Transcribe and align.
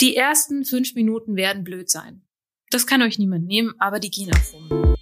Die 0.00 0.16
ersten 0.16 0.64
fünf 0.64 0.94
Minuten 0.94 1.36
werden 1.36 1.62
blöd 1.62 1.90
sein. 1.90 2.22
Das 2.70 2.86
kann 2.86 3.02
euch 3.02 3.18
niemand 3.18 3.46
nehmen, 3.46 3.74
aber 3.78 4.00
die 4.00 4.10
gehen 4.10 4.30
auch 4.32 4.52
rum. 4.54 4.96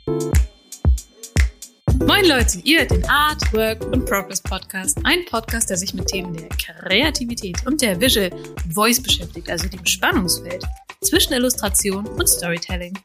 Moin 2.05 2.27
Leute, 2.27 2.59
ihr 2.65 2.81
hört 2.81 2.91
den 2.91 3.05
Art, 3.05 3.41
Work 3.53 3.87
und 3.93 4.07
Progress 4.07 4.43
Podcast. 4.43 4.99
Ein 5.05 5.25
Podcast, 5.27 5.71
der 5.71 5.77
sich 5.77 5.95
mit 5.95 6.09
Themen 6.09 6.35
der 6.35 6.49
Kreativität 6.49 7.65
und 7.65 7.81
der 7.81 8.01
Visual 8.01 8.29
Voice 8.75 9.01
beschäftigt, 9.01 9.49
also 9.49 9.69
dem 9.69 9.87
Spannungsfeld 9.87 10.65
zwischen 11.03 11.33
Illustration 11.33 12.05
und 12.05 12.29
Storytelling. 12.29 12.99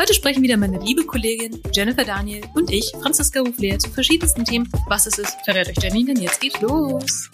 Heute 0.00 0.14
sprechen 0.14 0.42
wieder 0.42 0.56
meine 0.56 0.78
liebe 0.78 1.04
Kollegin 1.04 1.60
Jennifer 1.70 2.04
Daniel 2.04 2.44
und 2.54 2.70
ich, 2.70 2.90
Franziska 3.02 3.40
Huflehr, 3.40 3.78
zu 3.78 3.90
verschiedensten 3.90 4.46
Themen. 4.46 4.72
Was 4.86 5.04
es 5.04 5.18
ist, 5.18 5.36
verrät 5.44 5.68
euch 5.68 5.82
Janine, 5.82 6.14
denn 6.14 6.22
jetzt 6.22 6.40
geht's 6.40 6.62
los. 6.62 7.30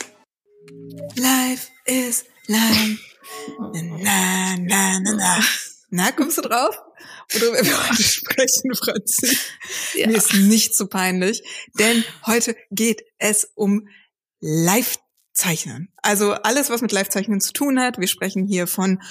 Life 1.14 1.69
is 1.87 2.25
life. 2.48 3.11
Na, 3.58 4.56
na, 4.58 5.00
na, 5.00 5.12
na. 5.12 5.40
Na, 5.90 6.10
kommst 6.12 6.38
du 6.38 6.42
drauf? 6.42 6.74
Oder 7.36 7.52
wir 7.52 7.88
heute 7.88 8.02
sprechen, 8.02 8.74
Franzi? 8.74 9.36
Ja. 9.95 10.06
Mir 10.06 10.16
ist 10.16 10.34
nicht 10.34 10.74
so 10.74 10.86
peinlich, 10.86 11.42
denn 11.78 12.04
heute 12.26 12.56
geht 12.70 13.02
es 13.18 13.50
um 13.54 13.88
Live-Zeichnen. 14.40 15.92
Also 16.02 16.32
alles, 16.32 16.70
was 16.70 16.80
mit 16.80 16.92
Live-Zeichnen 16.92 17.40
zu 17.40 17.52
tun 17.52 17.78
hat. 17.78 17.98
Wir 17.98 18.09
sprechen 18.09 18.46
hier 18.46 18.66
von 18.66 19.02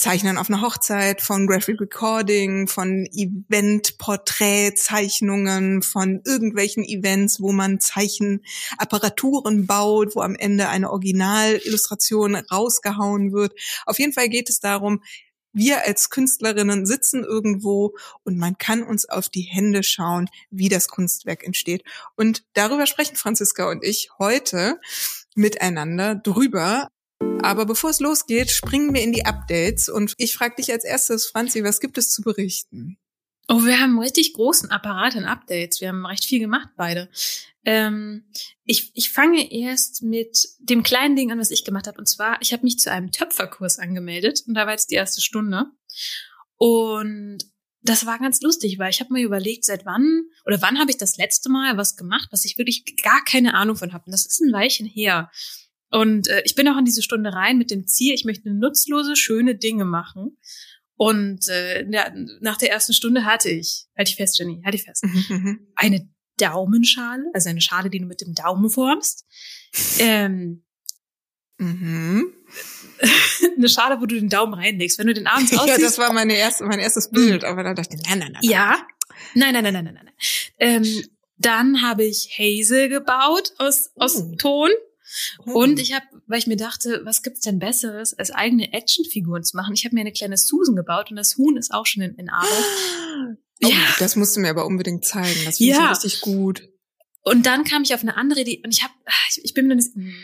Zeichnen 0.00 0.38
auf 0.38 0.48
einer 0.48 0.62
Hochzeit, 0.62 1.20
von 1.20 1.46
Graphic 1.46 1.78
Recording, 1.78 2.68
von 2.68 3.04
Event-Porträtzeichnungen, 3.12 5.82
von 5.82 6.22
irgendwelchen 6.24 6.84
Events, 6.84 7.38
wo 7.38 7.52
man 7.52 7.80
Zeichenapparaturen 7.80 9.66
baut, 9.66 10.16
wo 10.16 10.22
am 10.22 10.36
Ende 10.36 10.70
eine 10.70 10.90
Originalillustration 10.90 12.34
rausgehauen 12.34 13.34
wird. 13.34 13.52
Auf 13.84 13.98
jeden 13.98 14.14
Fall 14.14 14.30
geht 14.30 14.48
es 14.48 14.58
darum, 14.58 15.02
wir 15.52 15.84
als 15.84 16.08
Künstlerinnen 16.08 16.86
sitzen 16.86 17.22
irgendwo 17.22 17.94
und 18.24 18.38
man 18.38 18.56
kann 18.56 18.82
uns 18.82 19.06
auf 19.06 19.28
die 19.28 19.42
Hände 19.42 19.82
schauen, 19.82 20.30
wie 20.50 20.70
das 20.70 20.88
Kunstwerk 20.88 21.44
entsteht. 21.44 21.84
Und 22.16 22.46
darüber 22.54 22.86
sprechen 22.86 23.16
Franziska 23.16 23.70
und 23.70 23.84
ich 23.84 24.08
heute 24.18 24.80
miteinander 25.34 26.14
drüber, 26.14 26.88
aber 27.42 27.66
bevor 27.66 27.90
es 27.90 28.00
losgeht, 28.00 28.50
springen 28.50 28.94
wir 28.94 29.02
in 29.02 29.12
die 29.12 29.26
Updates 29.26 29.88
und 29.88 30.14
ich 30.18 30.34
frage 30.34 30.56
dich 30.56 30.72
als 30.72 30.84
erstes, 30.84 31.26
Franzi, 31.26 31.64
was 31.64 31.80
gibt 31.80 31.98
es 31.98 32.12
zu 32.12 32.22
berichten? 32.22 32.98
Oh, 33.48 33.64
wir 33.64 33.80
haben 33.80 33.90
einen 33.90 33.98
richtig 33.98 34.34
großen 34.34 34.70
Apparat 34.70 35.16
an 35.16 35.24
Updates. 35.24 35.80
Wir 35.80 35.88
haben 35.88 36.06
recht 36.06 36.24
viel 36.24 36.38
gemacht, 36.38 36.68
beide. 36.76 37.10
Ähm, 37.64 38.30
ich, 38.64 38.92
ich 38.94 39.10
fange 39.10 39.52
erst 39.52 40.02
mit 40.02 40.46
dem 40.60 40.84
kleinen 40.84 41.16
Ding 41.16 41.32
an, 41.32 41.40
was 41.40 41.50
ich 41.50 41.64
gemacht 41.64 41.88
habe. 41.88 41.98
Und 41.98 42.06
zwar, 42.06 42.40
ich 42.42 42.52
habe 42.52 42.62
mich 42.62 42.78
zu 42.78 42.92
einem 42.92 43.10
Töpferkurs 43.10 43.80
angemeldet 43.80 44.44
und 44.46 44.54
da 44.54 44.66
war 44.66 44.72
jetzt 44.72 44.92
die 44.92 44.94
erste 44.94 45.20
Stunde. 45.20 45.66
Und 46.56 47.38
das 47.82 48.06
war 48.06 48.18
ganz 48.18 48.40
lustig, 48.40 48.78
weil 48.78 48.90
ich 48.90 49.00
habe 49.00 49.12
mir 49.12 49.22
überlegt, 49.22 49.64
seit 49.64 49.84
wann 49.84 50.26
oder 50.44 50.62
wann 50.62 50.78
habe 50.78 50.90
ich 50.90 50.98
das 50.98 51.16
letzte 51.16 51.48
Mal 51.48 51.76
was 51.76 51.96
gemacht, 51.96 52.28
was 52.30 52.44
ich 52.44 52.58
wirklich 52.58 52.84
gar 53.02 53.24
keine 53.24 53.54
Ahnung 53.54 53.76
von 53.76 53.92
habe. 53.92 54.04
Und 54.06 54.12
das 54.12 54.26
ist 54.26 54.40
ein 54.40 54.52
Weilchen 54.52 54.86
her. 54.86 55.30
Und 55.90 56.28
äh, 56.28 56.42
ich 56.44 56.54
bin 56.54 56.68
auch 56.68 56.78
in 56.78 56.84
diese 56.84 57.02
Stunde 57.02 57.32
rein 57.32 57.58
mit 57.58 57.70
dem 57.70 57.86
Ziel, 57.86 58.14
ich 58.14 58.24
möchte 58.24 58.50
nutzlose, 58.50 59.16
schöne 59.16 59.56
Dinge 59.56 59.84
machen. 59.84 60.38
Und 60.96 61.48
äh, 61.48 61.84
ja, 61.90 62.12
nach 62.40 62.58
der 62.58 62.70
ersten 62.70 62.92
Stunde 62.92 63.24
hatte 63.24 63.48
ich, 63.48 63.86
halt 63.96 64.08
ich 64.08 64.16
fest, 64.16 64.38
Jenny, 64.38 64.60
halt 64.64 64.74
ich 64.74 64.84
fest, 64.84 65.04
mhm, 65.04 65.24
mhm. 65.28 65.66
eine 65.74 66.08
Daumenschale, 66.36 67.24
also 67.32 67.48
eine 67.48 67.60
Schale, 67.60 67.90
die 67.90 68.00
du 68.00 68.06
mit 68.06 68.20
dem 68.20 68.34
Daumen 68.34 68.70
formst. 68.70 69.26
Ähm, 69.98 70.62
mhm. 71.58 72.32
eine 73.56 73.68
Schale, 73.68 74.00
wo 74.00 74.06
du 74.06 74.14
den 74.14 74.28
Daumen 74.28 74.54
reinlegst. 74.54 74.98
Wenn 74.98 75.06
du 75.06 75.14
den 75.14 75.26
abends 75.26 75.52
aussiehst. 75.52 75.78
Ja, 75.78 75.84
das 75.84 75.98
war 75.98 76.12
meine 76.12 76.36
erste, 76.36 76.64
mein 76.64 76.80
erstes 76.80 77.10
Bild, 77.10 77.44
aber 77.44 77.62
dann 77.62 77.76
dachte 77.76 77.96
ich, 77.96 78.08
nein, 78.08 78.18
nein, 78.18 78.32
nein. 78.32 78.42
Ja, 78.42 78.78
nein, 79.34 79.54
nein, 79.54 79.64
nein, 79.64 79.72
nein, 79.72 79.84
nein, 79.84 79.94
nein. 79.94 80.14
Ähm, 80.58 81.04
dann 81.38 81.82
habe 81.82 82.04
ich 82.04 82.36
Hazel 82.38 82.88
gebaut 82.88 83.54
aus, 83.58 83.90
aus 83.96 84.16
oh. 84.16 84.36
Ton. 84.36 84.70
Und 85.38 85.78
ich 85.78 85.92
habe, 85.92 86.06
weil 86.26 86.38
ich 86.38 86.46
mir 86.46 86.56
dachte, 86.56 87.02
was 87.04 87.22
gibt's 87.22 87.40
denn 87.40 87.58
Besseres, 87.58 88.14
als 88.14 88.30
eigene 88.30 88.72
Actionfiguren 88.72 89.42
zu 89.42 89.56
machen? 89.56 89.74
Ich 89.74 89.84
habe 89.84 89.94
mir 89.94 90.02
eine 90.02 90.12
kleine 90.12 90.36
Susan 90.36 90.76
gebaut 90.76 91.10
und 91.10 91.16
das 91.16 91.36
Huhn 91.36 91.56
ist 91.56 91.72
auch 91.72 91.86
schon 91.86 92.02
in, 92.02 92.14
in 92.16 92.28
Arbeit. 92.28 92.48
Oh, 93.62 93.68
ja. 93.68 93.94
Das 93.98 94.16
musst 94.16 94.34
du 94.34 94.40
mir 94.40 94.48
aber 94.48 94.64
unbedingt 94.64 95.04
zeigen. 95.04 95.38
Das 95.44 95.58
finde 95.58 95.74
ja. 95.74 95.84
ich 95.84 96.02
richtig 96.02 96.22
gut. 96.22 96.66
Und 97.20 97.44
dann 97.44 97.64
kam 97.64 97.82
ich 97.82 97.92
auf 97.92 98.00
eine 98.00 98.16
andere 98.16 98.40
Idee 98.40 98.62
und 98.64 98.74
ich 98.74 98.82
habe, 98.82 98.94
ich, 99.28 99.44
ich 99.44 99.52
bin 99.52 99.66
mir 99.66 99.76
nicht, 99.76 99.94
hm, 99.94 100.14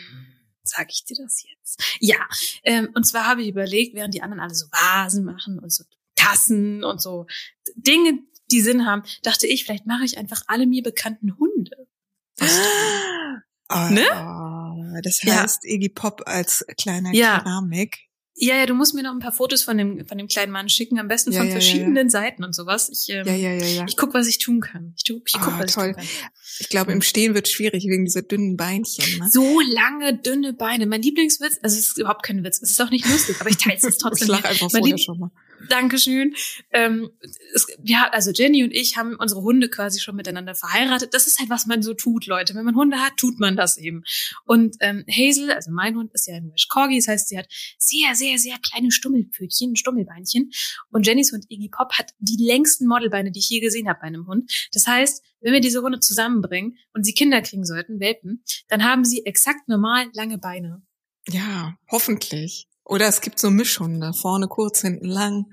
sag 0.63 0.89
ich 0.89 1.05
dir 1.05 1.17
das 1.17 1.43
jetzt? 1.43 1.83
Ja, 1.99 2.17
ähm, 2.63 2.89
und 2.95 3.05
zwar 3.05 3.27
habe 3.27 3.43
ich 3.43 3.49
überlegt, 3.49 3.95
während 3.95 4.15
die 4.15 4.23
anderen 4.23 4.41
alle 4.41 4.55
so 4.55 4.65
Vasen 4.71 5.23
machen 5.23 5.59
und 5.59 5.71
so 5.71 5.83
Tassen 6.15 6.83
und 6.83 7.01
so 7.01 7.27
Dinge, 7.75 8.19
die 8.51 8.61
Sinn 8.61 8.85
haben, 8.85 9.03
dachte 9.23 9.45
ich, 9.47 9.65
vielleicht 9.65 9.85
mache 9.85 10.05
ich 10.05 10.17
einfach 10.17 10.41
alle 10.47 10.65
mir 10.65 10.81
bekannten 10.81 11.37
Hunde. 11.37 11.87
Oh, 13.69 13.89
ne? 13.89 14.05
Oh, 14.13 14.99
das 15.03 15.21
heißt 15.23 15.63
ja. 15.63 15.69
Iggy 15.69 15.89
Pop 15.89 16.23
als 16.25 16.65
kleiner 16.77 17.13
ja. 17.13 17.39
Keramik. 17.39 18.07
Ja, 18.39 18.55
ja, 18.55 18.67
du 18.67 18.75
musst 18.75 18.93
mir 18.93 19.01
noch 19.01 19.13
ein 19.13 19.19
paar 19.19 19.31
Fotos 19.31 19.63
von 19.63 19.79
dem, 19.79 20.05
von 20.05 20.15
dem 20.15 20.27
kleinen 20.27 20.51
Mann 20.51 20.69
schicken, 20.69 20.99
am 20.99 21.07
besten 21.07 21.31
ja, 21.31 21.39
von 21.39 21.47
ja, 21.47 21.53
verschiedenen 21.53 22.07
ja, 22.07 22.09
Seiten 22.09 22.43
und 22.43 22.53
sowas. 22.53 22.87
Ich, 22.87 23.09
ähm, 23.09 23.25
ja, 23.25 23.33
ja, 23.33 23.51
ja, 23.53 23.65
ja. 23.65 23.85
ich 23.87 23.97
guck, 23.97 24.13
was 24.13 24.27
ich 24.27 24.37
tun 24.37 24.61
kann. 24.61 24.93
Ich, 24.95 25.03
tu, 25.03 25.19
ich 25.25 25.33
guck, 25.33 25.55
oh, 25.55 25.59
was 25.59 25.73
toll. 25.73 25.87
ich 25.87 25.95
tun 25.95 26.05
kann. 26.05 26.31
Ich 26.59 26.69
glaube, 26.69 26.91
im 26.91 27.01
Stehen 27.01 27.33
wird 27.33 27.47
schwierig 27.47 27.85
wegen 27.85 28.05
dieser 28.05 28.21
dünnen 28.21 28.55
Beinchen. 28.55 29.19
Ne? 29.19 29.29
So 29.31 29.59
lange, 29.61 30.19
dünne 30.19 30.53
Beine. 30.53 30.85
Mein 30.85 31.01
Lieblingswitz, 31.01 31.57
also 31.63 31.77
es 31.79 31.89
ist 31.89 31.97
überhaupt 31.97 32.21
kein 32.21 32.43
Witz, 32.43 32.61
es 32.61 32.69
ist 32.69 32.81
auch 32.81 32.91
nicht 32.91 33.09
lustig, 33.09 33.37
aber 33.39 33.49
ich 33.49 33.57
teile 33.57 33.77
es 33.81 33.81
trotzdem. 33.97 34.27
ich 34.27 34.31
lach 34.31 34.43
einfach 34.43 34.69
vorher 34.69 34.97
schon 34.99 35.17
mal. 35.17 35.31
Dankeschön. 35.69 36.35
Ähm, 36.71 37.09
es, 37.53 37.67
ja, 37.83 38.09
also 38.11 38.31
Jenny 38.31 38.63
und 38.63 38.71
ich 38.71 38.97
haben 38.97 39.15
unsere 39.15 39.41
Hunde 39.41 39.69
quasi 39.69 39.99
schon 39.99 40.15
miteinander 40.15 40.55
verheiratet. 40.55 41.13
Das 41.13 41.27
ist 41.27 41.39
halt, 41.39 41.49
was 41.49 41.65
man 41.65 41.81
so 41.81 41.93
tut, 41.93 42.25
Leute. 42.27 42.55
Wenn 42.55 42.65
man 42.65 42.75
Hunde 42.75 42.97
hat, 42.97 43.17
tut 43.17 43.39
man 43.39 43.55
das 43.55 43.77
eben. 43.77 44.03
Und 44.45 44.75
ähm, 44.81 45.03
Hazel, 45.09 45.51
also 45.51 45.71
mein 45.71 45.95
Hund, 45.95 46.11
ist 46.13 46.27
ja 46.27 46.35
ein 46.35 46.49
Welsh 46.49 46.67
Corgi. 46.67 46.97
Das 46.97 47.07
heißt, 47.07 47.27
sie 47.29 47.37
hat 47.37 47.47
sehr, 47.77 48.15
sehr, 48.15 48.37
sehr 48.37 48.57
kleine 48.59 48.91
Stummelpfötchen, 48.91 49.75
Stummelbeinchen. 49.75 50.51
Und 50.89 51.05
Jennys 51.05 51.31
Hund 51.31 51.45
Iggy 51.49 51.69
Pop 51.69 51.93
hat 51.93 52.11
die 52.19 52.43
längsten 52.43 52.87
Modelbeine, 52.87 53.31
die 53.31 53.39
ich 53.39 53.49
je 53.49 53.59
gesehen 53.59 53.87
habe 53.87 53.99
bei 54.01 54.07
einem 54.07 54.27
Hund. 54.27 54.69
Das 54.73 54.87
heißt, 54.87 55.23
wenn 55.41 55.53
wir 55.53 55.61
diese 55.61 55.81
Hunde 55.81 55.99
zusammenbringen 55.99 56.77
und 56.93 57.05
sie 57.05 57.13
Kinder 57.13 57.41
kriegen 57.41 57.65
sollten, 57.65 57.99
Welpen, 57.99 58.43
dann 58.67 58.83
haben 58.83 59.05
sie 59.05 59.25
exakt 59.25 59.67
normal 59.67 60.07
lange 60.13 60.37
Beine. 60.37 60.81
Ja, 61.29 61.77
hoffentlich. 61.91 62.67
Oder 62.87 63.07
es 63.07 63.21
gibt 63.21 63.37
so 63.39 63.49
Mischhunde, 63.49 64.13
vorne 64.13 64.47
kurz, 64.47 64.81
hinten 64.81 65.07
lang. 65.07 65.47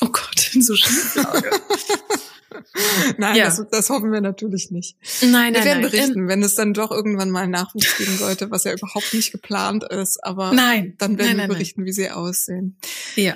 Oh 0.00 0.08
Gott, 0.08 0.54
in 0.54 0.62
so 0.62 0.74
Schieflage. 0.74 1.50
nein, 3.18 3.36
ja. 3.36 3.46
das, 3.46 3.64
das, 3.70 3.90
hoffen 3.90 4.12
wir 4.12 4.20
natürlich 4.20 4.70
nicht. 4.70 4.96
Nein, 5.22 5.30
nein, 5.30 5.54
Wir 5.54 5.64
werden 5.64 5.82
nein. 5.82 5.90
berichten, 5.90 6.18
ähm, 6.20 6.28
wenn 6.28 6.42
es 6.42 6.54
dann 6.54 6.74
doch 6.74 6.90
irgendwann 6.90 7.30
mal 7.30 7.48
Nachwuchs 7.48 7.96
geben 7.96 8.16
sollte, 8.16 8.50
was 8.50 8.64
ja 8.64 8.72
überhaupt 8.72 9.14
nicht 9.14 9.32
geplant 9.32 9.84
ist, 9.84 10.22
aber 10.22 10.52
nein, 10.52 10.94
dann 10.98 11.18
werden 11.18 11.38
nein, 11.38 11.48
wir 11.48 11.54
berichten, 11.54 11.84
wie 11.84 11.92
sie 11.92 12.10
aussehen. 12.10 12.76
Ja. 13.16 13.34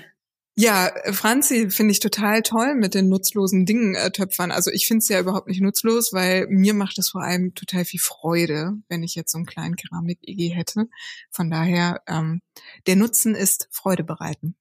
Ja, 0.54 0.92
Franzi 1.12 1.70
finde 1.70 1.92
ich 1.92 2.00
total 2.00 2.42
toll 2.42 2.74
mit 2.74 2.94
den 2.94 3.08
nutzlosen 3.08 3.64
Dingen 3.64 3.94
äh, 3.94 4.10
töpfern. 4.10 4.50
Also 4.50 4.70
ich 4.70 4.86
finde 4.86 4.98
es 4.98 5.08
ja 5.08 5.18
überhaupt 5.18 5.48
nicht 5.48 5.62
nutzlos, 5.62 6.12
weil 6.12 6.46
mir 6.48 6.74
macht 6.74 6.98
es 6.98 7.08
vor 7.08 7.22
allem 7.22 7.54
total 7.54 7.86
viel 7.86 8.00
Freude, 8.00 8.74
wenn 8.88 9.02
ich 9.02 9.14
jetzt 9.14 9.32
so 9.32 9.38
einen 9.38 9.46
kleinen 9.46 9.76
Keramik-EG 9.76 10.50
hätte. 10.50 10.88
Von 11.30 11.50
daher, 11.50 12.02
ähm, 12.06 12.42
der 12.86 12.96
Nutzen 12.96 13.34
ist 13.34 13.68
Freude 13.70 14.04
bereiten. 14.04 14.54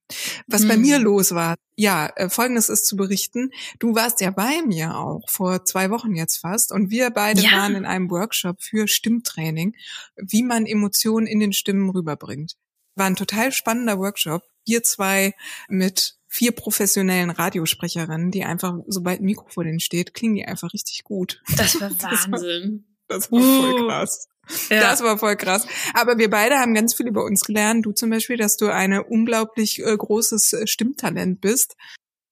Was 0.48 0.62
hm. 0.62 0.70
bei 0.70 0.78
mir 0.78 0.98
los 0.98 1.36
war, 1.36 1.56
ja, 1.76 2.08
äh, 2.16 2.30
folgendes 2.30 2.70
ist 2.70 2.86
zu 2.86 2.96
berichten. 2.96 3.52
Du 3.80 3.94
warst 3.94 4.22
ja 4.22 4.32
bei 4.32 4.62
mir 4.66 4.98
auch 4.98 5.30
vor 5.30 5.66
zwei 5.66 5.90
Wochen 5.90 6.16
jetzt 6.16 6.38
fast 6.38 6.72
und 6.72 6.90
wir 6.90 7.10
beide 7.10 7.42
ja. 7.42 7.52
waren 7.52 7.76
in 7.76 7.86
einem 7.86 8.10
Workshop 8.10 8.62
für 8.62 8.88
Stimmtraining, 8.88 9.76
wie 10.16 10.44
man 10.44 10.66
Emotionen 10.66 11.28
in 11.28 11.42
den 11.42 11.52
Stimmen 11.52 11.90
rüberbringt. 11.90 12.56
War 13.02 13.08
ein 13.08 13.16
total 13.16 13.52
spannender 13.52 13.98
Workshop 13.98 14.44
wir 14.66 14.84
zwei 14.84 15.34
mit 15.68 16.16
vier 16.28 16.52
professionellen 16.54 17.30
Radiosprecherinnen, 17.30 18.32
die 18.32 18.44
einfach, 18.44 18.76
sobald 18.88 19.20
ein 19.20 19.26
Mikro 19.26 19.48
vor 19.50 19.64
denen 19.64 19.80
steht, 19.80 20.14
klingen 20.14 20.36
die 20.36 20.46
einfach 20.46 20.72
richtig 20.74 21.04
gut. 21.04 21.42
Das 21.58 21.80
war 21.80 21.92
Wahnsinn. 22.02 22.86
Das 23.08 23.30
war, 23.30 23.40
das 23.42 23.50
war 23.50 23.62
voll 23.62 23.82
uh. 23.82 23.88
krass. 23.88 24.30
Ja. 24.70 24.80
Das 24.80 25.04
war 25.04 25.18
voll 25.18 25.36
krass. 25.36 25.68
Aber 25.94 26.18
wir 26.18 26.30
beide 26.30 26.60
haben 26.60 26.74
ganz 26.74 26.94
viel 26.94 27.08
über 27.08 27.26
uns 27.26 27.42
gelernt. 27.42 27.86
Du 27.86 27.92
zum 27.92 28.10
Beispiel, 28.10 28.38
dass 28.38 28.56
du 28.56 28.70
eine 28.70 29.04
unglaublich 29.04 29.80
äh, 29.80 29.98
großes 29.98 30.54
äh, 30.54 30.66
Stimmtalent 30.66 31.42
bist. 31.42 31.76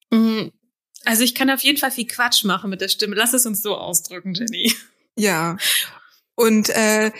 Mhm. 0.09 0.53
Also 1.03 1.23
ich 1.23 1.35
kann 1.35 1.49
auf 1.49 1.59
jeden 1.63 1.77
Fall 1.77 1.91
viel 1.91 2.07
Quatsch 2.07 2.45
machen 2.45 2.69
mit 2.69 2.79
der 2.79 2.87
Stimme. 2.87 3.17
Lass 3.17 3.33
es 3.33 3.45
uns 3.45 3.61
so 3.61 3.75
ausdrücken, 3.75 4.33
Jenny. 4.33 4.73
Ja. 5.17 5.57
Und 6.35 6.69
äh, 6.69 7.11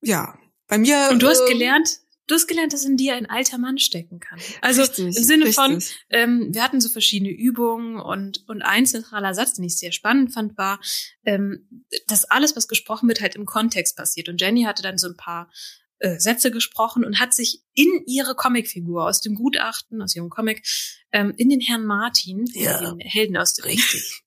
ja, 0.00 0.38
bei 0.68 0.78
mir. 0.78 1.08
Und 1.10 1.22
du 1.22 1.26
hast 1.26 1.40
äh, 1.40 1.52
gelernt, 1.52 2.01
Du 2.32 2.36
hast 2.36 2.46
gelernt, 2.46 2.72
dass 2.72 2.86
in 2.86 2.96
dir 2.96 3.14
ein 3.14 3.28
alter 3.28 3.58
Mann 3.58 3.76
stecken 3.76 4.18
kann. 4.18 4.38
Also 4.62 4.80
richtig, 4.80 5.04
im 5.04 5.12
Sinne 5.12 5.44
richtig. 5.44 5.54
von, 5.54 5.82
ähm, 6.08 6.48
wir 6.50 6.62
hatten 6.62 6.80
so 6.80 6.88
verschiedene 6.88 7.30
Übungen 7.30 8.00
und, 8.00 8.48
und 8.48 8.62
ein 8.62 8.86
zentraler 8.86 9.34
Satz, 9.34 9.52
den 9.52 9.66
ich 9.66 9.76
sehr 9.76 9.92
spannend 9.92 10.32
fand, 10.32 10.56
war, 10.56 10.80
ähm, 11.26 11.68
dass 12.06 12.24
alles, 12.24 12.56
was 12.56 12.68
gesprochen 12.68 13.06
wird, 13.06 13.20
halt 13.20 13.34
im 13.34 13.44
Kontext 13.44 13.98
passiert. 13.98 14.30
Und 14.30 14.40
Jenny 14.40 14.62
hatte 14.62 14.82
dann 14.82 14.96
so 14.96 15.08
ein 15.08 15.16
paar 15.18 15.52
äh, 15.98 16.18
Sätze 16.18 16.50
gesprochen 16.50 17.04
und 17.04 17.20
hat 17.20 17.34
sich 17.34 17.60
in 17.74 18.02
ihre 18.06 18.34
Comicfigur 18.34 19.04
aus 19.04 19.20
dem 19.20 19.34
Gutachten, 19.34 20.00
aus 20.00 20.16
ihrem 20.16 20.30
Comic, 20.30 20.66
ähm, 21.12 21.34
in 21.36 21.50
den 21.50 21.60
Herrn 21.60 21.84
Martin, 21.84 22.46
Ja. 22.54 22.80
den 22.80 22.98
Helden 23.00 23.36
aus 23.36 23.52
dem 23.52 23.66
Richtig. 23.66 24.21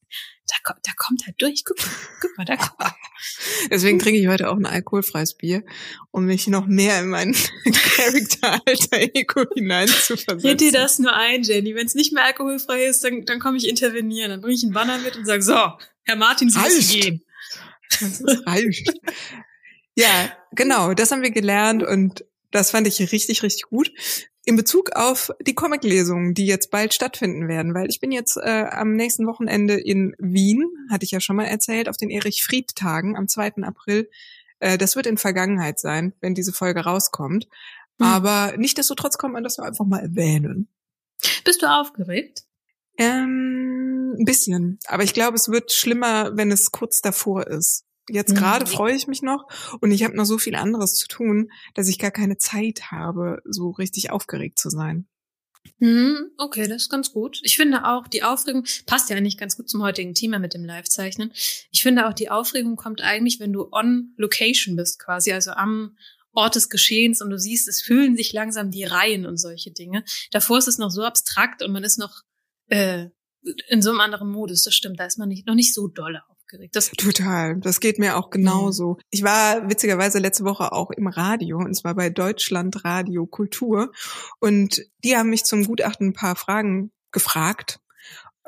Da, 0.47 0.73
da 0.83 0.91
kommt 0.95 1.25
halt 1.25 1.41
durch. 1.41 1.63
Guck 1.65 1.77
mal, 1.77 1.91
guck 2.21 2.37
mal, 2.37 2.45
da 2.45 2.55
kommt. 2.57 2.93
Deswegen 3.71 3.99
trinke 3.99 4.19
ich 4.19 4.27
heute 4.27 4.49
auch 4.49 4.57
ein 4.57 4.65
alkoholfreies 4.65 5.35
Bier, 5.35 5.63
um 6.11 6.25
mich 6.25 6.47
noch 6.47 6.67
mehr 6.67 6.99
in 6.99 7.07
meinen 7.09 7.33
Charakter 7.63 8.61
Alter 8.65 8.97
Ego 9.15 9.45
hineinzuversetzen. 9.53 10.39
Red 10.41 10.61
dir 10.61 10.71
das 10.71 10.99
nur 10.99 11.13
ein, 11.13 11.43
Jenny. 11.43 11.75
Wenn 11.75 11.87
es 11.87 11.95
nicht 11.95 12.13
mehr 12.13 12.23
alkoholfrei 12.25 12.85
ist, 12.85 13.03
dann, 13.03 13.25
dann 13.25 13.39
komme 13.39 13.57
ich 13.57 13.67
intervenieren. 13.67 14.29
Dann 14.29 14.41
bringe 14.41 14.55
ich 14.55 14.63
einen 14.63 14.73
Banner 14.73 14.99
mit 14.99 15.15
und 15.15 15.25
sage, 15.25 15.41
so, 15.41 15.55
Herr 16.03 16.15
Martin, 16.15 16.49
Sie 16.49 16.59
müssen 16.59 16.77
Reicht. 16.77 17.01
gehen. 17.01 17.21
Das 17.99 18.19
ist 18.19 18.47
reicht. 18.47 18.91
Ja, 19.95 20.31
genau, 20.51 20.93
das 20.93 21.11
haben 21.11 21.21
wir 21.21 21.29
gelernt 21.31 21.83
und 21.83 22.25
das 22.51 22.71
fand 22.71 22.87
ich 22.87 22.99
richtig, 22.99 23.43
richtig 23.43 23.63
gut. 23.69 23.91
In 24.47 24.55
Bezug 24.55 24.91
auf 24.95 25.31
die 25.41 25.55
Comic-Lesungen, 25.55 26.35
die 26.35 26.45
jetzt 26.45 26.69
bald 26.69 26.93
stattfinden 26.93 27.47
werden, 27.47 27.73
weil 27.73 27.89
ich 27.89 27.99
bin 27.99 28.11
jetzt 28.11 28.37
äh, 28.37 28.67
am 28.69 28.93
nächsten 28.93 29.25
Wochenende 29.25 29.73
in 29.73 30.15
Wien, 30.19 30.63
hatte 30.89 31.03
ich 31.03 31.11
ja 31.11 31.19
schon 31.19 31.35
mal 31.35 31.45
erzählt, 31.45 31.89
auf 31.89 31.97
den 31.97 32.11
Erich-Fried-Tagen 32.11 33.17
am 33.17 33.27
2. 33.27 33.63
April. 33.63 34.07
Äh, 34.59 34.77
das 34.77 34.95
wird 34.95 35.07
in 35.07 35.17
Vergangenheit 35.17 35.79
sein, 35.79 36.13
wenn 36.21 36.35
diese 36.35 36.53
Folge 36.53 36.81
rauskommt. 36.81 37.47
Hm. 37.99 38.05
Aber 38.05 38.53
nichtsdestotrotz 38.57 39.17
kann 39.17 39.31
man 39.31 39.43
das 39.43 39.57
einfach 39.57 39.85
mal 39.85 40.01
erwähnen. 40.01 40.67
Bist 41.43 41.63
du 41.63 41.65
aufgeregt? 41.65 42.43
Ähm, 42.97 44.15
ein 44.19 44.25
bisschen. 44.25 44.79
Aber 44.87 45.03
ich 45.03 45.13
glaube, 45.13 45.35
es 45.35 45.49
wird 45.49 45.71
schlimmer, 45.71 46.37
wenn 46.37 46.51
es 46.51 46.71
kurz 46.71 47.01
davor 47.01 47.47
ist. 47.47 47.84
Jetzt 48.09 48.33
Mhm. 48.33 48.37
gerade 48.37 48.65
freue 48.67 48.95
ich 48.95 49.07
mich 49.07 49.21
noch 49.21 49.47
und 49.81 49.91
ich 49.91 50.03
habe 50.03 50.15
noch 50.15 50.25
so 50.25 50.37
viel 50.37 50.55
anderes 50.55 50.93
zu 50.95 51.07
tun, 51.07 51.49
dass 51.73 51.87
ich 51.87 51.99
gar 51.99 52.11
keine 52.11 52.37
Zeit 52.37 52.91
habe, 52.91 53.41
so 53.45 53.71
richtig 53.71 54.11
aufgeregt 54.11 54.59
zu 54.59 54.69
sein. 54.69 55.07
Hm, 55.79 56.31
okay, 56.37 56.67
das 56.67 56.83
ist 56.83 56.89
ganz 56.89 57.11
gut. 57.11 57.39
Ich 57.43 57.57
finde 57.57 57.85
auch, 57.85 58.07
die 58.07 58.23
Aufregung 58.23 58.65
passt 58.85 59.09
ja 59.09 59.17
eigentlich 59.17 59.37
ganz 59.37 59.57
gut 59.57 59.67
zum 59.67 59.81
heutigen 59.81 60.13
Thema 60.13 60.37
mit 60.39 60.53
dem 60.53 60.63
Live-Zeichnen. 60.63 61.31
Ich 61.71 61.81
finde 61.81 62.07
auch, 62.07 62.13
die 62.13 62.29
Aufregung 62.29 62.75
kommt 62.75 63.01
eigentlich, 63.01 63.39
wenn 63.39 63.51
du 63.51 63.67
on 63.71 64.13
Location 64.17 64.75
bist, 64.75 64.99
quasi, 64.99 65.33
also 65.33 65.51
am 65.51 65.97
Ort 66.33 66.55
des 66.55 66.69
Geschehens 66.69 67.21
und 67.21 67.29
du 67.29 67.39
siehst, 67.39 67.67
es 67.67 67.81
füllen 67.81 68.15
sich 68.15 68.31
langsam 68.31 68.69
die 68.69 68.83
Reihen 68.83 69.25
und 69.25 69.37
solche 69.37 69.71
Dinge. 69.71 70.03
Davor 70.31 70.59
ist 70.59 70.67
es 70.67 70.77
noch 70.77 70.91
so 70.91 71.03
abstrakt 71.03 71.63
und 71.63 71.71
man 71.71 71.83
ist 71.83 71.97
noch 71.97 72.21
äh, 72.67 73.07
in 73.67 73.81
so 73.81 73.89
einem 73.89 74.01
anderen 74.01 74.29
Modus. 74.29 74.63
Das 74.63 74.75
stimmt, 74.75 74.99
da 74.99 75.05
ist 75.05 75.17
man 75.17 75.29
nicht, 75.29 75.47
noch 75.47 75.55
nicht 75.55 75.73
so 75.73 75.87
doll 75.87 76.21
aufgeregt. 76.55 76.75
Das, 76.75 76.91
Total. 76.91 77.59
Das 77.59 77.79
geht 77.79 77.99
mir 77.99 78.17
auch 78.17 78.29
genauso. 78.29 78.97
Ich 79.09 79.23
war 79.23 79.69
witzigerweise 79.69 80.19
letzte 80.19 80.45
Woche 80.45 80.71
auch 80.71 80.91
im 80.91 81.07
Radio 81.07 81.57
und 81.57 81.75
zwar 81.75 81.95
bei 81.95 82.09
Deutschland 82.09 82.83
Radio 82.83 83.25
Kultur 83.25 83.91
und 84.39 84.85
die 85.03 85.15
haben 85.15 85.29
mich 85.29 85.43
zum 85.43 85.65
Gutachten 85.65 86.09
ein 86.09 86.13
paar 86.13 86.35
Fragen 86.35 86.91
gefragt. 87.11 87.79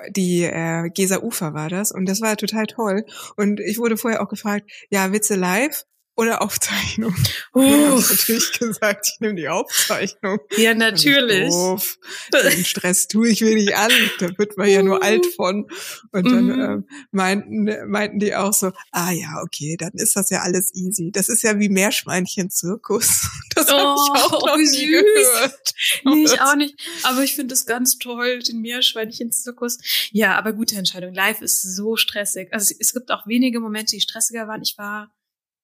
Die 0.10 0.44
äh, 0.44 0.90
Gesa 0.92 1.20
Ufer 1.24 1.56
war 1.56 1.70
das 1.70 1.92
und 1.92 2.08
das 2.08 2.22
war 2.22 2.38
total 2.38 2.68
toll. 2.68 3.04
Und 3.36 3.60
ich 3.60 3.80
wurde 3.80 3.98
vorher 3.98 4.22
auch 4.22 4.30
gefragt, 4.30 4.70
ja, 4.92 5.12
Witze 5.12 5.36
live 5.36 5.86
oder 6.18 6.42
Aufzeichnung? 6.42 7.16
Habe 7.54 8.00
ich 8.00 8.10
natürlich 8.10 8.52
gesagt, 8.60 9.08
ich 9.14 9.20
nehme 9.22 9.36
die 9.36 9.48
Aufzeichnung. 9.48 10.40
ja, 10.58 10.74
natürlich. 10.74 11.50
Doof. 11.50 11.98
Den 12.34 12.66
Stress 12.66 13.08
tue 13.08 13.30
ich 13.30 13.42
mir 13.42 13.56
nicht 13.56 13.76
an. 13.76 13.92
Da 14.20 14.30
wird 14.38 14.58
man 14.58 14.68
ja 14.70 14.82
nur 14.84 15.02
alt 15.04 15.26
von. 15.36 15.70
Und 16.12 16.26
dann 16.32 16.46
Mhm. 16.48 16.62
ähm, 16.62 16.88
meinten, 17.12 17.90
meinten 17.90 18.20
die 18.20 18.36
auch 18.36 18.54
so, 18.54 18.72
ah 18.92 19.12
ja, 19.12 19.42
okay, 19.44 19.78
dann 19.78 19.92
ist 19.94 20.16
das 20.16 20.30
ja 20.30 20.42
alles 20.42 20.74
easy. 20.76 21.12
Das 21.12 21.30
ist 21.30 21.44
ja 21.44 21.60
wie 21.60 21.70
Meerschweinchen-Zirkus. 21.70 23.30
Das 23.56 23.70
habe 23.72 23.82
Oh, 23.88 24.14
ich 24.16 24.22
auch 24.22 24.32
noch 24.46 24.58
wie 24.58 24.62
nie 24.62 24.68
süß. 24.68 24.92
gehört. 24.92 25.74
Nee, 26.06 26.24
ich 26.26 26.42
auch 26.42 26.56
nicht. 26.56 26.76
Aber 27.04 27.24
ich 27.24 27.34
finde 27.36 27.56
es 27.56 27.66
ganz 27.66 27.98
toll, 27.98 28.38
den 28.40 28.62
Meerschweinchen-Zirkus. 28.62 29.80
Ja, 30.12 30.36
aber 30.38 30.54
gute 30.54 30.76
Entscheidung. 30.76 31.12
Live 31.14 31.42
ist 31.42 31.62
so 31.76 31.96
stressig. 31.96 32.50
Also 32.54 32.76
es 32.80 32.94
gibt 32.94 33.10
auch 33.12 33.26
wenige 33.26 33.60
Momente, 33.60 33.96
die 33.96 34.02
stressiger 34.02 34.48
waren. 34.48 34.62
Ich 34.62 34.76
war 34.78 35.12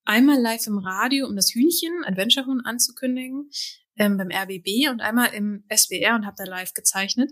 einmal 0.06 0.40
live 0.40 0.68
im 0.68 0.78
Radio, 0.78 1.28
um 1.28 1.36
das 1.36 1.54
Hühnchen, 1.54 2.04
Adventure 2.06 2.46
Huhn 2.46 2.62
anzukündigen, 2.62 3.50
ähm, 3.98 4.18
beim 4.18 4.32
RBB 4.32 4.90
und 4.90 5.02
einmal 5.02 5.34
im 5.34 5.64
SWR 5.74 6.16
und 6.16 6.26
habe 6.26 6.36
da 6.38 6.46
live 6.46 6.74
gezeichnet. 6.74 7.32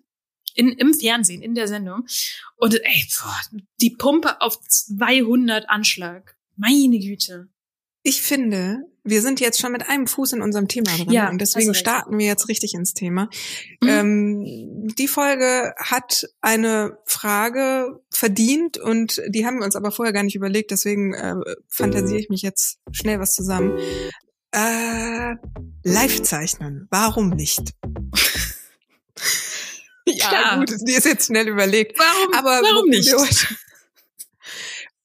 In, 0.53 0.69
Im 0.73 0.94
Fernsehen, 0.94 1.41
in 1.41 1.56
der 1.56 1.68
Sendung. 1.68 2.06
Und 2.57 2.75
ey, 2.75 3.07
boah, 3.18 3.62
die 3.79 3.91
Pumpe 3.91 4.41
auf 4.41 4.59
200 4.59 5.69
Anschlag. 5.69 6.35
Meine 6.57 7.00
Güte. 7.00 7.47
Ich 8.03 8.21
finde, 8.21 8.90
wir 9.03 9.21
sind 9.21 9.39
jetzt 9.39 9.59
schon 9.59 9.71
mit 9.71 9.89
einem 9.89 10.06
Fuß 10.06 10.33
in 10.33 10.42
unserem 10.42 10.68
Thema 10.68 10.95
drin 10.95 11.12
Ja, 11.12 11.30
und 11.30 11.39
deswegen 11.39 11.74
starten 11.74 12.18
wir 12.19 12.27
jetzt 12.27 12.48
richtig 12.50 12.74
ins 12.74 12.94
Thema. 12.94 13.30
Mhm. 13.81 13.89
Ähm, 13.89 14.88
die 14.95 15.07
Folge 15.07 15.74
hat 15.77 16.27
eine 16.42 16.98
Frage 17.06 18.00
verdient 18.12 18.77
und 18.77 19.21
die 19.27 19.45
haben 19.45 19.57
wir 19.59 19.65
uns 19.65 19.75
aber 19.75 19.92
vorher 19.92 20.13
gar 20.13 20.24
nicht 20.24 20.36
überlegt, 20.36 20.71
deswegen 20.71 21.13
äh, 21.13 21.36
fantasiere 21.68 22.19
ich 22.19 22.30
mich 22.30 22.44
jetzt 22.44 22.80
schnell 22.92 23.19
was 23.19 23.33
zusammen. 23.33 23.80
Äh, 24.51 25.36
live 25.83 26.21
zeichnen, 26.21 26.88
warum 26.92 27.30
nicht? 27.30 27.74
ja, 30.06 30.27
Klar. 30.27 30.59
gut, 30.59 30.75
die 30.86 30.94
ist 30.94 31.06
jetzt 31.06 31.27
schnell 31.27 31.48
überlegt. 31.48 31.98
Warum, 31.98 32.33
Aber 32.33 32.62
warum 32.62 32.89
nicht? 32.89 33.15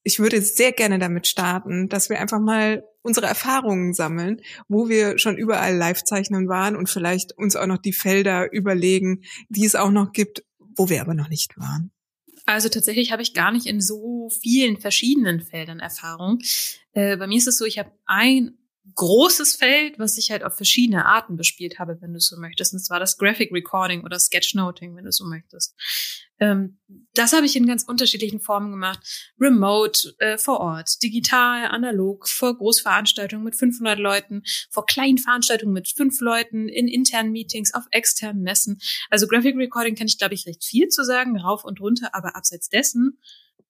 Ich 0.02 0.19
würde 0.19 0.40
sehr 0.43 0.72
gerne 0.72 0.98
damit 0.98 1.26
starten, 1.26 1.88
dass 1.88 2.10
wir 2.10 2.20
einfach 2.20 2.38
mal 2.38 2.84
unsere 3.06 3.26
Erfahrungen 3.26 3.94
sammeln, 3.94 4.43
wo 4.69 4.88
wir 4.88 5.19
schon 5.19 5.38
überall 5.38 5.75
Live-Zeichnen 5.76 6.49
waren 6.49 6.76
und 6.76 6.91
vielleicht 6.91 7.37
uns 7.38 7.56
auch 7.56 7.67
noch 7.67 7.79
die 7.79 7.93
Felder 7.93 8.53
überlegen, 8.53 9.23
die 9.49 9.64
es 9.64 9.75
auch 9.75 9.91
noch 9.91 10.12
gibt, 10.12 10.44
wo 10.58 10.88
wir 10.88 11.00
aber 11.00 11.14
noch 11.14 11.29
nicht 11.29 11.56
waren. 11.56 11.93
Also 12.44 12.69
tatsächlich 12.69 13.12
habe 13.12 13.23
ich 13.23 13.35
gar 13.35 13.50
nicht 13.50 13.67
in 13.67 13.81
so 13.81 14.29
vielen 14.41 14.79
verschiedenen 14.79 15.41
Feldern 15.41 15.81
Erfahrung. 15.81 16.38
Äh, 16.93 17.17
bei 17.17 17.26
mir 17.26 17.38
ist 17.38 17.49
es 17.49 17.58
so, 17.58 17.64
ich 17.64 17.79
habe 17.79 17.91
ein 18.05 18.56
großes 18.94 19.56
Feld, 19.56 19.98
was 19.98 20.16
ich 20.16 20.30
halt 20.30 20.44
auf 20.44 20.56
verschiedene 20.56 21.06
Arten 21.06 21.36
bespielt 21.36 21.78
habe, 21.78 21.98
wenn 22.00 22.12
du 22.12 22.20
so 22.20 22.36
möchtest. 22.38 22.72
Und 22.72 22.80
zwar 22.80 23.00
das 23.00 23.16
Graphic 23.18 23.52
Recording 23.52 24.04
oder 24.04 24.18
Sketchnoting, 24.18 24.96
wenn 24.96 25.04
du 25.04 25.12
so 25.12 25.24
möchtest. 25.24 25.74
Ähm, 26.38 26.78
das 27.14 27.32
habe 27.32 27.46
ich 27.46 27.56
in 27.56 27.66
ganz 27.66 27.84
unterschiedlichen 27.84 28.40
Formen 28.40 28.70
gemacht. 28.70 29.00
Remote, 29.40 30.14
äh, 30.18 30.38
vor 30.38 30.60
Ort, 30.60 31.02
digital, 31.02 31.66
analog, 31.66 32.28
vor 32.28 32.56
Großveranstaltungen 32.56 33.44
mit 33.44 33.56
500 33.56 33.98
Leuten, 33.98 34.42
vor 34.70 34.86
kleinen 34.86 35.18
Veranstaltungen 35.18 35.72
mit 35.72 35.88
fünf 35.88 36.20
Leuten, 36.20 36.68
in 36.68 36.88
internen 36.88 37.32
Meetings, 37.32 37.74
auf 37.74 37.84
externen 37.90 38.42
Messen. 38.42 38.78
Also 39.10 39.26
Graphic 39.26 39.56
Recording 39.56 39.94
kann 39.94 40.06
ich, 40.06 40.18
glaube 40.18 40.34
ich, 40.34 40.46
recht 40.46 40.64
viel 40.64 40.88
zu 40.88 41.05
sagen, 41.05 41.38
rauf 41.38 41.64
und 41.64 41.81
runter, 41.81 42.10
aber 42.14 42.36
abseits 42.36 42.69
dessen 42.69 43.19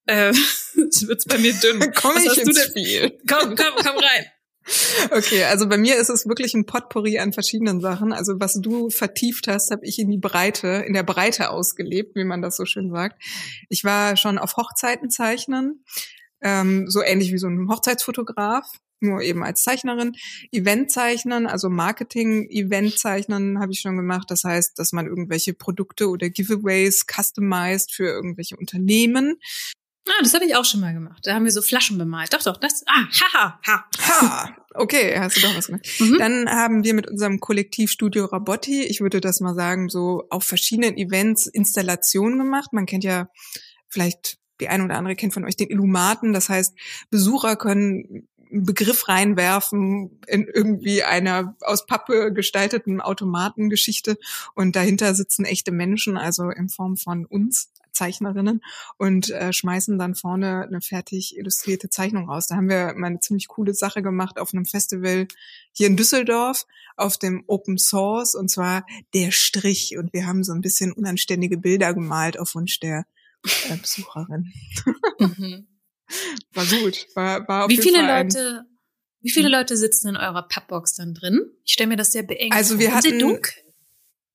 äh, 0.07 0.33
wird's 0.73 1.25
bei 1.25 1.37
mir 1.37 1.53
dünn. 1.53 1.79
Komme 1.93 2.15
Was 2.25 2.37
ich 2.37 2.43
ins? 2.43 2.63
Spiel. 2.63 3.17
Komm, 3.27 3.55
komm, 3.55 3.75
komm 3.75 3.97
rein. 3.97 4.25
Okay, 5.11 5.43
also 5.45 5.67
bei 5.69 5.77
mir 5.77 5.97
ist 5.97 6.09
es 6.09 6.27
wirklich 6.27 6.53
ein 6.53 6.65
Potpourri 6.65 7.19
an 7.19 7.33
verschiedenen 7.33 7.79
Sachen. 7.79 8.11
Also 8.11 8.39
was 8.39 8.59
du 8.59 8.89
vertieft 8.89 9.47
hast, 9.47 9.71
habe 9.71 9.85
ich 9.85 9.99
in 9.99 10.09
die 10.09 10.17
Breite, 10.17 10.83
in 10.85 10.93
der 10.93 11.03
Breite 11.03 11.49
ausgelebt, 11.49 12.15
wie 12.15 12.25
man 12.25 12.41
das 12.41 12.57
so 12.57 12.65
schön 12.65 12.91
sagt. 12.91 13.21
Ich 13.69 13.83
war 13.83 14.17
schon 14.17 14.37
auf 14.37 14.57
Hochzeiten 14.57 15.09
zeichnen, 15.09 15.83
ähm, 16.41 16.89
so 16.89 17.01
ähnlich 17.01 17.31
wie 17.31 17.37
so 17.37 17.47
ein 17.47 17.69
Hochzeitsfotograf, 17.69 18.65
nur 18.99 19.21
eben 19.21 19.43
als 19.43 19.63
Zeichnerin. 19.63 20.13
Eventzeichnen, 20.51 21.47
also 21.47 21.69
Marketing-Eventzeichnen 21.69 23.59
habe 23.59 23.71
ich 23.71 23.79
schon 23.79 23.95
gemacht. 23.95 24.29
Das 24.29 24.43
heißt, 24.43 24.77
dass 24.79 24.91
man 24.91 25.07
irgendwelche 25.07 25.53
Produkte 25.53 26.09
oder 26.09 26.29
Giveaways 26.29 27.05
customized 27.05 27.93
für 27.93 28.07
irgendwelche 28.07 28.57
Unternehmen. 28.57 29.39
Ah, 30.07 30.23
das 30.23 30.33
habe 30.33 30.45
ich 30.45 30.55
auch 30.55 30.65
schon 30.65 30.79
mal 30.79 30.93
gemacht. 30.93 31.19
Da 31.23 31.33
haben 31.33 31.45
wir 31.45 31.51
so 31.51 31.61
Flaschen 31.61 31.97
bemalt. 31.97 32.33
Doch, 32.33 32.43
doch, 32.43 32.57
das. 32.57 32.83
Ah, 32.87 33.05
haha, 33.21 33.59
ha. 33.65 33.85
Ha, 33.99 34.55
okay, 34.73 35.17
hast 35.19 35.37
du 35.37 35.41
doch 35.41 35.55
was 35.55 35.67
gemacht. 35.67 35.87
Mhm. 35.99 36.17
Dann 36.17 36.49
haben 36.49 36.83
wir 36.83 36.93
mit 36.93 37.07
unserem 37.07 37.39
Kollektivstudio 37.39 38.25
Rabotti, 38.25 38.83
ich 38.83 39.01
würde 39.01 39.21
das 39.21 39.39
mal 39.39 39.55
sagen, 39.55 39.89
so 39.89 40.23
auf 40.29 40.43
verschiedenen 40.43 40.97
Events 40.97 41.47
Installationen 41.47 42.39
gemacht. 42.39 42.73
Man 42.73 42.85
kennt 42.85 43.03
ja 43.03 43.29
vielleicht 43.87 44.37
die 44.59 44.69
eine 44.69 44.85
oder 44.85 44.97
andere 44.97 45.15
kennt 45.15 45.33
von 45.33 45.45
euch 45.45 45.55
den 45.55 45.69
Illumaten. 45.69 46.33
Das 46.33 46.49
heißt, 46.49 46.75
Besucher 47.09 47.55
können 47.55 48.27
einen 48.51 48.63
Begriff 48.63 49.07
reinwerfen 49.07 50.19
in 50.27 50.47
irgendwie 50.51 51.03
einer 51.03 51.55
aus 51.61 51.85
Pappe 51.85 52.31
gestalteten 52.33 53.01
Automatengeschichte 53.01 54.17
und 54.55 54.75
dahinter 54.75 55.13
sitzen 55.13 55.45
echte 55.45 55.71
Menschen, 55.71 56.17
also 56.17 56.49
in 56.49 56.69
Form 56.69 56.97
von 56.97 57.25
uns 57.25 57.71
Zeichnerinnen 57.97 58.61
und 58.97 59.29
äh, 59.31 59.51
schmeißen 59.51 59.97
dann 59.97 60.13
vorne 60.15 60.63
eine 60.67 60.81
fertig 60.81 61.35
illustrierte 61.35 61.89
Zeichnung 61.89 62.29
raus. 62.29 62.47
Da 62.47 62.55
haben 62.55 62.69
wir 62.69 62.93
mal 62.95 63.07
eine 63.07 63.19
ziemlich 63.19 63.47
coole 63.47 63.73
Sache 63.73 64.01
gemacht 64.01 64.39
auf 64.39 64.53
einem 64.53 64.65
Festival 64.65 65.27
hier 65.73 65.87
in 65.87 65.97
Düsseldorf 65.97 66.65
auf 66.95 67.17
dem 67.17 67.43
Open 67.47 67.77
Source 67.77 68.35
und 68.35 68.49
zwar 68.49 68.85
der 69.13 69.31
Strich 69.31 69.97
und 69.97 70.13
wir 70.13 70.27
haben 70.27 70.43
so 70.43 70.53
ein 70.53 70.61
bisschen 70.61 70.93
unanständige 70.93 71.57
Bilder 71.57 71.93
gemalt 71.93 72.37
auf 72.39 72.53
Wunsch 72.55 72.79
der 72.79 73.05
äh, 73.69 73.75
Besucherin. 73.77 74.53
Mhm. 75.19 75.67
War 76.53 76.65
gut. 76.65 77.05
War, 77.15 77.47
war 77.47 77.65
auf 77.65 77.69
Wie 77.69 77.77
viele 77.77 77.99
Fall 77.99 78.23
Leute, 78.23 78.63
Wie 79.21 79.29
viele 79.31 79.49
Leute 79.49 79.75
sitzen 79.75 80.07
in 80.09 80.15
eurer 80.17 80.47
Pappbox 80.47 80.93
dann 80.95 81.13
drin? 81.13 81.41
Ich 81.65 81.73
stelle 81.73 81.89
mir 81.89 81.97
das 81.97 82.11
sehr 82.13 82.23
beengt 82.23 82.55
Also 82.55 82.79
wir 82.79 82.87
sehr 82.87 82.95
hatten- 82.95 83.19
dunkel. 83.19 83.53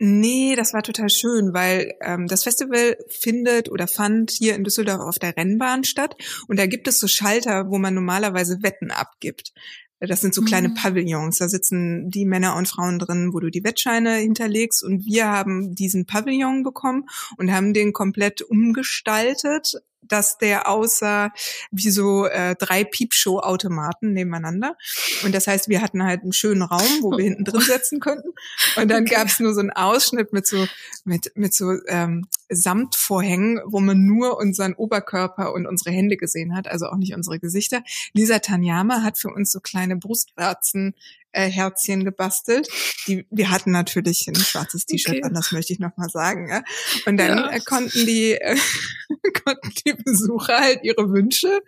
Nee, 0.04 0.56
das 0.56 0.74
war 0.74 0.82
total 0.82 1.10
schön, 1.10 1.54
weil 1.54 1.94
ähm, 2.00 2.26
das 2.26 2.42
Festival 2.42 2.96
findet 3.08 3.70
oder 3.70 3.86
fand 3.86 4.32
hier 4.32 4.56
in 4.56 4.64
Düsseldorf 4.64 4.98
auf 5.00 5.20
der 5.20 5.36
Rennbahn 5.36 5.84
statt. 5.84 6.16
Und 6.48 6.58
da 6.58 6.66
gibt 6.66 6.88
es 6.88 6.98
so 6.98 7.06
Schalter, 7.06 7.70
wo 7.70 7.78
man 7.78 7.94
normalerweise 7.94 8.64
Wetten 8.64 8.90
abgibt. 8.90 9.52
Das 10.00 10.20
sind 10.20 10.34
so 10.34 10.42
kleine 10.42 10.70
Mhm. 10.70 10.74
Pavillons. 10.74 11.38
Da 11.38 11.48
sitzen 11.48 12.10
die 12.10 12.24
Männer 12.24 12.56
und 12.56 12.66
Frauen 12.66 12.98
drin, 12.98 13.32
wo 13.32 13.38
du 13.38 13.48
die 13.48 13.62
Wettscheine 13.62 14.16
hinterlegst. 14.16 14.82
Und 14.82 15.04
wir 15.06 15.28
haben 15.28 15.76
diesen 15.76 16.04
Pavillon 16.04 16.64
bekommen 16.64 17.04
und 17.36 17.52
haben 17.52 17.72
den 17.72 17.92
komplett 17.92 18.42
umgestaltet, 18.42 19.74
dass 20.02 20.38
der 20.38 20.68
aussah 20.68 21.32
wie 21.70 21.90
so 21.90 22.26
äh, 22.26 22.54
drei 22.56 22.84
Piepshow-Automaten 22.84 24.12
nebeneinander. 24.12 24.76
Und 25.24 25.34
das 25.34 25.46
heißt, 25.46 25.68
wir 25.68 25.80
hatten 25.80 26.02
halt 26.04 26.22
einen 26.22 26.32
schönen 26.32 26.62
Raum, 26.62 27.02
wo 27.02 27.10
wir 27.12 27.24
hinten 27.24 27.44
drin 27.44 27.60
sitzen 27.60 28.00
könnten. 28.00 28.30
Und 28.76 28.88
dann 28.90 29.02
Okay. 29.04 29.14
gab's 29.14 29.40
nur 29.40 29.54
so 29.54 29.60
einen 29.60 29.70
Ausschnitt 29.70 30.32
mit 30.32 30.46
so 30.46 30.66
mit 31.04 31.32
mit 31.34 31.54
so 31.54 31.72
ähm, 31.88 32.26
Samtvorhängen, 32.54 33.60
wo 33.66 33.80
man 33.80 34.04
nur 34.04 34.38
unseren 34.38 34.74
Oberkörper 34.74 35.52
und 35.52 35.66
unsere 35.66 35.90
Hände 35.90 36.16
gesehen 36.16 36.54
hat, 36.54 36.68
also 36.68 36.86
auch 36.86 36.96
nicht 36.96 37.14
unsere 37.14 37.38
Gesichter. 37.38 37.82
Lisa 38.12 38.38
Tanyama 38.38 39.02
hat 39.02 39.18
für 39.18 39.28
uns 39.30 39.50
so 39.52 39.60
kleine 39.60 39.96
Brustwarzen 39.96 40.94
äh, 41.32 41.48
Herzchen 41.48 42.04
gebastelt. 42.04 42.68
Die, 43.06 43.26
wir 43.30 43.50
hatten 43.50 43.70
natürlich 43.70 44.26
ein 44.28 44.34
schwarzes 44.36 44.86
T-Shirt 44.86 45.16
Okay. 45.16 45.22
an, 45.24 45.34
das 45.34 45.52
möchte 45.52 45.72
ich 45.72 45.78
noch 45.78 45.96
mal 45.96 46.08
sagen. 46.10 46.48
Ja? 46.48 46.62
Und 47.06 47.16
dann 47.16 47.38
Ja. 47.38 47.50
äh, 47.52 47.60
konnten 47.60 48.06
die 48.06 48.32
äh, 48.32 48.56
konnten 49.44 49.72
die 49.86 49.94
Besucher 49.94 50.58
halt 50.60 50.80
ihre 50.84 51.10
Wünsche 51.10 51.62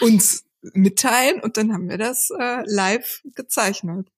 uns 0.00 0.44
mitteilen 0.74 1.40
und 1.40 1.56
dann 1.56 1.72
haben 1.72 1.88
wir 1.88 1.98
das 1.98 2.30
äh, 2.38 2.62
live 2.66 3.22
gezeichnet. 3.34 4.08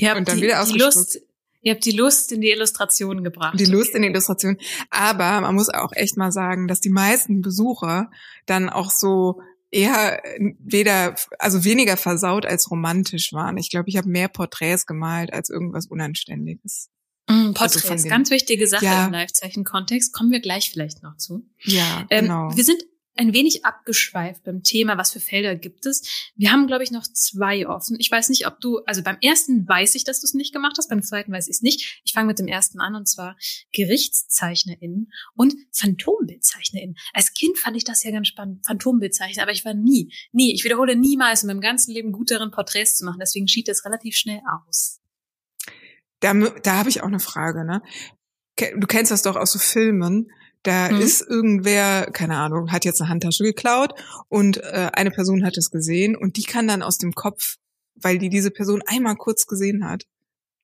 Habt 0.00 0.18
und 0.18 0.28
dann 0.28 0.36
die, 0.38 0.44
wieder 0.44 0.64
die. 0.64 0.78
Lust, 0.78 1.20
ihr 1.64 1.72
habt 1.74 1.84
die 1.84 1.90
Lust 1.96 2.30
in 2.30 2.40
die 2.40 2.50
Illustration 2.50 3.24
gebracht. 3.24 3.58
Die 3.58 3.64
Lust 3.64 3.94
in 3.96 4.02
die 4.02 4.08
Illustration. 4.08 4.56
Aber 4.90 5.40
man 5.40 5.54
muss 5.56 5.68
auch 5.68 5.90
echt 5.94 6.16
mal 6.16 6.30
sagen, 6.30 6.68
dass 6.68 6.80
die 6.80 6.90
meisten 6.90 7.40
Besucher 7.42 8.10
dann 8.46 8.68
auch 8.70 8.90
so 8.90 9.40
eher 9.72 10.22
weder, 10.60 11.16
also 11.40 11.64
weniger 11.64 11.96
versaut 11.96 12.46
als 12.46 12.70
romantisch 12.70 13.32
waren. 13.32 13.56
Ich 13.58 13.70
glaube, 13.70 13.88
ich 13.88 13.96
habe 13.96 14.08
mehr 14.08 14.28
Porträts 14.28 14.86
gemalt 14.86 15.32
als 15.32 15.50
irgendwas 15.50 15.86
Unanständiges. 15.88 16.90
Mm, 17.28 17.52
Also 17.58 17.80
Porträts, 17.80 18.02
den- 18.02 18.10
ganz 18.10 18.30
wichtige 18.30 18.68
Sache 18.68 18.84
Ja. 18.84 19.06
im 19.06 19.12
Livezeichen-Kontext. 19.12 20.12
Kommen 20.12 20.30
wir 20.30 20.40
gleich 20.40 20.70
vielleicht 20.70 21.02
noch 21.02 21.16
zu. 21.16 21.44
Ja, 21.64 22.06
Ähm, 22.10 22.26
genau. 22.26 22.50
Wir 22.54 22.62
sind 22.64 22.84
ein 23.16 23.32
wenig 23.32 23.64
abgeschweift 23.64 24.42
beim 24.44 24.62
Thema, 24.62 24.98
was 24.98 25.12
für 25.12 25.20
Felder 25.20 25.54
gibt 25.54 25.86
es. 25.86 26.32
Wir 26.34 26.50
haben, 26.50 26.66
glaube 26.66 26.82
ich, 26.82 26.90
noch 26.90 27.04
zwei 27.04 27.66
offen. 27.68 27.96
Ich 28.00 28.10
weiß 28.10 28.28
nicht, 28.28 28.46
ob 28.46 28.60
du, 28.60 28.78
also 28.86 29.02
beim 29.02 29.18
ersten 29.20 29.68
weiß 29.68 29.94
ich, 29.94 30.04
dass 30.04 30.20
du 30.20 30.26
es 30.26 30.34
nicht 30.34 30.52
gemacht 30.52 30.76
hast, 30.78 30.88
beim 30.88 31.02
zweiten 31.02 31.32
weiß 31.32 31.46
ich 31.48 31.56
es 31.56 31.62
nicht. 31.62 32.00
Ich 32.04 32.12
fange 32.12 32.26
mit 32.26 32.38
dem 32.38 32.48
ersten 32.48 32.80
an, 32.80 32.94
und 32.94 33.08
zwar 33.08 33.36
GerichtszeichnerInnen 33.72 35.12
und 35.34 35.54
PhantombildzeichnerInnen. 35.72 36.96
Als 37.12 37.32
Kind 37.34 37.56
fand 37.58 37.76
ich 37.76 37.84
das 37.84 38.02
ja 38.02 38.10
ganz 38.10 38.28
spannend, 38.28 38.66
Phantombildzeichner, 38.66 39.42
aber 39.42 39.52
ich 39.52 39.64
war 39.64 39.74
nie, 39.74 40.12
nie, 40.32 40.52
ich 40.54 40.64
wiederhole 40.64 40.96
niemals 40.96 41.42
in 41.42 41.48
meinem 41.48 41.60
ganzen 41.60 41.92
Leben 41.92 42.12
gut 42.12 42.30
darin, 42.30 42.50
Porträts 42.50 42.96
zu 42.96 43.04
machen. 43.04 43.20
Deswegen 43.20 43.46
schied 43.46 43.68
das 43.68 43.84
relativ 43.84 44.16
schnell 44.16 44.40
aus. 44.66 45.00
Da, 46.20 46.32
da 46.32 46.76
habe 46.76 46.88
ich 46.88 47.02
auch 47.02 47.08
eine 47.08 47.20
Frage, 47.20 47.64
ne? 47.64 47.82
Du 48.56 48.86
kennst 48.86 49.10
das 49.10 49.22
doch 49.22 49.36
aus 49.36 49.52
so 49.52 49.58
Filmen. 49.58 50.30
Da 50.64 50.90
Mhm. 50.90 51.00
ist 51.00 51.20
irgendwer, 51.20 52.06
keine 52.12 52.36
Ahnung, 52.38 52.72
hat 52.72 52.84
jetzt 52.84 53.00
eine 53.00 53.08
Handtasche 53.10 53.44
geklaut 53.44 53.94
und 54.28 54.56
äh, 54.58 54.90
eine 54.92 55.10
Person 55.12 55.44
hat 55.44 55.56
es 55.56 55.70
gesehen 55.70 56.16
und 56.16 56.36
die 56.36 56.42
kann 56.42 56.66
dann 56.66 56.82
aus 56.82 56.98
dem 56.98 57.14
Kopf, 57.14 57.56
weil 57.94 58.18
die 58.18 58.28
diese 58.30 58.50
Person 58.50 58.82
einmal 58.86 59.14
kurz 59.16 59.46
gesehen 59.46 59.88
hat, 59.88 60.06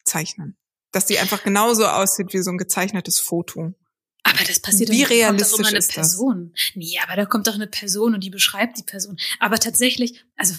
zeichnen. 0.04 0.57
Dass 0.92 1.07
die 1.07 1.19
einfach 1.19 1.42
genauso 1.45 1.87
aussieht 1.87 2.33
wie 2.33 2.42
so 2.42 2.50
ein 2.50 2.59
gezeichnetes 2.59 3.21
Foto. 3.21 3.75
Aber 4.23 4.38
das 4.47 4.59
passiert 4.61 4.90
Wie 4.90 5.02
doch- 5.02 5.09
kommt 5.09 5.11
doch 5.12 5.16
realistisch 5.16 5.59
immer 5.61 5.69
eine 5.69 5.78
ist 5.78 5.88
das? 5.90 5.95
Person. 5.95 6.54
Nee, 6.75 6.99
aber 7.02 7.16
da 7.16 7.26
kommt 7.26 7.47
doch 7.47 7.54
eine 7.54 7.66
Person 7.69 8.14
und 8.14 8.25
die 8.25 8.30
beschreibt 8.30 8.78
die 8.78 8.83
Person. 8.83 9.19
Aber 9.38 9.59
tatsächlich, 9.59 10.25
also 10.37 10.54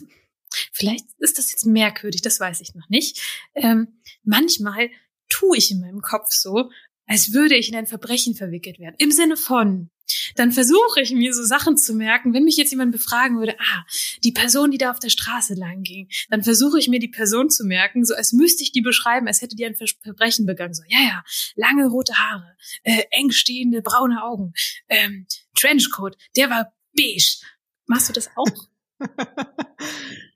vielleicht 0.72 1.06
ist 1.18 1.38
das 1.38 1.52
jetzt 1.52 1.66
merkwürdig, 1.66 2.22
das 2.22 2.40
weiß 2.40 2.62
ich 2.62 2.74
noch 2.76 2.90
nicht. 2.90 3.22
Ähm, 3.56 4.00
manchmal 4.24 4.90
tue 5.30 5.58
ich 5.58 5.72
in 5.72 5.80
meinem 5.80 6.02
Kopf 6.02 6.32
so, 6.32 6.70
als 7.12 7.34
würde 7.34 7.56
ich 7.56 7.68
in 7.70 7.76
ein 7.76 7.88
Verbrechen 7.88 8.36
verwickelt 8.36 8.80
werden. 8.80 8.96
Im 8.98 9.12
Sinne 9.12 9.36
von, 9.36 9.90
dann 10.36 10.52
versuche 10.52 11.02
ich 11.02 11.12
mir 11.12 11.34
so 11.34 11.44
Sachen 11.44 11.78
zu 11.78 11.94
merken, 11.94 12.34
wenn 12.34 12.46
mich 12.46 12.56
jetzt 12.58 12.72
jemand 12.72 12.92
befragen 12.94 13.38
würde, 13.38 13.56
ah, 13.60 13.84
die 14.24 14.32
Person, 14.32 14.72
die 14.72 14.78
da 14.78 14.92
auf 14.92 15.00
der 15.00 15.10
Straße 15.10 15.54
lang 15.56 15.84
ging, 15.84 16.10
dann 16.30 16.42
versuche 16.44 16.80
ich 16.80 16.88
mir 16.88 17.00
die 17.00 17.10
Person 17.10 17.50
zu 17.50 17.66
merken, 17.66 18.06
so 18.06 18.16
als 18.16 18.32
müsste 18.32 18.64
ich 18.64 18.72
die 18.72 18.82
beschreiben, 18.82 19.28
als 19.28 19.42
hätte 19.42 19.56
die 19.56 19.66
ein 19.66 19.76
Ver- 19.76 19.86
Verbrechen 20.02 20.46
begangen. 20.46 20.74
So, 20.74 20.84
ja, 20.88 21.00
ja, 21.00 21.24
lange 21.56 21.88
rote 21.88 22.14
Haare, 22.18 22.56
äh, 22.84 23.04
eng 23.12 23.32
stehende 23.32 23.82
braune 23.82 24.24
Augen, 24.24 24.54
ähm, 24.88 25.28
Trenchcoat, 25.56 26.18
der 26.38 26.50
war 26.50 26.74
beige. 26.96 27.40
Machst 27.88 28.08
du 28.10 28.14
das 28.14 28.30
auch? 28.36 28.68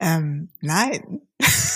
ähm, 0.00 0.50
nein. 0.60 1.20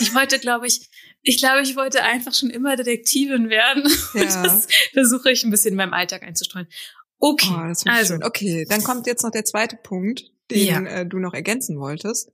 Ich 0.00 0.14
wollte, 0.14 0.38
glaube 0.38 0.66
ich, 0.66 0.88
ich 1.22 1.38
glaube, 1.38 1.62
ich 1.62 1.76
wollte 1.76 2.02
einfach 2.02 2.34
schon 2.34 2.50
immer 2.50 2.76
Detektivin 2.76 3.48
werden. 3.48 3.82
Und 4.14 4.20
Ja. 4.22 4.42
das 4.42 4.66
versuche 4.92 5.30
ich 5.30 5.44
ein 5.44 5.50
bisschen 5.50 5.70
in 5.72 5.76
meinem 5.76 5.92
Alltag 5.94 6.22
einzustreuen. 6.22 6.66
Okay, 7.18 7.46
Oh, 7.50 7.68
das 7.68 7.82
finde 7.82 7.94
ich 7.96 8.00
also, 8.00 8.14
schön. 8.14 8.24
Okay, 8.24 8.66
dann 8.68 8.82
kommt 8.82 9.06
jetzt 9.06 9.22
noch 9.22 9.30
der 9.30 9.44
zweite 9.44 9.76
Punkt, 9.76 10.24
den 10.50 10.66
Ja. 10.66 10.80
äh, 10.82 11.06
du 11.06 11.18
noch 11.18 11.32
ergänzen 11.34 11.78
wolltest. 11.78 12.30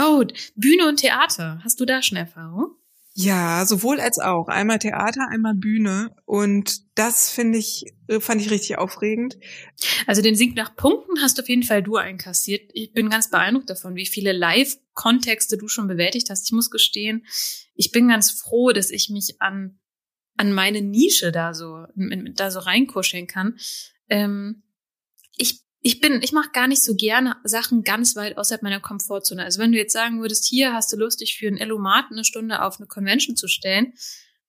oh, 0.00 0.24
Bühne 0.56 0.88
und 0.88 0.96
Theater. 1.00 1.60
Hast 1.62 1.78
du 1.80 1.84
da 1.84 2.02
schon 2.02 2.16
Erfahrung? 2.18 2.74
Ja, 3.20 3.66
sowohl 3.66 3.98
als 3.98 4.20
auch. 4.20 4.46
Einmal 4.46 4.78
Theater, 4.78 5.26
einmal 5.28 5.56
Bühne. 5.56 6.14
Und 6.24 6.82
das 6.96 7.32
finde 7.32 7.58
ich, 7.58 7.84
äh, 8.06 8.20
fand 8.20 8.40
ich 8.40 8.48
richtig 8.52 8.78
aufregend. 8.78 9.36
Also 10.06 10.22
den 10.22 10.36
Sieg 10.36 10.54
nach 10.54 10.76
Punkten 10.76 11.20
hast 11.20 11.40
auf 11.40 11.48
jeden 11.48 11.64
Fall 11.64 11.82
du 11.82 11.96
einkassiert. 11.96 12.70
Ich 12.74 12.92
bin 12.92 13.10
ganz 13.10 13.28
beeindruckt 13.28 13.70
davon, 13.70 13.96
wie 13.96 14.06
viele 14.06 14.30
Live-Kontexte 14.30 15.58
du 15.58 15.66
schon 15.66 15.88
bewältigt 15.88 16.30
hast. 16.30 16.46
Ich 16.46 16.52
muss 16.52 16.70
gestehen, 16.70 17.26
ich 17.74 17.90
bin 17.90 18.06
ganz 18.06 18.30
froh, 18.30 18.70
dass 18.70 18.92
ich 18.92 19.10
mich 19.10 19.42
an, 19.42 19.80
an 20.36 20.52
meine 20.52 20.80
Nische 20.80 21.32
da 21.32 21.54
so, 21.54 21.86
da 21.96 22.52
so 22.52 22.60
reinkuscheln 22.60 23.26
kann. 23.26 23.58
Ähm, 24.08 24.62
ich, 25.36 25.64
ich 25.80 26.00
bin, 26.00 26.20
ich 26.22 26.32
mache 26.32 26.50
gar 26.52 26.66
nicht 26.66 26.82
so 26.82 26.94
gerne 26.94 27.36
Sachen 27.44 27.82
ganz 27.82 28.16
weit 28.16 28.36
außerhalb 28.36 28.62
meiner 28.62 28.80
Komfortzone. 28.80 29.44
Also 29.44 29.60
wenn 29.60 29.72
du 29.72 29.78
jetzt 29.78 29.92
sagen 29.92 30.20
würdest, 30.20 30.44
hier 30.44 30.72
hast 30.72 30.92
du 30.92 30.96
Lust, 30.96 31.20
dich 31.20 31.36
für 31.36 31.46
einen 31.46 31.56
Elomat 31.56 32.06
eine 32.10 32.24
Stunde 32.24 32.62
auf 32.62 32.78
eine 32.78 32.86
Convention 32.86 33.36
zu 33.36 33.46
stellen, 33.46 33.92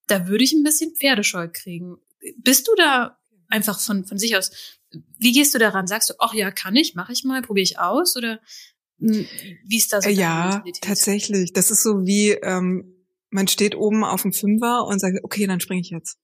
da 0.07 0.27
würde 0.27 0.43
ich 0.43 0.53
ein 0.53 0.63
bisschen 0.63 0.95
Pferdescheu 0.95 1.47
kriegen. 1.51 1.97
Bist 2.37 2.67
du 2.67 2.71
da 2.75 3.19
einfach 3.47 3.79
von, 3.79 4.05
von 4.05 4.17
sich 4.17 4.35
aus, 4.35 4.51
wie 5.19 5.31
gehst 5.31 5.53
du 5.53 5.59
daran? 5.59 5.85
Sagst 5.85 6.09
du, 6.09 6.13
ach 6.19 6.33
ja, 6.33 6.49
kann 6.49 6.75
ich, 6.75 6.95
mache 6.95 7.13
ich 7.13 7.23
mal, 7.23 7.41
probiere 7.43 7.63
ich 7.63 7.79
aus? 7.79 8.17
Oder 8.17 8.39
mh, 8.97 9.25
wie 9.65 9.77
ist 9.77 9.93
das? 9.93 10.07
Äh, 10.07 10.11
ja, 10.11 10.63
tatsächlich. 10.81 11.53
Das 11.53 11.69
ist 11.69 11.83
so 11.83 12.05
wie, 12.05 12.31
ähm, 12.31 12.95
man 13.29 13.47
steht 13.47 13.75
oben 13.75 14.03
auf 14.03 14.23
dem 14.23 14.33
Fünfer 14.33 14.85
und 14.87 14.99
sagt, 14.99 15.19
okay, 15.23 15.45
dann 15.45 15.59
springe 15.59 15.81
ich 15.81 15.91
jetzt. 15.91 16.17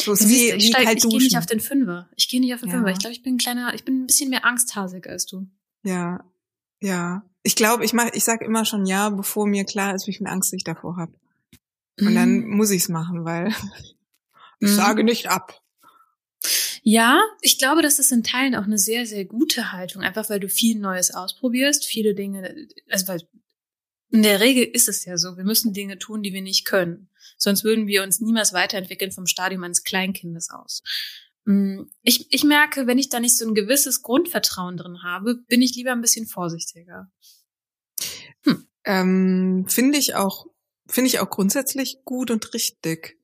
So 0.00 0.12
ist 0.12 0.28
wie, 0.28 0.50
ich 0.50 0.54
wie 0.56 0.68
steig, 0.68 0.84
kalt 0.84 0.98
ich 0.98 1.08
gehe 1.10 1.18
nicht 1.18 1.36
auf 1.38 1.46
den 1.46 1.60
Fünfer. 1.60 2.08
Ich 2.16 2.28
gehe 2.28 2.40
nicht 2.40 2.54
auf 2.54 2.60
den 2.60 2.70
Ja. 2.70 2.76
Fünfer. 2.76 2.90
Ich 2.92 2.98
glaube, 2.98 3.12
ich 3.14 3.22
bin 3.22 3.34
ein 3.34 3.38
kleiner, 3.38 3.74
ich 3.74 3.84
bin 3.84 4.02
ein 4.02 4.06
bisschen 4.06 4.30
mehr 4.30 4.44
angsthasig 4.44 5.06
als 5.08 5.26
du. 5.26 5.46
Ja, 5.84 6.24
ja. 6.80 7.24
Ich 7.44 7.56
glaube, 7.56 7.84
ich 7.84 7.92
mach, 7.92 8.08
ich 8.12 8.24
sag 8.24 8.40
immer 8.42 8.64
schon 8.64 8.86
ja, 8.86 9.10
bevor 9.10 9.46
mir 9.46 9.64
klar 9.64 9.94
ist, 9.94 10.06
wie 10.06 10.14
viel 10.14 10.26
Angst 10.26 10.52
ich 10.54 10.64
davor 10.64 10.96
habe. 10.96 11.12
Und 12.00 12.14
dann 12.14 12.40
Mhm. 12.40 12.56
muss 12.56 12.70
ich's 12.70 12.88
machen, 12.88 13.24
weil 13.24 13.48
ich 14.60 14.70
Mhm. 14.70 14.74
sage 14.74 15.04
nicht 15.04 15.28
ab. 15.28 15.60
Ja, 16.82 17.20
ich 17.40 17.58
glaube, 17.58 17.82
das 17.82 18.00
ist 18.00 18.10
in 18.10 18.24
Teilen 18.24 18.56
auch 18.56 18.64
eine 18.64 18.78
sehr, 18.78 19.06
sehr 19.06 19.24
gute 19.24 19.70
Haltung, 19.72 20.02
einfach 20.02 20.28
weil 20.30 20.40
du 20.40 20.48
viel 20.48 20.78
Neues 20.78 21.12
ausprobierst, 21.14 21.84
viele 21.84 22.14
Dinge, 22.14 22.66
also 22.90 23.06
weil 23.08 23.22
in 24.10 24.22
der 24.24 24.40
Regel 24.40 24.64
ist 24.64 24.88
es 24.88 25.04
ja 25.04 25.16
so, 25.16 25.36
wir 25.36 25.44
müssen 25.44 25.72
Dinge 25.72 25.98
tun, 25.98 26.22
die 26.24 26.32
wir 26.32 26.42
nicht 26.42 26.64
können. 26.64 27.08
Sonst 27.42 27.64
würden 27.64 27.86
wir 27.86 28.02
uns 28.02 28.20
niemals 28.20 28.52
weiterentwickeln 28.52 29.10
vom 29.10 29.26
Stadium 29.26 29.64
eines 29.64 29.82
Kleinkindes 29.82 30.50
aus. 30.50 30.82
Mm, 31.44 31.82
Ich, 32.02 32.32
ich 32.32 32.44
merke, 32.44 32.86
wenn 32.86 32.98
ich 32.98 33.08
da 33.08 33.18
nicht 33.18 33.36
so 33.36 33.46
ein 33.46 33.54
gewisses 33.54 34.02
Grundvertrauen 34.02 34.76
drin 34.76 35.02
habe, 35.02 35.36
bin 35.48 35.60
ich 35.60 35.74
lieber 35.74 35.92
ein 35.92 36.00
bisschen 36.00 36.26
vorsichtiger. 36.26 37.10
Ähm, 38.84 39.66
finde 39.68 39.98
ich 39.98 40.14
auch, 40.14 40.46
finde 40.88 41.08
ich 41.08 41.20
auch 41.20 41.30
grundsätzlich 41.30 42.04
gut 42.04 42.30
und 42.30 42.52
richtig. 42.54 43.18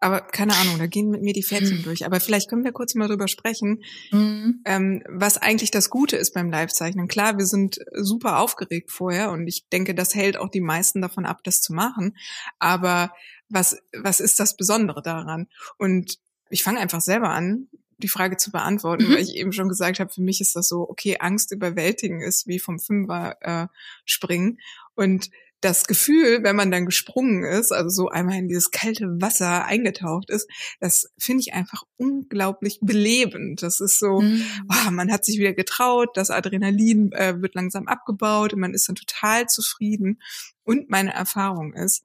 Aber 0.00 0.20
keine 0.20 0.54
Ahnung, 0.54 0.78
da 0.78 0.86
gehen 0.86 1.10
mit 1.10 1.22
mir 1.22 1.32
die 1.32 1.42
Fädchen 1.42 1.78
Hm. 1.78 1.82
durch. 1.82 2.06
Aber 2.06 2.20
vielleicht 2.20 2.48
können 2.48 2.64
wir 2.64 2.72
kurz 2.72 2.94
mal 2.94 3.08
drüber 3.08 3.26
sprechen, 3.28 3.82
Mhm. 4.12 4.62
ähm, 4.64 5.02
was 5.08 5.38
eigentlich 5.38 5.70
das 5.72 5.90
Gute 5.90 6.16
ist 6.16 6.34
beim 6.34 6.50
Livezeichnen. 6.52 7.08
Klar, 7.08 7.36
wir 7.38 7.46
sind 7.46 7.80
super 7.94 8.38
aufgeregt 8.38 8.92
vorher 8.92 9.30
und 9.32 9.48
ich 9.48 9.68
denke, 9.70 9.94
das 9.94 10.14
hält 10.14 10.36
auch 10.36 10.50
die 10.50 10.60
meisten 10.60 11.02
davon 11.02 11.26
ab, 11.26 11.40
das 11.42 11.60
zu 11.60 11.72
machen. 11.72 12.16
Aber 12.60 13.12
was, 13.48 13.78
was 13.96 14.20
ist 14.20 14.38
das 14.38 14.56
Besondere 14.56 15.02
daran? 15.02 15.48
Und 15.78 16.18
ich 16.50 16.62
fange 16.62 16.78
einfach 16.80 17.00
selber 17.00 17.30
an. 17.30 17.68
die 18.00 18.06
Frage 18.06 18.36
zu 18.36 18.52
beantworten, 18.52 19.08
mhm. 19.08 19.14
weil 19.14 19.22
ich 19.22 19.34
eben 19.34 19.50
schon 19.52 19.68
gesagt 19.68 19.98
habe, 19.98 20.08
für 20.12 20.22
mich 20.22 20.40
ist 20.40 20.54
das 20.54 20.68
so, 20.68 20.88
okay, 20.88 21.16
Angst 21.18 21.50
überwältigen 21.50 22.20
ist 22.20 22.46
wie 22.46 22.60
vom 22.60 22.78
Fünfer 22.78 23.36
äh, 23.40 23.66
springen. 24.04 24.60
Und 24.94 25.30
das 25.60 25.86
Gefühl, 25.86 26.44
wenn 26.44 26.54
man 26.54 26.70
dann 26.70 26.86
gesprungen 26.86 27.44
ist, 27.44 27.72
also 27.72 27.88
so 27.88 28.08
einmal 28.08 28.38
in 28.38 28.48
dieses 28.48 28.70
kalte 28.70 29.06
Wasser 29.20 29.64
eingetaucht 29.64 30.30
ist, 30.30 30.48
das 30.80 31.10
finde 31.18 31.40
ich 31.40 31.52
einfach 31.52 31.82
unglaublich 31.96 32.78
belebend. 32.80 33.62
Das 33.62 33.80
ist 33.80 33.98
so, 33.98 34.20
mhm. 34.20 34.44
oh, 34.70 34.90
man 34.90 35.10
hat 35.10 35.24
sich 35.24 35.38
wieder 35.38 35.54
getraut, 35.54 36.10
das 36.14 36.30
Adrenalin 36.30 37.10
äh, 37.12 37.40
wird 37.42 37.54
langsam 37.54 37.88
abgebaut 37.88 38.54
und 38.54 38.60
man 38.60 38.74
ist 38.74 38.88
dann 38.88 38.96
total 38.96 39.46
zufrieden. 39.46 40.20
Und 40.62 40.90
meine 40.90 41.12
Erfahrung 41.12 41.74
ist, 41.74 42.04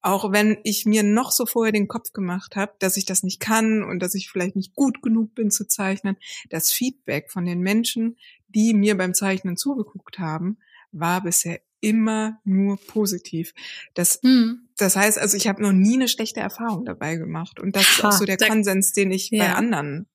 auch 0.00 0.30
wenn 0.30 0.58
ich 0.62 0.86
mir 0.86 1.02
noch 1.02 1.32
so 1.32 1.46
vorher 1.46 1.72
den 1.72 1.88
Kopf 1.88 2.12
gemacht 2.12 2.54
habe, 2.54 2.72
dass 2.78 2.96
ich 2.96 3.04
das 3.04 3.24
nicht 3.24 3.40
kann 3.40 3.82
und 3.82 3.98
dass 3.98 4.14
ich 4.14 4.30
vielleicht 4.30 4.54
nicht 4.54 4.74
gut 4.74 5.02
genug 5.02 5.34
bin 5.34 5.50
zu 5.50 5.66
zeichnen, 5.66 6.16
das 6.48 6.70
Feedback 6.70 7.30
von 7.30 7.44
den 7.44 7.58
Menschen, 7.58 8.16
die 8.46 8.72
mir 8.72 8.96
beim 8.96 9.14
Zeichnen 9.14 9.56
zugeguckt 9.56 10.18
haben, 10.18 10.58
war 10.92 11.22
bisher 11.22 11.60
immer 11.80 12.40
nur 12.44 12.78
positiv. 12.78 13.52
Das, 13.94 14.20
hm. 14.22 14.68
das 14.76 14.96
heißt, 14.96 15.18
also 15.18 15.36
ich 15.36 15.46
habe 15.48 15.62
noch 15.62 15.72
nie 15.72 15.94
eine 15.94 16.08
schlechte 16.08 16.40
Erfahrung 16.40 16.84
dabei 16.84 17.16
gemacht. 17.16 17.60
Und 17.60 17.76
das 17.76 17.88
ist 17.88 18.04
auch 18.04 18.12
so 18.12 18.24
der 18.24 18.38
Konsens, 18.38 18.92
den 18.92 19.10
ich 19.10 19.30
ja. 19.30 19.44
bei 19.44 19.54
anderen 19.54 20.06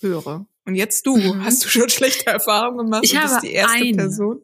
höre. 0.00 0.46
Und 0.64 0.74
jetzt 0.74 1.06
du, 1.06 1.16
mhm. 1.16 1.44
hast 1.44 1.64
du 1.64 1.68
schon 1.68 1.88
schlechte 1.90 2.26
Erfahrungen 2.26 2.86
gemacht? 2.86 3.04
Ich 3.04 3.12
und 3.12 3.20
habe 3.20 3.32
bist 3.32 3.42
die 3.42 3.52
erste 3.52 3.78
eine. 3.78 3.96
Person? 3.96 4.42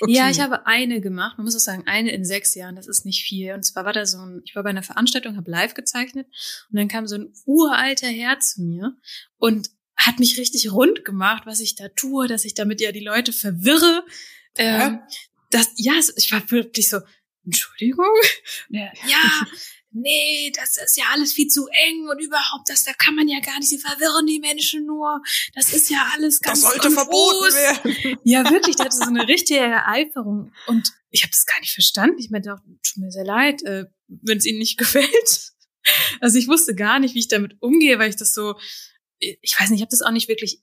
Okay. 0.00 0.12
Ja, 0.12 0.30
ich 0.30 0.40
habe 0.40 0.66
eine 0.66 1.00
gemacht. 1.00 1.36
Man 1.36 1.44
muss 1.44 1.56
auch 1.56 1.60
sagen, 1.60 1.82
eine 1.86 2.10
in 2.10 2.24
sechs 2.24 2.54
Jahren, 2.54 2.76
das 2.76 2.86
ist 2.86 3.04
nicht 3.04 3.24
viel. 3.24 3.52
Und 3.52 3.62
zwar 3.62 3.84
war 3.84 3.92
da 3.92 4.06
so 4.06 4.18
ein, 4.18 4.40
ich 4.44 4.56
war 4.56 4.62
bei 4.62 4.70
einer 4.70 4.82
Veranstaltung, 4.82 5.36
habe 5.36 5.50
live 5.50 5.74
gezeichnet 5.74 6.26
und 6.70 6.78
dann 6.78 6.88
kam 6.88 7.06
so 7.06 7.16
ein 7.16 7.32
uralter 7.44 8.06
Herr 8.06 8.40
zu 8.40 8.62
mir 8.62 8.96
und 9.36 9.70
hat 9.96 10.18
mich 10.18 10.38
richtig 10.38 10.72
rund 10.72 11.04
gemacht, 11.04 11.42
was 11.46 11.60
ich 11.60 11.74
da 11.74 11.88
tue, 11.88 12.26
dass 12.26 12.44
ich 12.44 12.54
damit 12.54 12.80
ja 12.80 12.92
die 12.92 13.04
Leute 13.04 13.32
verwirre. 13.32 14.04
Ähm, 14.56 15.00
das, 15.50 15.70
ja, 15.76 15.94
ich 16.16 16.32
war 16.32 16.50
wirklich 16.50 16.88
so, 16.88 16.98
Entschuldigung? 17.44 18.06
Ja, 18.70 18.90
ja, 19.06 19.46
nee, 19.92 20.52
das 20.54 20.76
ist 20.78 20.96
ja 20.96 21.04
alles 21.12 21.32
viel 21.32 21.46
zu 21.48 21.66
eng 21.68 22.08
und 22.08 22.20
überhaupt, 22.20 22.68
das, 22.68 22.84
da 22.84 22.92
kann 22.92 23.14
man 23.14 23.28
ja 23.28 23.38
gar 23.40 23.58
nicht, 23.58 23.68
sie 23.68 23.78
verwirren 23.78 24.26
die 24.26 24.40
Menschen 24.40 24.84
nur. 24.86 25.22
Das 25.54 25.72
ist 25.72 25.88
ja 25.90 26.10
alles 26.14 26.40
ganz 26.40 26.60
Das 26.62 26.70
sollte 26.70 26.88
konfus. 26.88 27.04
verboten 27.04 27.54
werden. 27.54 28.18
Ja, 28.24 28.50
wirklich, 28.50 28.76
da 28.76 28.84
hatte 28.84 28.96
so 28.96 29.04
eine 29.04 29.28
richtige 29.28 29.60
Ereiferung 29.60 30.52
und 30.66 30.92
ich 31.10 31.22
habe 31.22 31.30
das 31.30 31.46
gar 31.46 31.60
nicht 31.60 31.72
verstanden. 31.72 32.18
Ich 32.18 32.30
meinte 32.30 32.52
auch, 32.52 32.58
tut 32.58 32.96
mir 32.96 33.10
sehr 33.10 33.24
leid, 33.24 33.62
äh, 33.62 33.84
wenn 34.08 34.38
es 34.38 34.44
Ihnen 34.46 34.58
nicht 34.58 34.76
gefällt. 34.78 35.52
Also 36.20 36.38
ich 36.38 36.48
wusste 36.48 36.74
gar 36.74 36.98
nicht, 36.98 37.14
wie 37.14 37.20
ich 37.20 37.28
damit 37.28 37.56
umgehe, 37.60 37.98
weil 37.98 38.10
ich 38.10 38.16
das 38.16 38.34
so, 38.34 38.58
ich 39.18 39.54
weiß 39.58 39.70
nicht, 39.70 39.78
ich 39.78 39.82
habe 39.82 39.90
das 39.90 40.02
auch 40.02 40.10
nicht 40.10 40.28
wirklich 40.28 40.62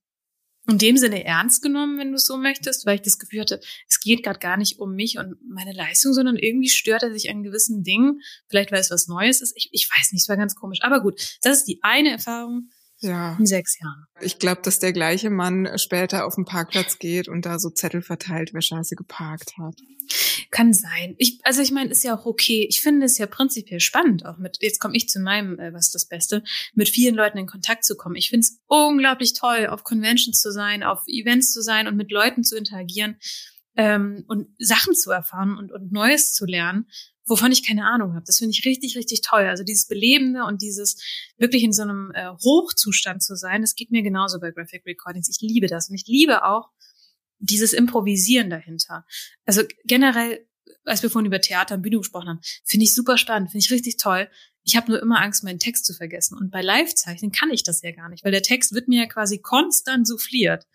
in 0.68 0.78
dem 0.78 0.96
Sinne 0.98 1.26
ernst 1.26 1.62
genommen, 1.62 1.98
wenn 2.00 2.12
du 2.12 2.16
es 2.16 2.26
so 2.26 2.38
möchtest, 2.38 2.86
weil 2.86 2.96
ich 2.96 3.02
das 3.02 3.20
Gefühl 3.20 3.42
hatte, 3.42 3.60
es 3.90 4.00
geht 4.00 4.24
gerade 4.24 4.40
gar 4.40 4.58
nicht 4.58 4.80
um 4.80 4.96
mich 4.96 5.18
und 5.18 5.36
meine 5.46 5.74
Leistung, 5.74 6.14
sondern 6.14 6.38
irgendwie 6.38 6.70
stört 6.70 7.04
er 7.04 7.12
sich 7.12 7.30
an 7.30 7.44
gewissen 7.44 7.84
Dingen. 7.84 8.22
Vielleicht 8.48 8.72
weil 8.72 8.80
es 8.80 8.92
was 8.92 9.08
Neues 9.08 9.42
ist. 9.42 9.54
Ich, 9.58 9.70
ich 9.74 9.90
weiß 9.90 10.14
nicht, 10.14 10.22
es 10.22 10.30
war 10.30 10.38
ganz 10.38 10.56
komisch. 10.56 10.80
Aber 10.82 11.02
gut, 11.02 11.20
das 11.42 11.60
ist 11.60 11.66
die 11.66 11.80
eine 11.82 12.12
Erfahrung, 12.12 12.70
ja. 13.04 13.36
in 13.38 13.46
sechs 13.46 13.80
Jahren. 13.80 14.06
Ich 14.22 14.40
glaube, 14.40 14.62
dass 14.64 14.80
der 14.80 14.94
gleiche 14.94 15.30
Mann 15.30 15.70
später 15.78 16.26
auf 16.26 16.36
den 16.36 16.46
Parkplatz 16.46 17.00
geht 17.00 17.28
und 17.28 17.46
da 17.46 17.60
so 17.60 17.70
Zettel 17.70 18.02
verteilt, 18.02 18.54
wer 18.54 18.62
scheiße 18.62 18.96
geparkt 18.96 19.54
hat. 19.58 19.76
Kann 20.52 20.74
sein. 20.74 21.16
Ich, 21.18 21.40
also 21.44 21.62
ich 21.62 21.72
meine, 21.72 21.90
ist 21.90 22.04
ja 22.04 22.16
auch 22.16 22.26
okay. 22.26 22.66
Ich 22.70 22.82
finde 22.82 23.06
es 23.06 23.18
ja 23.18 23.26
prinzipiell 23.26 23.80
spannend, 23.80 24.26
auch 24.26 24.38
mit, 24.38 24.58
jetzt 24.62 24.80
komme 24.80 24.96
ich 24.96 25.10
zu 25.10 25.20
meinem, 25.20 25.60
äh, 25.60 25.74
was 25.74 25.92
das 25.92 26.08
Beste, 26.08 26.44
mit 26.74 26.90
vielen 26.90 27.16
Leuten 27.16 27.38
in 27.38 27.48
Kontakt 27.48 27.86
zu 27.86 27.96
kommen. 27.96 28.16
Ich 28.16 28.30
finde 28.30 28.42
es 28.42 28.60
unglaublich 28.68 29.34
toll, 29.34 29.68
auf 29.68 29.84
Conventions 29.84 30.40
zu 30.42 30.52
sein, 30.52 30.84
auf 30.84 31.02
Events 31.08 31.52
zu 31.52 31.62
sein 31.62 31.88
und 31.88 31.96
mit 31.96 32.12
Leuten 32.12 32.44
zu 32.44 32.56
interagieren 32.56 33.18
ähm, 33.76 34.24
und 34.28 34.48
Sachen 34.60 34.94
zu 34.94 35.12
erfahren 35.12 35.58
und, 35.58 35.72
und 35.72 35.92
Neues 35.92 36.34
zu 36.34 36.46
lernen 36.46 36.88
wovon 37.26 37.52
ich 37.52 37.66
keine 37.66 37.86
Ahnung 37.86 38.14
habe. 38.14 38.26
Das 38.26 38.40
finde 38.40 38.52
ich 38.52 38.66
richtig, 38.66 38.98
richtig 38.98 39.22
toll. 39.22 39.46
Also 39.46 39.64
dieses 39.64 39.88
Belebende 39.88 40.44
und 40.44 40.62
dieses 40.62 41.02
wirklich 41.38 41.64
in 41.64 41.74
so 41.74 41.84
einem 41.84 42.12
äh, 42.14 42.30
Hochzustand 42.44 43.24
zu 43.24 43.36
sein, 43.36 43.62
das 43.62 43.76
geht 43.76 43.92
mir 43.92 44.04
genauso 44.04 44.40
bei 44.40 44.52
Graphic 44.52 44.86
Recordings. 44.86 45.30
Ich 45.30 45.40
liebe 45.42 45.68
das 45.68 45.90
und 45.90 45.96
ich 45.96 46.06
liebe 46.08 46.44
auch 46.44 46.70
dieses 47.40 47.74
Improvisieren 47.74 48.50
dahinter. 48.50 49.06
Also 49.46 49.64
generell, 49.86 50.48
als 50.86 51.04
wir 51.04 51.10
vorhin 51.10 51.28
über 51.28 51.42
Theater 51.42 51.76
und 51.76 51.82
Bühne 51.82 51.98
gesprochen 51.98 52.30
haben, 52.30 52.42
finde 52.66 52.86
ich 52.86 52.94
super 52.94 53.18
spannend, 53.18 53.52
finde 53.52 53.66
ich 53.66 53.72
richtig 53.72 53.98
toll. 53.98 54.30
Ich 54.64 54.78
habe 54.78 54.92
nur 54.92 55.02
immer 55.02 55.22
Angst, 55.22 55.44
meinen 55.44 55.60
Text 55.60 55.86
zu 55.86 55.94
vergessen. 55.94 56.38
Und 56.38 56.52
bei 56.52 56.62
Live-Zeichnen 56.62 57.34
kann 57.34 57.52
ich 57.52 57.64
das 57.64 57.82
ja 57.82 57.92
gar 57.92 58.10
nicht, 58.10 58.24
weil 58.24 58.32
der 58.32 58.44
Text 58.44 58.74
wird 58.74 58.88
mir 58.88 59.02
ja 59.02 59.08
quasi 59.08 59.40
konstant 59.40 60.08
souffliert. 60.08 60.66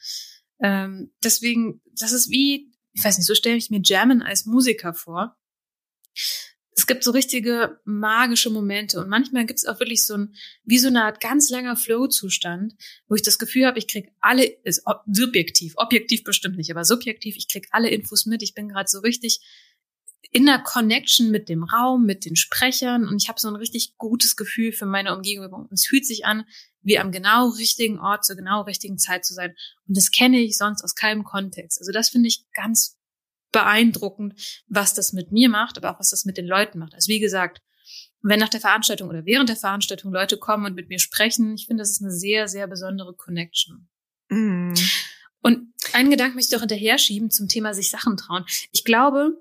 Ähm, 0.61 1.13
deswegen, 1.25 1.81
das 1.99 2.13
ist 2.13 2.29
wie, 2.31 2.75
ich 2.93 3.03
weiß 3.03 3.17
nicht, 3.17 3.27
so 3.27 3.35
stelle 3.35 3.57
ich 3.57 3.71
mir 3.71 3.81
Jammen 3.83 4.23
als 4.23 4.45
Musiker 4.45 4.93
vor 4.93 5.38
es 6.79 6.87
gibt 6.87 7.03
so 7.03 7.11
richtige 7.11 7.81
magische 7.85 8.51
Momente 8.51 9.01
und 9.01 9.09
manchmal 9.09 9.47
gibt 9.47 9.59
es 9.59 9.67
auch 9.67 9.81
wirklich 9.81 10.07
so 10.07 10.15
ein, 10.15 10.35
wie 10.65 10.79
so 10.79 10.87
eine 10.87 11.05
Art 11.05 11.21
ganz 11.21 11.51
langer 11.51 11.77
Flow-Zustand, 11.77 12.75
wo 13.09 13.17
ich 13.17 13.23
das 13.23 13.39
Gefühl 13.39 13.67
habe, 13.67 13.79
ich 13.79 13.89
krieg 13.89 14.13
alle, 14.21 14.45
ist 14.63 14.85
subjektiv, 15.11 15.75
objektiv 15.77 16.23
bestimmt 16.23 16.57
nicht, 16.57 16.71
aber 16.71 16.85
subjektiv, 16.85 17.37
ich 17.37 17.49
krieg 17.49 17.67
alle 17.73 17.91
Infos 17.91 18.27
mit, 18.27 18.43
ich 18.43 18.55
bin 18.55 18.69
gerade 18.69 18.89
so 18.89 19.01
richtig 19.01 19.41
in 20.31 20.47
der 20.47 20.59
Connection 20.59 21.31
mit 21.31 21.49
dem 21.49 21.65
Raum, 21.65 22.05
mit 22.05 22.25
den 22.25 22.37
Sprechern 22.37 23.09
und 23.09 23.21
ich 23.23 23.29
habe 23.29 23.41
so 23.41 23.49
ein 23.49 23.57
richtig 23.57 23.97
gutes 23.97 24.37
Gefühl 24.37 24.73
für 24.73 24.87
meine 24.87 25.17
Umgebung. 25.17 25.67
Und 25.67 25.73
es 25.73 25.87
fühlt 25.87 26.07
sich 26.07 26.27
an, 26.27 26.45
wie 26.83 26.99
am 26.99 27.13
genau 27.13 27.49
richtigen 27.49 27.99
Ort 27.99 28.25
zur 28.25 28.37
genau 28.37 28.63
richtigen 28.63 28.99
Zeit 28.99 29.25
zu 29.25 29.35
sein. 29.35 29.55
Und 29.87 29.97
das 29.97 30.11
kenne 30.11 30.39
ich 30.39 30.59
sonst 30.59 30.85
aus 30.85 30.95
keinem 30.95 31.25
Kontext. 31.25 31.79
Also 31.81 31.93
das 31.93 32.11
finde 32.11 32.29
ich 32.29 32.45
ganz 32.53 32.98
beeindruckend, 33.53 34.35
was 34.67 34.95
das 34.95 35.13
mit 35.13 35.33
mir 35.33 35.49
macht, 35.49 35.77
aber 35.77 35.93
auch 35.93 36.01
was 36.01 36.11
das 36.11 36.25
mit 36.25 36.37
den 36.37 36.47
Leuten 36.47 36.79
macht. 36.79 36.95
Also 36.95 37.09
wie 37.09 37.21
gesagt, 37.21 37.63
wenn 38.23 38.41
nach 38.41 38.49
der 38.49 38.61
Veranstaltung 38.61 39.09
oder 39.09 39.25
während 39.25 39.49
der 39.49 39.57
Veranstaltung 39.57 40.13
Leute 40.13 40.39
kommen 40.39 40.67
und 40.67 40.75
mit 40.75 40.89
mir 40.89 40.99
sprechen, 40.99 41.55
ich 41.55 41.67
finde, 41.67 41.83
das 41.83 41.91
ist 41.91 42.03
eine 42.03 42.11
sehr, 42.11 42.49
sehr 42.49 42.67
besondere 42.67 43.15
Connection. 43.15 43.89
Mm. 44.29 44.75
Und 45.41 45.73
einen 45.93 46.11
Gedanken 46.11 46.35
möchte 46.35 46.49
ich 46.49 46.55
doch 46.55 46.61
hinterher 46.61 46.99
schieben 46.99 47.31
zum 47.31 47.49
Thema 47.49 47.73
sich 47.75 47.91
Sachen 47.91 48.17
trauen. 48.17 48.45
Ich 48.73 48.85
glaube, 48.85 49.39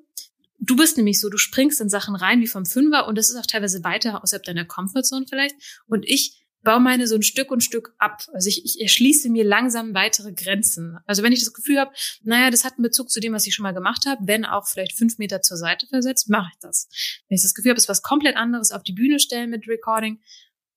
du 0.59 0.75
bist 0.75 0.97
nämlich 0.97 1.19
so, 1.19 1.29
du 1.29 1.37
springst 1.37 1.81
in 1.81 1.89
Sachen 1.89 2.15
rein 2.15 2.39
wie 2.39 2.47
vom 2.47 2.65
Fünfer 2.65 3.07
und 3.07 3.17
das 3.17 3.29
ist 3.29 3.35
auch 3.35 3.45
teilweise 3.45 3.83
weiter 3.83 4.23
außerhalb 4.23 4.43
deiner 4.43 4.65
Comfortzone 4.65 5.25
vielleicht. 5.27 5.55
Und 5.87 6.05
ich 6.07 6.45
baue 6.63 6.79
meine 6.79 7.07
so 7.07 7.15
ein 7.15 7.23
Stück 7.23 7.51
und 7.51 7.63
Stück 7.63 7.93
ab. 7.97 8.23
Also 8.33 8.49
ich, 8.49 8.65
ich 8.65 8.81
erschließe 8.81 9.29
mir 9.29 9.43
langsam 9.43 9.93
weitere 9.93 10.33
Grenzen. 10.33 10.97
Also 11.05 11.23
wenn 11.23 11.31
ich 11.31 11.39
das 11.39 11.53
Gefühl 11.53 11.79
habe, 11.79 11.93
naja, 12.23 12.49
das 12.49 12.63
hat 12.63 12.73
einen 12.73 12.83
Bezug 12.83 13.09
zu 13.09 13.19
dem, 13.19 13.33
was 13.33 13.47
ich 13.47 13.55
schon 13.55 13.63
mal 13.63 13.73
gemacht 13.73 14.05
habe, 14.05 14.21
wenn 14.25 14.45
auch 14.45 14.67
vielleicht 14.67 14.97
fünf 14.97 15.17
Meter 15.17 15.41
zur 15.41 15.57
Seite 15.57 15.87
versetzt, 15.87 16.29
mache 16.29 16.49
ich 16.51 16.59
das. 16.59 16.89
Wenn 17.27 17.35
ich 17.35 17.41
das 17.41 17.53
Gefühl 17.53 17.71
habe, 17.71 17.77
es 17.77 17.85
ist 17.85 17.89
was 17.89 18.01
komplett 18.01 18.35
anderes 18.35 18.71
auf 18.71 18.83
die 18.83 18.93
Bühne 18.93 19.19
stellen 19.19 19.49
mit 19.49 19.67
Recording, 19.67 20.19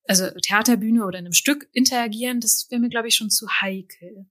also 0.07 0.29
Theaterbühne 0.43 1.05
oder 1.05 1.19
in 1.19 1.27
einem 1.27 1.33
Stück 1.33 1.69
interagieren, 1.73 2.41
das 2.41 2.67
wäre 2.71 2.81
mir, 2.81 2.89
glaube 2.89 3.09
ich, 3.09 3.15
schon 3.15 3.31
zu 3.31 3.49
heikel. 3.49 4.27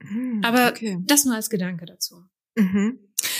Mhm, 0.00 0.42
aber 0.44 0.68
okay. 0.68 0.98
das 1.02 1.24
nur 1.24 1.34
als 1.34 1.50
Gedanke 1.50 1.86
dazu. 1.86 2.24
Mhm. 2.56 2.98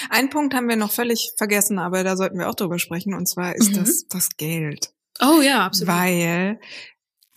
Einen 0.09 0.31
Punkt 0.31 0.55
haben 0.55 0.69
wir 0.69 0.77
noch 0.77 0.91
völlig 0.91 1.33
vergessen, 1.37 1.79
aber 1.79 2.05
da 2.05 2.17
sollten 2.17 2.39
wir 2.39 2.49
auch 2.49 2.55
drüber 2.55 2.79
sprechen, 2.79 3.15
und 3.15 3.27
zwar 3.27 3.55
ist 3.55 3.73
mhm. 3.73 3.77
das 3.77 4.07
das 4.09 4.37
Geld. 4.37 4.93
Oh 5.21 5.41
ja, 5.41 5.65
absolut. 5.65 5.95
Weil 5.95 6.59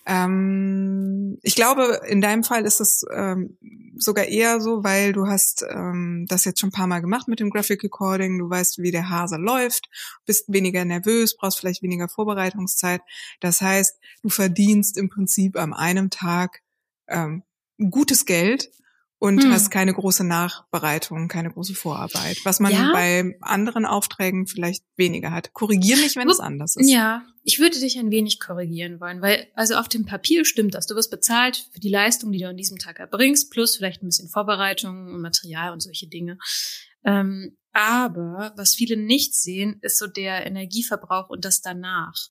ähm, 0.08 1.38
ich 1.44 1.56
glaube, 1.56 2.00
in 2.08 2.22
deinem 2.22 2.46
Fall 2.46 2.66
ist 2.66 2.80
es 2.80 3.06
ähm, 3.14 3.58
sogar 3.98 4.26
eher 4.26 4.62
so, 4.62 4.82
weil 4.84 5.12
du 5.12 5.28
hast 5.28 5.66
ähm, 5.70 6.26
das 6.30 6.46
jetzt 6.46 6.62
schon 6.62 6.70
ein 6.70 6.72
paar 6.74 6.88
Mal 6.88 7.02
gemacht 7.02 7.28
mit 7.28 7.42
dem 7.42 7.50
Graphic 7.50 7.84
Recording. 7.84 8.40
Du 8.40 8.50
weißt, 8.50 8.78
wie 8.78 8.92
der 8.92 9.10
Hase 9.10 9.36
läuft, 9.36 9.90
bist 10.26 10.46
weniger 10.48 10.86
nervös, 10.86 11.36
brauchst 11.36 11.60
vielleicht 11.60 11.84
weniger 11.84 12.08
Vorbereitungszeit. 12.08 13.02
Das 13.42 13.60
heißt, 13.60 14.00
du 14.24 14.30
verdienst 14.30 14.98
im 14.98 15.10
Prinzip 15.10 15.58
an 15.58 15.74
einem 15.74 16.10
Tag 16.10 16.62
ähm, 17.10 17.44
gutes 17.78 18.26
Geld 18.26 18.72
und 19.20 19.44
hm. 19.44 19.52
hast 19.52 19.72
keine 19.72 19.94
große 19.94 20.24
Nachbereitung, 20.24 21.28
keine 21.28 21.50
große 21.50 21.74
Vorarbeit, 21.74 22.38
was 22.44 22.60
man 22.60 22.72
ja? 22.72 22.92
bei 22.92 23.36
anderen 23.42 23.86
Aufträgen 23.86 24.46
vielleicht 24.46 24.84
weniger 24.96 25.32
hat. 25.32 25.54
Korrigier 25.54 25.98
mich, 25.98 26.16
wenn 26.16 26.30
es 26.30 26.40
anders 26.40 26.76
ist. 26.76 26.90
Ja, 26.90 27.26
ich 27.44 27.60
würde 27.60 27.80
dich 27.80 27.98
ein 27.98 28.12
wenig 28.12 28.40
korrigieren 28.40 29.00
wollen, 29.00 29.22
weil 29.22 29.48
also 29.56 29.76
auf 29.76 29.90
dem 29.90 30.06
Papier 30.06 30.46
stimmt 30.46 30.76
das. 30.76 30.86
Du 30.86 30.96
wirst 30.96 31.10
bezahlt 31.10 31.68
für 31.74 31.80
die 31.80 31.90
Leistung, 31.90 32.32
die 32.32 32.40
du 32.40 32.48
an 32.48 32.58
diesem 32.58 32.78
Tag 32.78 33.00
erbringst, 33.00 33.50
plus 33.52 33.78
vielleicht 33.78 34.04
ein 34.04 34.08
bisschen 34.08 34.30
Vorbereitung 34.30 35.14
und 35.14 35.22
Material 35.22 35.72
und 35.72 35.82
solche 35.82 36.08
Dinge. 36.08 36.38
Ähm, 37.04 37.58
aber 37.74 38.54
was 38.56 38.76
viele 38.76 38.98
nicht 38.98 39.34
sehen, 39.34 39.80
ist 39.82 39.98
so 39.98 40.08
der 40.08 40.46
Energieverbrauch 40.46 41.30
und 41.30 41.44
das 41.46 41.62
danach. 41.62 42.30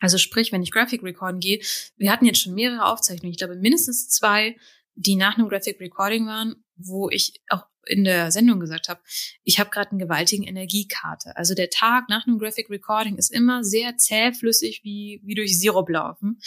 Also 0.00 0.18
sprich, 0.18 0.50
wenn 0.50 0.62
ich 0.62 0.72
Graphic 0.72 1.04
Recorden 1.04 1.38
gehe, 1.38 1.60
wir 1.96 2.10
hatten 2.10 2.24
jetzt 2.24 2.40
schon 2.40 2.54
mehrere 2.54 2.86
Aufzeichnungen, 2.86 3.30
ich 3.30 3.38
glaube 3.38 3.54
mindestens 3.54 4.08
zwei, 4.08 4.56
die 4.94 5.16
nach 5.16 5.36
einem 5.36 5.48
Graphic 5.48 5.80
Recording 5.80 6.26
waren, 6.26 6.64
wo 6.76 7.08
ich 7.10 7.40
auch 7.48 7.66
in 7.86 8.04
der 8.04 8.30
Sendung 8.30 8.60
gesagt 8.60 8.88
habe, 8.88 9.00
ich 9.42 9.58
habe 9.58 9.70
gerade 9.70 9.90
einen 9.90 9.98
gewaltigen 9.98 10.44
Energiekarte. 10.44 11.36
Also 11.36 11.54
der 11.54 11.70
Tag 11.70 12.08
nach 12.08 12.26
einem 12.26 12.38
Graphic 12.38 12.70
Recording 12.70 13.16
ist 13.16 13.32
immer 13.32 13.64
sehr 13.64 13.96
zähflüssig 13.96 14.82
wie, 14.84 15.20
wie 15.24 15.34
durch 15.34 15.58
Sirup 15.58 15.88
laufen, 15.88 16.38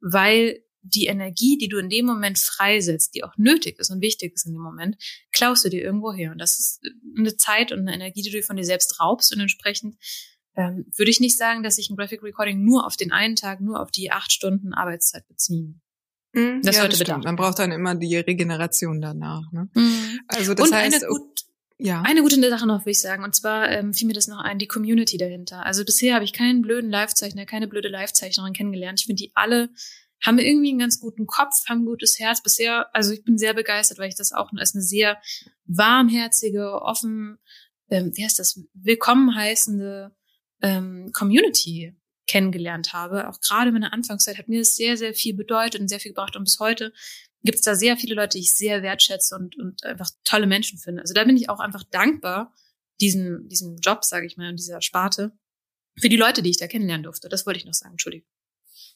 weil 0.00 0.64
die 0.82 1.06
Energie, 1.06 1.58
die 1.58 1.68
du 1.68 1.78
in 1.78 1.90
dem 1.90 2.06
Moment 2.06 2.38
freisetzt, 2.38 3.14
die 3.14 3.22
auch 3.22 3.36
nötig 3.36 3.78
ist 3.78 3.90
und 3.90 4.00
wichtig 4.00 4.34
ist 4.34 4.46
in 4.46 4.52
dem 4.54 4.62
Moment, 4.62 4.96
klaust 5.30 5.64
du 5.64 5.68
dir 5.68 5.82
irgendwo 5.82 6.12
her. 6.12 6.32
Und 6.32 6.38
das 6.38 6.58
ist 6.58 6.80
eine 7.16 7.36
Zeit 7.36 7.70
und 7.70 7.80
eine 7.80 7.94
Energie, 7.94 8.22
die 8.22 8.30
du 8.30 8.42
von 8.42 8.56
dir 8.56 8.64
selbst 8.64 8.98
raubst 8.98 9.32
und 9.34 9.40
entsprechend 9.40 9.96
ähm, 10.56 10.86
würde 10.96 11.10
ich 11.10 11.20
nicht 11.20 11.38
sagen, 11.38 11.62
dass 11.62 11.78
ich 11.78 11.90
ein 11.90 11.96
Graphic 11.96 12.22
Recording 12.22 12.64
nur 12.64 12.86
auf 12.86 12.96
den 12.96 13.12
einen 13.12 13.36
Tag, 13.36 13.60
nur 13.60 13.80
auf 13.80 13.90
die 13.90 14.10
acht 14.10 14.32
Stunden 14.32 14.72
Arbeitszeit 14.72 15.26
beziehe. 15.28 15.74
Mhm, 16.32 16.62
das 16.62 16.76
ja, 16.76 16.82
sollte 16.82 17.04
das. 17.04 17.24
Man 17.24 17.36
braucht 17.36 17.58
dann 17.58 17.72
immer 17.72 17.94
die 17.94 18.16
Regeneration 18.16 19.00
danach. 19.00 19.50
Ne? 19.52 19.68
Mhm. 19.74 20.20
Also 20.28 20.54
das 20.54 20.68
und 20.68 20.74
heißt, 20.74 21.02
eine, 21.02 21.06
gut, 21.06 21.40
ja. 21.78 22.02
eine 22.02 22.22
gute 22.22 22.48
Sache 22.48 22.66
noch, 22.66 22.80
würde 22.80 22.90
ich 22.90 23.00
sagen. 23.00 23.24
Und 23.24 23.34
zwar 23.34 23.68
ähm, 23.70 23.94
fiel 23.94 24.06
mir 24.06 24.14
das 24.14 24.28
noch 24.28 24.38
ein, 24.38 24.58
die 24.58 24.68
Community 24.68 25.16
dahinter. 25.16 25.66
Also 25.66 25.84
bisher 25.84 26.14
habe 26.14 26.24
ich 26.24 26.32
keinen 26.32 26.62
blöden 26.62 26.90
Livezeichner, 26.90 27.46
keine 27.46 27.66
blöde 27.66 27.88
Livezeichnerin 27.88 28.52
kennengelernt. 28.52 29.00
Ich 29.00 29.06
finde, 29.06 29.22
die 29.22 29.32
alle 29.34 29.70
haben 30.24 30.38
irgendwie 30.38 30.70
einen 30.70 30.78
ganz 30.78 31.00
guten 31.00 31.26
Kopf, 31.26 31.66
haben 31.68 31.82
ein 31.82 31.86
gutes 31.86 32.18
Herz. 32.18 32.42
Bisher, 32.42 32.94
also 32.94 33.12
ich 33.12 33.24
bin 33.24 33.38
sehr 33.38 33.54
begeistert, 33.54 33.98
weil 33.98 34.08
ich 34.08 34.16
das 34.16 34.32
auch 34.32 34.50
als 34.56 34.74
eine 34.74 34.82
sehr 34.82 35.18
warmherzige, 35.64 36.82
offen, 36.82 37.38
ähm, 37.88 38.12
wie 38.14 38.24
heißt 38.24 38.38
das, 38.38 38.60
willkommen 38.74 39.34
heißende 39.34 40.14
ähm, 40.62 41.10
Community 41.12 41.94
kennengelernt 42.30 42.92
habe. 42.92 43.28
Auch 43.28 43.40
gerade 43.40 43.70
in 43.70 43.80
der 43.80 43.92
Anfangszeit 43.92 44.38
hat 44.38 44.48
mir 44.48 44.60
das 44.60 44.76
sehr, 44.76 44.96
sehr 44.96 45.14
viel 45.14 45.34
bedeutet 45.34 45.80
und 45.80 45.88
sehr 45.88 45.98
viel 45.98 46.12
gebracht. 46.12 46.36
Und 46.36 46.44
bis 46.44 46.60
heute 46.60 46.92
gibt 47.42 47.58
es 47.58 47.64
da 47.64 47.74
sehr 47.74 47.96
viele 47.96 48.14
Leute, 48.14 48.38
die 48.38 48.44
ich 48.44 48.54
sehr 48.54 48.82
wertschätze 48.82 49.34
und, 49.34 49.58
und 49.58 49.84
einfach 49.84 50.10
tolle 50.24 50.46
Menschen 50.46 50.78
finde. 50.78 51.02
Also 51.02 51.12
da 51.12 51.24
bin 51.24 51.36
ich 51.36 51.48
auch 51.48 51.58
einfach 51.58 51.82
dankbar, 51.90 52.54
diesen, 53.00 53.48
diesen 53.48 53.78
Job, 53.78 54.04
sage 54.04 54.26
ich 54.26 54.36
mal, 54.36 54.50
und 54.50 54.60
dieser 54.60 54.80
Sparte, 54.80 55.32
für 55.98 56.08
die 56.08 56.16
Leute, 56.16 56.42
die 56.42 56.50
ich 56.50 56.58
da 56.58 56.68
kennenlernen 56.68 57.02
durfte. 57.02 57.28
Das 57.28 57.46
wollte 57.46 57.58
ich 57.58 57.66
noch 57.66 57.74
sagen, 57.74 57.94
Entschuldigung. 57.94 58.28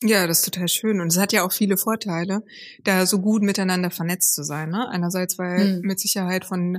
Ja, 0.03 0.27
das 0.27 0.41
ist 0.41 0.45
total 0.47 0.69
schön. 0.69 1.01
Und 1.01 1.09
es 1.09 1.19
hat 1.19 1.33
ja 1.33 1.45
auch 1.45 1.53
viele 1.53 1.77
Vorteile, 1.77 2.43
da 2.83 3.07
so 3.07 3.21
gut 3.21 3.43
miteinander 3.43 3.91
vernetzt 3.91 4.35
zu 4.35 4.43
sein. 4.43 4.71
Ne? 4.71 4.89
Einerseits, 4.89 5.39
weil 5.39 5.77
hm. 5.77 5.81
mit 5.83 6.01
Sicherheit 6.01 6.45
von 6.45 6.79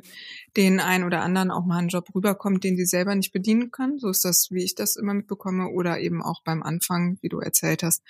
den 0.57 0.79
einen 0.79 1.03
oder 1.03 1.21
anderen 1.21 1.51
auch 1.51 1.65
mal 1.65 1.79
ein 1.79 1.87
Job 1.87 2.13
rüberkommt, 2.13 2.63
den 2.63 2.77
sie 2.77 2.85
selber 2.85 3.15
nicht 3.15 3.31
bedienen 3.31 3.71
können. 3.71 3.99
So 3.99 4.09
ist 4.09 4.25
das, 4.25 4.49
wie 4.51 4.63
ich 4.63 4.75
das 4.75 4.95
immer 4.95 5.13
mitbekomme. 5.13 5.69
Oder 5.69 5.99
eben 5.99 6.21
auch 6.21 6.41
beim 6.43 6.61
Anfang, 6.61 7.17
wie 7.21 7.29
du 7.29 7.39
erzählt 7.39 7.83
hast, 7.83 8.03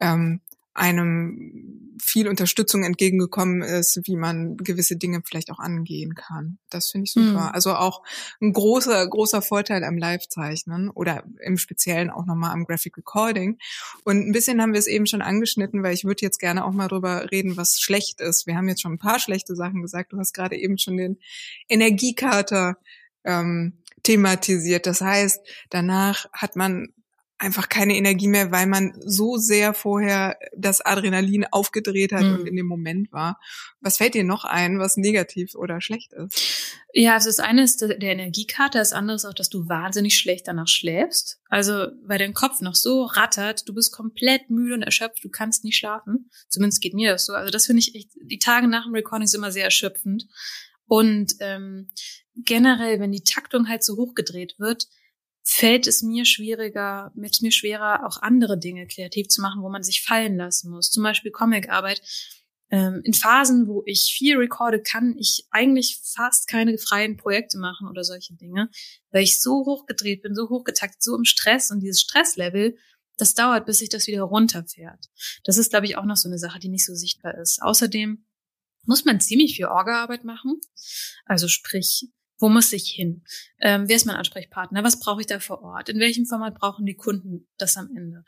ähm, 0.00 0.40
einem 0.78 1.88
viel 2.00 2.28
Unterstützung 2.28 2.84
entgegengekommen 2.84 3.62
ist, 3.62 4.00
wie 4.04 4.16
man 4.16 4.56
gewisse 4.56 4.96
Dinge 4.96 5.20
vielleicht 5.24 5.50
auch 5.50 5.58
angehen 5.58 6.14
kann. 6.14 6.58
Das 6.70 6.90
finde 6.90 7.04
ich 7.04 7.12
super. 7.12 7.30
Mhm. 7.30 7.52
Also 7.52 7.74
auch 7.74 8.02
ein 8.40 8.52
großer, 8.52 9.06
großer 9.08 9.42
Vorteil 9.42 9.84
am 9.84 9.98
Live-Zeichnen 9.98 10.90
oder 10.90 11.24
im 11.42 11.58
Speziellen 11.58 12.10
auch 12.10 12.26
nochmal 12.26 12.52
am 12.52 12.64
Graphic 12.64 12.96
Recording. 12.96 13.58
Und 14.04 14.28
ein 14.28 14.32
bisschen 14.32 14.62
haben 14.62 14.72
wir 14.72 14.78
es 14.78 14.86
eben 14.86 15.06
schon 15.06 15.22
angeschnitten, 15.22 15.82
weil 15.82 15.94
ich 15.94 16.04
würde 16.04 16.22
jetzt 16.22 16.38
gerne 16.38 16.64
auch 16.64 16.72
mal 16.72 16.88
drüber 16.88 17.30
reden, 17.30 17.56
was 17.56 17.80
schlecht 17.80 18.20
ist. 18.20 18.46
Wir 18.46 18.56
haben 18.56 18.68
jetzt 18.68 18.82
schon 18.82 18.92
ein 18.92 18.98
paar 18.98 19.18
schlechte 19.18 19.56
Sachen 19.56 19.82
gesagt. 19.82 20.12
Du 20.12 20.18
hast 20.18 20.32
gerade 20.32 20.56
eben 20.56 20.78
schon 20.78 20.96
den 20.96 21.18
Energiekater 21.68 22.78
ähm, 23.24 23.74
thematisiert. 24.02 24.86
Das 24.86 25.00
heißt, 25.00 25.40
danach 25.70 26.26
hat 26.32 26.56
man 26.56 26.88
einfach 27.38 27.68
keine 27.68 27.96
Energie 27.96 28.26
mehr, 28.26 28.50
weil 28.50 28.66
man 28.66 28.94
so 29.04 29.36
sehr 29.36 29.72
vorher 29.72 30.36
das 30.56 30.80
Adrenalin 30.80 31.46
aufgedreht 31.46 32.12
hat 32.12 32.24
mhm. 32.24 32.34
und 32.34 32.48
in 32.48 32.56
dem 32.56 32.66
Moment 32.66 33.12
war. 33.12 33.40
Was 33.80 33.98
fällt 33.98 34.14
dir 34.14 34.24
noch 34.24 34.44
ein, 34.44 34.80
was 34.80 34.96
negativ 34.96 35.54
oder 35.54 35.80
schlecht 35.80 36.12
ist? 36.12 36.74
Ja, 36.92 37.14
also 37.14 37.28
das 37.28 37.38
eine 37.38 37.62
ist 37.62 37.80
der 37.80 38.02
Energiekater, 38.02 38.80
das 38.80 38.92
andere 38.92 39.16
ist 39.16 39.24
auch, 39.24 39.34
dass 39.34 39.50
du 39.50 39.68
wahnsinnig 39.68 40.18
schlecht 40.18 40.48
danach 40.48 40.66
schläfst. 40.66 41.40
Also, 41.48 41.86
weil 42.02 42.18
dein 42.18 42.34
Kopf 42.34 42.60
noch 42.60 42.74
so 42.74 43.04
rattert, 43.04 43.68
du 43.68 43.74
bist 43.74 43.92
komplett 43.92 44.50
müde 44.50 44.74
und 44.74 44.82
erschöpft, 44.82 45.22
du 45.22 45.28
kannst 45.28 45.62
nicht 45.62 45.76
schlafen. 45.76 46.30
Zumindest 46.48 46.82
geht 46.82 46.94
mir 46.94 47.12
das 47.12 47.26
so. 47.26 47.34
Also 47.34 47.50
das 47.50 47.66
finde 47.66 47.80
ich 47.80 47.94
echt, 47.94 48.10
die 48.20 48.40
Tage 48.40 48.66
nach 48.66 48.84
dem 48.84 48.94
Recording 48.94 49.28
sind 49.28 49.38
immer 49.38 49.52
sehr 49.52 49.64
erschöpfend. 49.64 50.26
Und 50.86 51.34
ähm, 51.38 51.90
generell, 52.34 52.98
wenn 52.98 53.12
die 53.12 53.22
Taktung 53.22 53.68
halt 53.68 53.84
so 53.84 53.96
hochgedreht 53.96 54.56
wird, 54.58 54.88
fällt 55.42 55.86
es 55.86 56.02
mir 56.02 56.24
schwieriger, 56.24 57.10
mit 57.14 57.40
mir 57.42 57.52
schwerer, 57.52 58.06
auch 58.06 58.22
andere 58.22 58.58
Dinge 58.58 58.86
kreativ 58.86 59.28
zu 59.28 59.40
machen, 59.40 59.62
wo 59.62 59.68
man 59.68 59.82
sich 59.82 60.02
fallen 60.02 60.36
lassen 60.36 60.70
muss. 60.70 60.90
Zum 60.90 61.02
Beispiel 61.02 61.30
Comicarbeit. 61.30 62.02
Ähm, 62.70 63.00
in 63.02 63.14
Phasen, 63.14 63.66
wo 63.66 63.82
ich 63.86 64.14
viel 64.14 64.36
recorde, 64.36 64.82
kann 64.82 65.16
ich 65.18 65.46
eigentlich 65.50 66.00
fast 66.04 66.48
keine 66.48 66.76
freien 66.76 67.16
Projekte 67.16 67.58
machen 67.58 67.88
oder 67.88 68.04
solche 68.04 68.34
Dinge, 68.34 68.68
weil 69.10 69.22
ich 69.22 69.40
so 69.40 69.64
hochgedreht 69.64 70.20
bin, 70.20 70.34
so 70.34 70.50
hochgetaktet, 70.50 71.02
so 71.02 71.16
im 71.16 71.24
Stress 71.24 71.70
und 71.70 71.80
dieses 71.80 72.02
Stresslevel, 72.02 72.76
das 73.16 73.34
dauert, 73.34 73.64
bis 73.64 73.78
sich 73.78 73.88
das 73.88 74.06
wieder 74.06 74.22
runterfährt. 74.22 75.06
Das 75.44 75.56
ist, 75.56 75.70
glaube 75.70 75.86
ich, 75.86 75.96
auch 75.96 76.04
noch 76.04 76.16
so 76.16 76.28
eine 76.28 76.38
Sache, 76.38 76.58
die 76.58 76.68
nicht 76.68 76.84
so 76.84 76.94
sichtbar 76.94 77.38
ist. 77.38 77.62
Außerdem 77.62 78.24
muss 78.84 79.04
man 79.04 79.20
ziemlich 79.20 79.56
viel 79.56 79.66
Orgaarbeit 79.66 80.24
machen. 80.24 80.60
Also 81.24 81.48
sprich, 81.48 82.08
wo 82.38 82.48
muss 82.48 82.72
ich 82.72 82.88
hin? 82.88 83.24
Ähm, 83.60 83.88
wer 83.88 83.96
ist 83.96 84.06
mein 84.06 84.16
Ansprechpartner? 84.16 84.84
Was 84.84 85.00
brauche 85.00 85.20
ich 85.20 85.26
da 85.26 85.40
vor 85.40 85.62
Ort? 85.62 85.88
In 85.88 85.98
welchem 85.98 86.26
Format 86.26 86.54
brauchen 86.54 86.86
die 86.86 86.94
Kunden 86.94 87.48
das 87.58 87.76
am 87.76 87.90
Ende? 87.96 88.24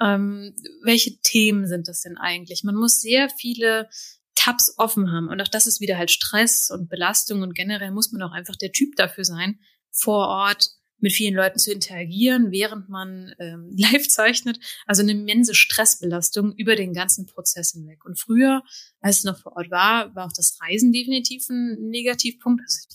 Ähm, 0.00 0.54
welche 0.82 1.18
Themen 1.20 1.66
sind 1.66 1.88
das 1.88 2.02
denn 2.02 2.16
eigentlich? 2.16 2.64
Man 2.64 2.74
muss 2.74 3.00
sehr 3.00 3.28
viele 3.30 3.88
Tabs 4.34 4.74
offen 4.78 5.12
haben. 5.12 5.28
Und 5.28 5.40
auch 5.40 5.48
das 5.48 5.66
ist 5.66 5.80
wieder 5.80 5.96
halt 5.96 6.10
Stress 6.10 6.70
und 6.70 6.88
Belastung. 6.88 7.42
Und 7.42 7.54
generell 7.54 7.92
muss 7.92 8.12
man 8.12 8.22
auch 8.22 8.32
einfach 8.32 8.56
der 8.56 8.72
Typ 8.72 8.96
dafür 8.96 9.24
sein, 9.24 9.60
vor 9.90 10.26
Ort 10.26 10.70
mit 10.98 11.12
vielen 11.12 11.34
Leuten 11.34 11.58
zu 11.58 11.72
interagieren, 11.72 12.52
während 12.52 12.88
man 12.88 13.34
ähm, 13.38 13.70
live 13.76 14.08
zeichnet. 14.08 14.58
Also 14.86 15.02
eine 15.02 15.12
immense 15.12 15.54
Stressbelastung 15.54 16.54
über 16.56 16.76
den 16.76 16.94
ganzen 16.94 17.26
Prozess 17.26 17.72
hinweg. 17.72 18.04
Und 18.04 18.18
früher, 18.18 18.62
als 19.00 19.18
es 19.18 19.24
noch 19.24 19.38
vor 19.38 19.56
Ort 19.56 19.70
war, 19.70 20.14
war 20.14 20.26
auch 20.26 20.32
das 20.32 20.58
Reisen 20.60 20.92
definitiv 20.92 21.48
ein 21.48 21.76
Negativpunkt. 21.90 22.62
Also 22.62 22.88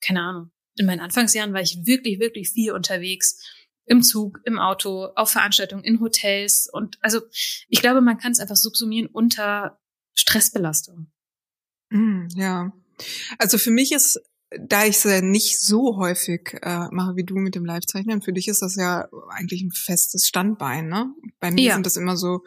keine 0.00 0.22
Ahnung, 0.22 0.50
in 0.76 0.86
meinen 0.86 1.00
Anfangsjahren 1.00 1.52
war 1.52 1.60
ich 1.60 1.84
wirklich, 1.84 2.20
wirklich 2.20 2.50
viel 2.50 2.72
unterwegs. 2.72 3.38
Im 3.86 4.02
Zug, 4.02 4.40
im 4.44 4.58
Auto, 4.58 5.06
auf 5.16 5.30
Veranstaltungen, 5.30 5.82
in 5.82 6.00
Hotels. 6.00 6.68
Und 6.72 6.98
also 7.00 7.20
ich 7.68 7.80
glaube, 7.80 8.00
man 8.00 8.18
kann 8.18 8.32
es 8.32 8.38
einfach 8.38 8.56
subsumieren 8.56 9.08
unter 9.08 9.80
Stressbelastung. 10.14 11.10
Mm, 11.90 12.28
ja. 12.34 12.72
Also 13.38 13.58
für 13.58 13.70
mich 13.70 13.92
ist 13.92 14.20
da 14.58 14.84
ich 14.84 14.96
es 14.96 15.04
ja 15.04 15.20
nicht 15.20 15.60
so 15.60 15.96
häufig 15.96 16.56
äh, 16.62 16.88
mache 16.90 17.14
wie 17.14 17.24
du 17.24 17.36
mit 17.36 17.54
dem 17.54 17.64
Live-Zeichnen, 17.64 18.20
für 18.20 18.32
dich 18.32 18.48
ist 18.48 18.62
das 18.62 18.74
ja 18.74 19.08
eigentlich 19.28 19.62
ein 19.62 19.70
festes 19.70 20.26
Standbein, 20.26 20.88
ne? 20.88 21.14
Bei 21.38 21.50
mir 21.50 21.68
ja. 21.68 21.74
sind 21.74 21.86
das 21.86 21.96
immer 21.96 22.16
so 22.16 22.42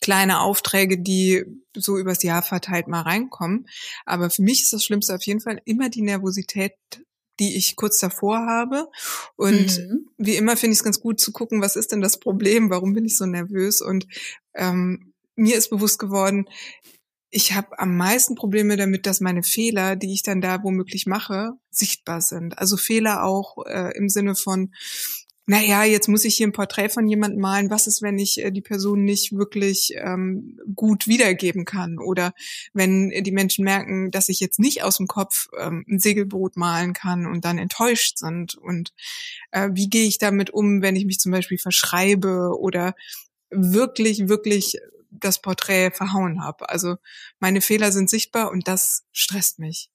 kleine 0.00 0.40
Aufträge, 0.40 0.98
die 1.00 1.44
so 1.74 1.98
übers 1.98 2.22
Jahr 2.22 2.42
verteilt 2.42 2.88
mal 2.88 3.02
reinkommen. 3.02 3.68
Aber 4.04 4.30
für 4.30 4.42
mich 4.42 4.62
ist 4.62 4.72
das 4.72 4.84
Schlimmste 4.84 5.14
auf 5.14 5.24
jeden 5.24 5.40
Fall 5.40 5.60
immer 5.64 5.88
die 5.88 6.02
Nervosität, 6.02 6.72
die 7.38 7.56
ich 7.56 7.76
kurz 7.76 7.98
davor 7.98 8.38
habe. 8.46 8.88
Und 9.36 9.78
mhm. 9.78 10.08
wie 10.18 10.36
immer 10.36 10.56
finde 10.56 10.72
ich 10.72 10.80
es 10.80 10.84
ganz 10.84 11.00
gut 11.00 11.20
zu 11.20 11.30
gucken, 11.32 11.62
was 11.62 11.76
ist 11.76 11.92
denn 11.92 12.00
das 12.00 12.18
Problem, 12.18 12.70
warum 12.70 12.92
bin 12.92 13.04
ich 13.04 13.16
so 13.16 13.26
nervös? 13.26 13.80
Und 13.80 14.06
ähm, 14.54 15.12
mir 15.36 15.56
ist 15.56 15.70
bewusst 15.70 15.98
geworden, 15.98 16.48
ich 17.30 17.54
habe 17.54 17.78
am 17.78 17.96
meisten 17.96 18.34
Probleme 18.34 18.76
damit, 18.76 19.06
dass 19.06 19.20
meine 19.20 19.42
Fehler, 19.42 19.96
die 19.96 20.12
ich 20.12 20.22
dann 20.22 20.40
da 20.40 20.62
womöglich 20.62 21.06
mache, 21.06 21.52
sichtbar 21.70 22.20
sind. 22.20 22.58
Also 22.58 22.76
Fehler 22.76 23.24
auch 23.24 23.66
äh, 23.66 23.96
im 23.96 24.08
Sinne 24.08 24.34
von, 24.34 24.72
naja, 25.48 25.84
jetzt 25.84 26.08
muss 26.08 26.24
ich 26.24 26.36
hier 26.36 26.46
ein 26.48 26.52
Porträt 26.52 26.88
von 26.88 27.06
jemandem 27.08 27.40
malen. 27.40 27.70
Was 27.70 27.86
ist, 27.86 28.02
wenn 28.02 28.18
ich 28.18 28.42
äh, 28.42 28.50
die 28.50 28.62
Person 28.62 29.04
nicht 29.04 29.32
wirklich 29.32 29.92
ähm, 29.96 30.58
gut 30.74 31.06
wiedergeben 31.06 31.64
kann? 31.64 31.98
Oder 31.98 32.32
wenn 32.72 33.10
die 33.10 33.32
Menschen 33.32 33.64
merken, 33.64 34.10
dass 34.10 34.28
ich 34.28 34.40
jetzt 34.40 34.58
nicht 34.58 34.82
aus 34.82 34.96
dem 34.96 35.06
Kopf 35.06 35.46
ähm, 35.58 35.84
ein 35.88 36.00
Segelboot 36.00 36.56
malen 36.56 36.94
kann 36.94 37.26
und 37.26 37.44
dann 37.44 37.58
enttäuscht 37.58 38.18
sind? 38.18 38.56
Und 38.56 38.92
äh, 39.52 39.68
wie 39.72 39.88
gehe 39.88 40.06
ich 40.06 40.18
damit 40.18 40.50
um, 40.50 40.82
wenn 40.82 40.96
ich 40.96 41.06
mich 41.06 41.20
zum 41.20 41.30
Beispiel 41.30 41.58
verschreibe 41.58 42.58
oder 42.58 42.94
wirklich, 43.50 44.28
wirklich 44.28 44.78
das 45.10 45.40
Porträt 45.40 45.90
verhauen 45.92 46.42
habe. 46.42 46.68
Also 46.68 46.96
meine 47.38 47.60
Fehler 47.60 47.92
sind 47.92 48.10
sichtbar 48.10 48.50
und 48.50 48.68
das 48.68 49.04
stresst 49.12 49.58
mich. 49.58 49.90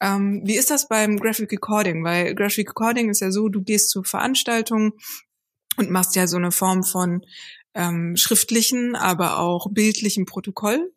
Ähm, 0.00 0.42
wie 0.44 0.56
ist 0.56 0.70
das 0.70 0.88
beim 0.88 1.18
Graphic 1.18 1.52
Recording? 1.52 2.04
Weil 2.04 2.34
Graphic 2.34 2.70
Recording 2.70 3.10
ist 3.10 3.20
ja 3.20 3.30
so, 3.30 3.48
du 3.48 3.62
gehst 3.62 3.90
zur 3.90 4.04
Veranstaltung 4.04 4.92
und 5.76 5.90
machst 5.90 6.16
ja 6.16 6.26
so 6.26 6.36
eine 6.36 6.52
Form 6.52 6.82
von 6.82 7.24
ähm, 7.74 8.16
schriftlichen, 8.16 8.96
aber 8.96 9.38
auch 9.38 9.68
bildlichen 9.70 10.26
Protokoll, 10.26 10.92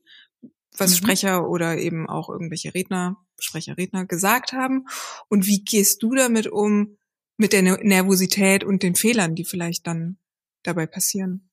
was 0.77 0.91
mhm. 0.91 0.95
Sprecher 0.95 1.47
oder 1.49 1.77
eben 1.77 2.09
auch 2.09 2.29
irgendwelche 2.29 2.73
Redner, 2.73 3.17
Sprecher, 3.39 3.77
Redner 3.77 4.05
gesagt 4.05 4.53
haben. 4.53 4.87
Und 5.29 5.45
wie 5.45 5.63
gehst 5.63 6.01
du 6.01 6.15
damit 6.15 6.47
um, 6.47 6.97
mit 7.37 7.53
der 7.53 7.61
Nervosität 7.61 8.63
und 8.63 8.83
den 8.83 8.95
Fehlern, 8.95 9.35
die 9.35 9.45
vielleicht 9.45 9.87
dann 9.87 10.17
dabei 10.63 10.85
passieren? 10.85 11.49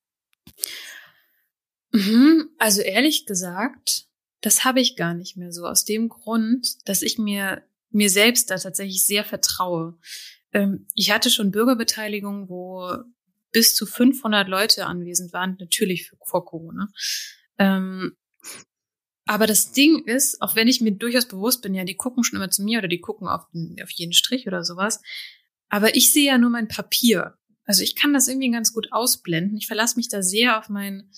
Mhm, 1.93 2.51
also 2.59 2.81
ehrlich 2.81 3.27
gesagt, 3.27 4.07
das 4.41 4.65
habe 4.65 4.81
ich 4.81 4.97
gar 4.97 5.15
nicht 5.15 5.37
mehr 5.37 5.53
so. 5.53 5.67
Aus 5.67 5.85
dem 5.85 6.09
Grund, 6.09 6.77
dass 6.89 7.03
ich 7.03 7.19
mir, 7.19 7.63
mir 7.91 8.11
selbst 8.11 8.51
da 8.51 8.59
tatsächlich 8.59 9.05
sehr 9.05 9.25
vertraue. 9.25 9.99
Ähm, 10.53 10.87
ich 10.95 11.11
hatte 11.11 11.31
schon 11.31 11.51
Bürgerbeteiligung, 11.51 12.49
wo 12.49 12.93
bis 13.53 13.75
zu 13.75 13.87
500 13.87 14.49
Leute 14.49 14.87
anwesend 14.87 15.33
waren, 15.33 15.57
natürlich 15.59 16.13
vor 16.25 16.45
Corona. 16.45 16.89
Ähm, 17.59 18.17
aber 19.27 19.47
das 19.47 19.73
Ding 19.73 20.05
ist, 20.07 20.41
auch 20.41 20.57
wenn 20.57 20.69
ich 20.69 20.81
mir 20.81 20.93
durchaus 20.93 21.27
bewusst 21.27 21.63
bin, 21.63 21.75
ja, 21.75 21.85
die 21.85 21.97
gucken 21.97 22.25
schon 22.25 22.37
immer 22.37 22.51
zu 22.51 22.63
mir 22.63 22.79
oder 22.79 22.89
die 22.89 23.01
gucken 23.01 23.29
auf, 23.29 23.49
den, 23.53 23.77
auf 23.83 23.91
jeden 23.91 24.13
Strich 24.13 24.47
oder 24.47 24.65
sowas. 24.65 25.01
Aber 25.69 25.95
ich 25.95 26.13
sehe 26.13 26.27
ja 26.27 26.39
nur 26.39 26.51
mein 26.51 26.69
Papier. 26.69 27.37
Also 27.65 27.83
ich 27.83 27.95
kann 27.95 28.13
das 28.13 28.27
irgendwie 28.27 28.51
ganz 28.51 28.73
gut 28.73 28.89
ausblenden. 28.91 29.57
Ich 29.57 29.69
verlasse 29.69 29.97
mich 29.97 30.09
da 30.09 30.23
sehr 30.23 30.59
auf 30.59 30.69
mein, 30.69 31.11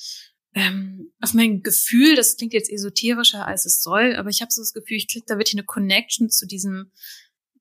ähm, 0.55 1.12
auf 1.21 1.35
mein 1.35 1.62
Gefühl. 1.62 2.15
Das 2.17 2.37
klingt 2.37 2.53
jetzt 2.53 2.71
esoterischer, 2.71 3.47
als 3.47 3.65
es 3.65 3.83
soll, 3.83 4.17
aber 4.17 4.31
ich 4.31 4.43
habe 4.43 4.53
so 4.53 4.61
das 4.61 4.73
Gefühl, 4.73 4.97
ich 4.97 5.09
kriege 5.09 5.25
da 5.27 5.38
wirklich 5.38 5.55
eine 5.55 5.65
Connection 5.65 6.31
zu 6.31 6.47
diesem, 6.47 6.91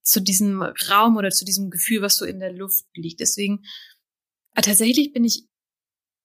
zu 0.02 0.22
diesem 0.22 0.62
Raum 0.62 1.18
oder 1.18 1.30
zu 1.30 1.46
diesem 1.46 1.70
Gefühl, 1.70 2.02
was 2.02 2.18
so 2.18 2.26
in 2.26 2.40
der 2.40 2.54
Luft 2.54 2.86
liegt. 2.96 3.20
Deswegen, 3.20 3.64
äh, 4.56 4.62
tatsächlich 4.62 5.14
bin 5.14 5.24
ich, 5.24 5.46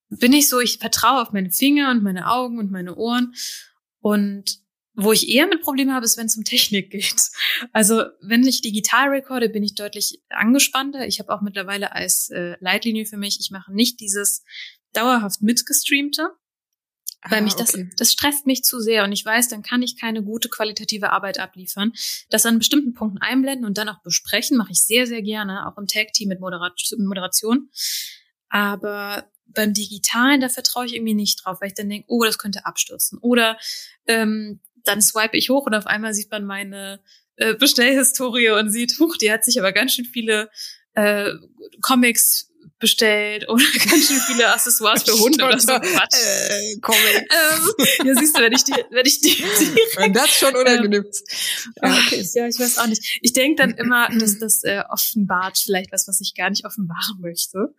bin 0.09 0.33
ich 0.33 0.49
so, 0.49 0.61
ich 0.61 0.79
vertraue 0.79 1.23
auf 1.23 1.33
meine 1.33 1.51
Finger 1.51 1.91
und 1.91 2.03
meine 2.03 2.31
Augen 2.31 2.59
und 2.59 2.71
meine 2.71 2.97
Ohren 2.97 3.35
und 4.01 4.61
wo 4.99 5.13
ich 5.13 5.29
eher 5.29 5.47
mit 5.47 5.61
Problemen 5.61 5.93
habe, 5.93 6.07
ist, 6.07 6.17
wenn 6.17 6.27
es 6.27 6.37
um 6.39 6.45
Technik 6.45 6.91
geht. 6.91 7.31
Also 7.73 8.05
wenn 8.23 8.47
ich 8.47 8.63
digital 8.63 9.11
recorde, 9.11 9.51
bin 9.51 9.63
ich 9.63 9.75
deutlich 9.75 10.23
angespannter. 10.31 11.07
Ich 11.07 11.21
habe 11.21 11.35
auch 11.35 11.43
mittlerweile 11.43 11.93
als 11.93 12.31
äh, 12.31 12.57
Leitlinie 12.61 13.05
für 13.05 13.19
mich, 13.19 13.39
ich 13.39 13.51
mache 13.51 13.75
nicht 13.75 14.01
dieses 14.01 14.43
dauerhaft 14.95 15.43
mitgestreamte, 15.43 16.31
weil 17.29 17.41
ah, 17.41 17.43
mich 17.43 17.55
das, 17.55 17.75
okay. 17.75 17.91
das 17.97 18.13
stresst 18.13 18.47
mich 18.47 18.63
zu 18.63 18.81
sehr 18.81 19.05
und 19.05 19.13
ich 19.13 19.25
weiß, 19.25 19.49
dann 19.49 19.63
kann 19.63 19.83
ich 19.83 19.99
keine 19.99 20.23
gute 20.23 20.49
qualitative 20.49 21.11
Arbeit 21.11 21.39
abliefern. 21.39 21.93
Das 22.31 22.47
an 22.47 22.59
bestimmten 22.59 22.95
Punkten 22.95 23.19
einblenden 23.19 23.65
und 23.65 23.79
dann 23.79 23.89
auch 23.89 24.03
besprechen, 24.03 24.57
mache 24.57 24.73
ich 24.73 24.83
sehr, 24.83 25.07
sehr 25.07 25.23
gerne, 25.23 25.67
auch 25.67 25.79
im 25.79 25.87
Tag-Team 25.87 26.29
mit 26.29 26.41
Moderation. 26.41 27.71
Aber 28.49 29.29
beim 29.47 29.75
Digitalen, 29.75 30.41
da 30.41 30.49
vertraue 30.49 30.87
ich 30.87 30.95
irgendwie 30.95 31.15
nicht 31.15 31.45
drauf, 31.45 31.61
weil 31.61 31.69
ich 31.69 31.75
dann 31.75 31.89
denke, 31.89 32.07
oh, 32.09 32.25
das 32.25 32.39
könnte 32.39 32.67
abstürzen. 32.67 33.19
Oder 33.19 33.59
ähm, 34.07 34.61
dann 34.85 35.03
swipe 35.03 35.37
ich 35.37 35.51
hoch 35.51 35.67
und 35.67 35.75
auf 35.75 35.87
einmal 35.87 36.15
sieht 36.15 36.31
man 36.31 36.45
meine 36.45 37.01
äh, 37.37 37.55
Bestellhistorie 37.55 38.51
und 38.51 38.71
sieht, 38.71 38.99
huch, 38.99 39.17
die 39.17 39.33
hat 39.33 39.45
sich 39.45 39.59
aber 39.59 39.73
ganz 39.73 39.95
schön 39.95 40.05
viele 40.05 40.51
äh, 40.95 41.33
Comics 41.81 42.51
bestellt 42.79 43.49
oder 43.49 43.65
ganz 43.91 44.09
schön 44.09 44.21
viele 44.27 44.53
Accessoires 44.53 45.03
für 45.03 45.19
Hunde 45.19 45.45
oder 45.45 45.59
so 45.59 45.69
Quatsch. 45.69 46.15
Äh, 46.15 46.73
ähm, 46.73 46.81
ja, 48.05 48.15
siehst 48.15 48.37
du, 48.37 48.43
wenn 48.43 48.53
ich 48.53 48.65
die, 48.65 48.75
wenn 48.91 49.07
ich 49.07 49.21
die 49.21 49.43
wenn 49.97 50.13
das 50.13 50.31
schon 50.31 50.55
unangenehm 50.55 51.05
ähm, 51.83 51.91
ja, 51.91 51.99
okay. 52.07 52.29
ja, 52.35 52.47
ich 52.49 52.59
weiß 52.59 52.79
auch 52.79 52.87
nicht. 52.87 53.19
Ich 53.23 53.33
denke 53.33 53.63
dann 53.63 53.71
immer, 53.73 54.09
dass 54.19 54.39
das 54.39 54.63
äh, 54.65 54.83
offenbart 54.91 55.59
vielleicht 55.59 55.93
was, 55.93 56.07
was 56.07 56.21
ich 56.21 56.35
gar 56.35 56.51
nicht 56.51 56.67
offenbaren 56.67 57.21
möchte. 57.21 57.75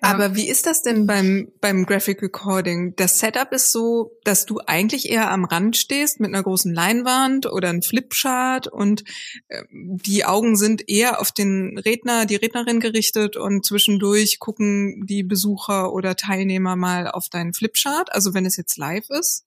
Aber 0.00 0.26
ähm, 0.26 0.36
wie 0.36 0.48
ist 0.48 0.66
das 0.66 0.82
denn 0.82 1.06
beim 1.06 1.50
beim 1.60 1.86
Graphic 1.86 2.22
Recording? 2.22 2.94
Das 2.96 3.18
Setup 3.18 3.50
ist 3.52 3.72
so, 3.72 4.18
dass 4.24 4.44
du 4.44 4.60
eigentlich 4.66 5.08
eher 5.08 5.30
am 5.30 5.44
Rand 5.44 5.76
stehst 5.76 6.20
mit 6.20 6.28
einer 6.28 6.42
großen 6.42 6.72
Leinwand 6.72 7.46
oder 7.46 7.70
einem 7.70 7.82
Flipchart 7.82 8.66
und 8.66 9.04
äh, 9.48 9.62
die 9.70 10.24
Augen 10.24 10.56
sind 10.56 10.86
eher 10.88 11.20
auf 11.20 11.32
den 11.32 11.78
Redner, 11.78 12.26
die 12.26 12.36
Rednerin 12.36 12.80
gerichtet 12.80 13.36
und 13.36 13.64
zwischendurch 13.64 14.33
gucken 14.38 15.06
die 15.06 15.22
Besucher 15.22 15.92
oder 15.92 16.16
Teilnehmer 16.16 16.76
mal 16.76 17.08
auf 17.08 17.28
deinen 17.28 17.52
Flipchart, 17.52 18.12
also 18.12 18.34
wenn 18.34 18.46
es 18.46 18.56
jetzt 18.56 18.76
live 18.76 19.08
ist? 19.10 19.46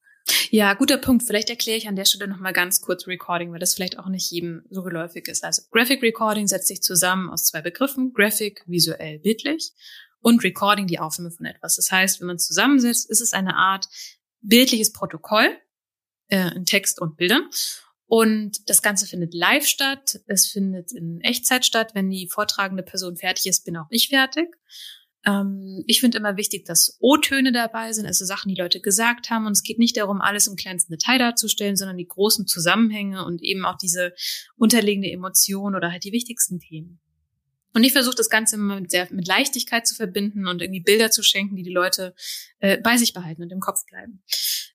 Ja, 0.50 0.74
guter 0.74 0.98
Punkt. 0.98 1.24
Vielleicht 1.24 1.50
erkläre 1.50 1.78
ich 1.78 1.88
an 1.88 1.96
der 1.96 2.06
Stelle 2.06 2.30
nochmal 2.30 2.54
ganz 2.54 2.82
kurz 2.82 3.08
Recording, 3.08 3.52
weil 3.52 3.60
das 3.60 3.74
vielleicht 3.74 3.98
auch 3.98 4.08
nicht 4.08 4.30
jedem 4.30 4.64
so 4.70 4.84
geläufig 4.84 5.28
ist. 5.28 5.44
Also 5.44 5.64
Graphic 5.72 6.02
Recording 6.02 6.48
setzt 6.48 6.68
sich 6.68 6.82
zusammen 6.82 7.30
aus 7.30 7.46
zwei 7.46 7.62
Begriffen. 7.62 8.14
Graphic, 8.14 8.64
visuell, 8.66 9.20
bildlich 9.20 9.72
und 10.20 10.44
Recording, 10.44 10.88
die 10.88 11.00
Aufnahme 11.00 11.32
von 11.32 11.46
etwas. 11.46 11.76
Das 11.76 11.92
heißt, 11.92 12.20
wenn 12.20 12.28
man 12.28 12.40
zusammensetzt, 12.40 13.10
ist 13.10 13.22
es 13.22 13.34
eine 13.34 13.56
Art 13.56 13.88
bildliches 14.42 14.92
Protokoll 14.92 15.48
äh, 16.28 16.54
in 16.56 16.66
Text 16.66 17.00
und 17.00 17.16
Bildern. 17.16 17.50
Und 18.08 18.70
das 18.70 18.82
Ganze 18.82 19.06
findet 19.06 19.34
live 19.34 19.68
statt. 19.68 20.22
Es 20.28 20.48
findet 20.48 20.94
in 20.94 21.20
Echtzeit 21.22 21.66
statt. 21.66 21.92
Wenn 21.94 22.10
die 22.10 22.28
vortragende 22.28 22.84
Person 22.84 23.18
fertig 23.18 23.48
ist, 23.48 23.66
bin 23.66 23.78
auch 23.78 23.88
ich 23.90 24.10
fertig. 24.10 24.56
Ähm, 25.26 25.84
ich 25.88 26.00
finde 26.00 26.18
immer 26.18 26.38
wichtig, 26.38 26.66
dass 26.66 26.98
O-Töne 27.02 27.52
dabei 27.52 27.92
sind, 27.92 28.06
also 28.06 28.24
Sachen, 28.24 28.48
die 28.48 28.60
Leute 28.60 28.80
gesagt 28.80 29.30
haben. 29.30 29.46
Und 29.46 29.52
es 29.52 29.64
geht 29.64 29.78
nicht 29.78 29.98
darum, 29.98 30.22
alles 30.22 30.48
im 30.48 30.56
kleinsten 30.56 30.94
Detail 30.94 31.18
darzustellen, 31.18 31.76
sondern 31.76 31.98
die 31.98 32.08
großen 32.08 32.48
Zusammenhänge 32.48 33.26
und 33.26 33.44
eben 33.44 33.66
auch 33.66 33.78
diese 33.78 34.14
unterliegende 34.56 35.12
Emotion 35.12 35.76
oder 35.76 35.92
halt 35.92 36.06
die 36.06 36.14
wichtigsten 36.14 36.60
Themen. 36.60 37.00
Und 37.74 37.84
ich 37.84 37.92
versuche 37.92 38.16
das 38.16 38.30
Ganze 38.30 38.58
mit, 38.58 38.90
sehr, 38.90 39.08
mit 39.12 39.28
Leichtigkeit 39.28 39.86
zu 39.86 39.94
verbinden 39.94 40.48
und 40.48 40.62
irgendwie 40.62 40.80
Bilder 40.80 41.12
zu 41.12 41.22
schenken, 41.22 41.58
die 41.58 41.64
die 41.64 41.74
Leute 41.74 42.16
äh, 42.60 42.78
bei 42.78 42.98
sich 42.98 43.14
behalten 43.14 43.44
und 43.44 43.52
im 43.52 43.60
Kopf 43.60 43.86
bleiben. 43.86 44.24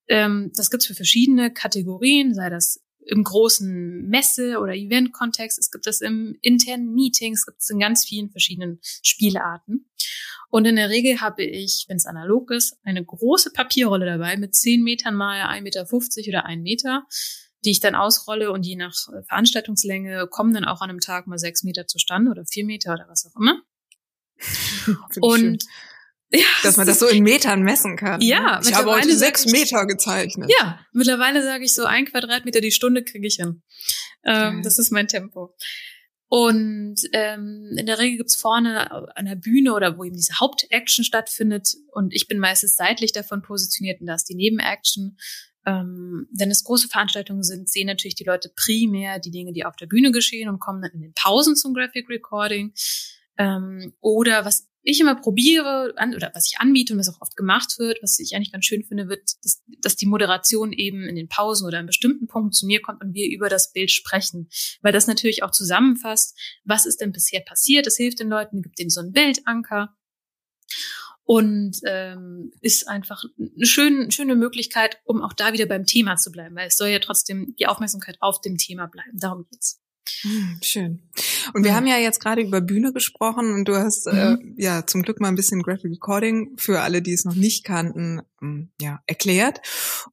Ähm, 0.06 0.52
das 0.54 0.70
gibt's 0.70 0.86
für 0.86 0.94
verschiedene 0.94 1.52
Kategorien, 1.52 2.34
sei 2.34 2.50
das 2.50 2.80
im 3.06 3.24
großen 3.24 4.08
Messe- 4.08 4.58
oder 4.58 4.74
Event-Kontext, 4.74 5.58
es 5.58 5.70
gibt 5.70 5.86
das 5.86 6.00
im 6.00 6.36
internen 6.40 6.92
Meeting, 6.92 7.32
es 7.34 7.46
gibt 7.46 7.60
es 7.60 7.70
in 7.70 7.80
ganz 7.80 8.04
vielen 8.04 8.30
verschiedenen 8.30 8.80
Spielarten. 9.02 9.90
Und 10.50 10.66
in 10.66 10.76
der 10.76 10.90
Regel 10.90 11.20
habe 11.20 11.42
ich, 11.42 11.86
wenn 11.88 11.96
es 11.96 12.06
analog 12.06 12.50
ist, 12.50 12.76
eine 12.84 13.04
große 13.04 13.52
Papierrolle 13.52 14.04
dabei 14.04 14.36
mit 14.36 14.54
10 14.54 14.82
Metern 14.82 15.14
mal 15.14 15.40
1,50 15.40 15.62
Meter 15.62 16.28
oder 16.28 16.44
1 16.44 16.62
Meter, 16.62 17.06
die 17.64 17.70
ich 17.70 17.80
dann 17.80 17.94
ausrolle 17.94 18.52
und 18.52 18.66
je 18.66 18.76
nach 18.76 18.94
Veranstaltungslänge 19.28 20.26
kommen 20.28 20.52
dann 20.52 20.64
auch 20.64 20.82
an 20.82 20.90
einem 20.90 21.00
Tag 21.00 21.26
mal 21.26 21.38
6 21.38 21.62
Meter 21.62 21.86
zustande 21.86 22.30
oder 22.30 22.44
4 22.44 22.66
Meter 22.66 22.92
oder 22.92 23.06
was 23.08 23.26
auch 23.26 23.40
immer. 23.40 23.62
und 25.20 25.64
ja, 26.32 26.46
dass 26.62 26.76
man 26.76 26.86
das 26.86 26.98
so 26.98 27.06
in 27.06 27.22
Metern 27.22 27.62
messen 27.62 27.96
kann. 27.96 28.20
Ne? 28.20 28.26
Ja, 28.26 28.60
ich 28.62 28.74
habe 28.74 28.90
heute 28.90 29.16
sechs 29.16 29.46
Meter 29.46 29.86
gezeichnet. 29.86 30.50
Ja, 30.58 30.80
mittlerweile 30.92 31.42
sage 31.42 31.64
ich 31.64 31.74
so 31.74 31.84
ein 31.84 32.06
Quadratmeter 32.06 32.60
die 32.60 32.72
Stunde 32.72 33.04
kriege 33.04 33.26
ich 33.26 33.36
hin. 33.36 33.62
Ähm, 34.24 34.54
okay. 34.54 34.62
Das 34.62 34.78
ist 34.78 34.90
mein 34.90 35.08
Tempo. 35.08 35.54
Und 36.28 36.96
ähm, 37.12 37.76
in 37.76 37.84
der 37.84 37.98
Regel 37.98 38.16
gibt's 38.16 38.36
vorne 38.36 38.90
an 39.16 39.26
der 39.26 39.34
Bühne 39.34 39.74
oder 39.74 39.98
wo 39.98 40.04
eben 40.04 40.16
diese 40.16 40.40
Hauptaction 40.40 41.04
stattfindet 41.04 41.74
und 41.92 42.14
ich 42.14 42.26
bin 42.26 42.38
meistens 42.38 42.74
seitlich 42.74 43.12
davon 43.12 43.42
positioniert 43.42 44.00
und 44.00 44.06
da 44.06 44.14
ist 44.14 44.30
die 44.30 44.34
Nebenaction. 44.34 45.18
Ähm, 45.66 46.28
wenn 46.32 46.50
es 46.50 46.64
große 46.64 46.88
Veranstaltungen 46.88 47.42
sind, 47.42 47.68
sehen 47.68 47.86
natürlich 47.86 48.14
die 48.14 48.24
Leute 48.24 48.50
primär 48.56 49.18
die 49.18 49.30
Dinge, 49.30 49.52
die 49.52 49.66
auf 49.66 49.76
der 49.76 49.86
Bühne 49.86 50.10
geschehen 50.10 50.48
und 50.48 50.58
kommen 50.58 50.80
dann 50.80 50.92
in 50.92 51.02
den 51.02 51.12
Pausen 51.12 51.54
zum 51.54 51.74
Graphic 51.74 52.08
Recording. 52.08 52.72
Ähm, 53.36 53.92
oder 54.00 54.46
was 54.46 54.71
ich 54.82 55.00
immer 55.00 55.14
probiere 55.14 55.94
an, 55.96 56.14
oder 56.14 56.30
was 56.34 56.50
ich 56.50 56.58
anbiete 56.58 56.92
und 56.92 56.98
was 56.98 57.08
auch 57.08 57.20
oft 57.20 57.36
gemacht 57.36 57.78
wird, 57.78 57.98
was 58.02 58.18
ich 58.18 58.34
eigentlich 58.34 58.52
ganz 58.52 58.64
schön 58.64 58.84
finde, 58.84 59.08
wird, 59.08 59.22
dass, 59.42 59.62
dass 59.80 59.96
die 59.96 60.06
Moderation 60.06 60.72
eben 60.72 61.08
in 61.08 61.16
den 61.16 61.28
Pausen 61.28 61.66
oder 61.66 61.78
an 61.78 61.86
bestimmten 61.86 62.26
Punkten 62.26 62.52
zu 62.52 62.66
mir 62.66 62.82
kommt 62.82 63.02
und 63.02 63.14
wir 63.14 63.30
über 63.30 63.48
das 63.48 63.72
Bild 63.72 63.90
sprechen, 63.90 64.48
weil 64.82 64.92
das 64.92 65.06
natürlich 65.06 65.42
auch 65.42 65.52
zusammenfasst, 65.52 66.38
was 66.64 66.86
ist 66.86 67.00
denn 67.00 67.12
bisher 67.12 67.40
passiert. 67.40 67.86
Das 67.86 67.96
hilft 67.96 68.20
den 68.20 68.28
Leuten, 68.28 68.62
gibt 68.62 68.78
denen 68.78 68.90
so 68.90 69.00
einen 69.00 69.12
Bildanker 69.12 69.94
und 71.24 71.78
ähm, 71.84 72.52
ist 72.60 72.88
einfach 72.88 73.24
eine 73.38 73.66
schöne, 73.66 74.10
schöne 74.10 74.34
Möglichkeit, 74.34 74.98
um 75.04 75.22
auch 75.22 75.32
da 75.32 75.52
wieder 75.52 75.66
beim 75.66 75.86
Thema 75.86 76.16
zu 76.16 76.32
bleiben, 76.32 76.56
weil 76.56 76.68
es 76.68 76.76
soll 76.76 76.88
ja 76.88 76.98
trotzdem 76.98 77.54
die 77.58 77.66
Aufmerksamkeit 77.66 78.16
auf 78.20 78.40
dem 78.40 78.56
Thema 78.56 78.86
bleiben. 78.86 79.18
Darum 79.18 79.46
geht's. 79.50 79.81
Hm, 80.22 80.58
schön. 80.62 81.02
Und 81.54 81.64
wir 81.64 81.70
ja. 81.70 81.76
haben 81.76 81.86
ja 81.86 81.96
jetzt 81.96 82.20
gerade 82.20 82.42
über 82.42 82.60
Bühne 82.60 82.92
gesprochen 82.92 83.52
und 83.54 83.66
du 83.66 83.76
hast 83.76 84.06
äh, 84.06 84.36
mhm. 84.36 84.54
äh, 84.56 84.62
ja 84.62 84.86
zum 84.86 85.02
Glück 85.02 85.20
mal 85.20 85.28
ein 85.28 85.36
bisschen 85.36 85.62
Graphic 85.62 85.90
Recording 85.92 86.56
für 86.56 86.80
alle, 86.80 87.02
die 87.02 87.12
es 87.12 87.24
noch 87.24 87.34
nicht 87.34 87.64
kannten, 87.64 88.20
ähm, 88.40 88.70
ja 88.80 89.00
erklärt. 89.06 89.60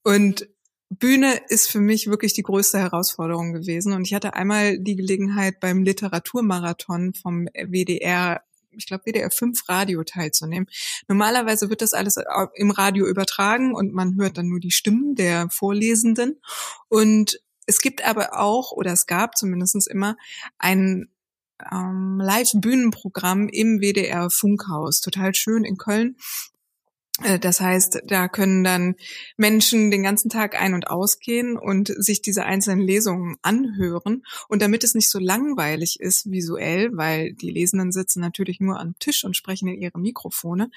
Und 0.04 0.48
Bühne 0.90 1.40
ist 1.50 1.70
für 1.70 1.80
mich 1.80 2.08
wirklich 2.08 2.34
die 2.34 2.44
größte 2.44 2.80
Herausforderung 2.80 3.54
gewesen. 3.54 3.94
Und 3.94 4.08
ich 4.08 4.14
hatte 4.14 4.34
einmal 4.34 4.80
die 4.80 4.96
Gelegenheit 4.96 5.60
beim 5.60 5.84
Literaturmarathon 5.84 7.14
vom 7.14 7.48
WDR 7.54 8.42
ich 8.72 8.86
glaube, 8.86 9.04
WDR 9.06 9.32
5 9.32 9.68
Radio 9.68 10.04
teilzunehmen. 10.04 10.68
Normalerweise 11.08 11.70
wird 11.70 11.82
das 11.82 11.94
alles 11.94 12.18
im 12.54 12.72
Radio 12.72 13.08
übertragen 13.08 13.74
und 13.74 13.94
man 13.94 14.16
hört 14.16 14.38
dann 14.38 14.48
nur 14.48 14.60
die 14.60 14.72
Stimmen 14.72 15.16
der 15.16 15.50
Vorlesenden. 15.50 16.40
Und 16.88 17.40
es 17.70 17.82
gibt 17.82 18.04
aber 18.04 18.40
auch, 18.40 18.72
oder 18.72 18.92
es 18.92 19.06
gab 19.06 19.38
zumindest 19.38 19.88
immer, 19.88 20.18
ein 20.58 21.08
ähm, 21.72 22.20
Live-Bühnenprogramm 22.20 23.48
im 23.48 23.80
WDR 23.80 24.30
Funkhaus, 24.32 25.02
total 25.02 25.36
schön 25.36 25.64
in 25.64 25.78
Köln. 25.78 26.16
Äh, 27.24 27.38
das 27.38 27.62
heißt, 27.62 28.02
da 28.06 28.28
können 28.28 28.64
dann 28.64 28.96
Menschen 29.38 29.92
den 29.92 30.02
ganzen 30.02 30.30
Tag 30.30 30.60
ein- 30.60 30.74
und 30.74 30.88
ausgehen 30.88 31.58
und 31.58 31.94
sich 31.96 32.24
diese 32.24 32.44
einzelnen 32.44 32.82
Lesungen 32.82 33.38
anhören. 33.44 34.24
Und 34.48 34.64
damit 34.64 34.84
es 34.84 34.96
nicht 34.96 35.12
so 35.12 35.20
langweilig 35.20 36.00
ist 36.00 36.32
visuell, 36.32 36.90
weil 36.94 37.34
die 37.34 37.52
Lesenden 37.52 37.92
sitzen 37.92 38.20
natürlich 38.20 38.60
nur 38.60 38.80
am 38.80 38.98
Tisch 38.98 39.24
und 39.24 39.38
sprechen 39.38 39.68
in 39.68 39.80
ihre 39.80 40.00
Mikrofone, 40.00 40.72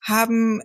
haben 0.00 0.60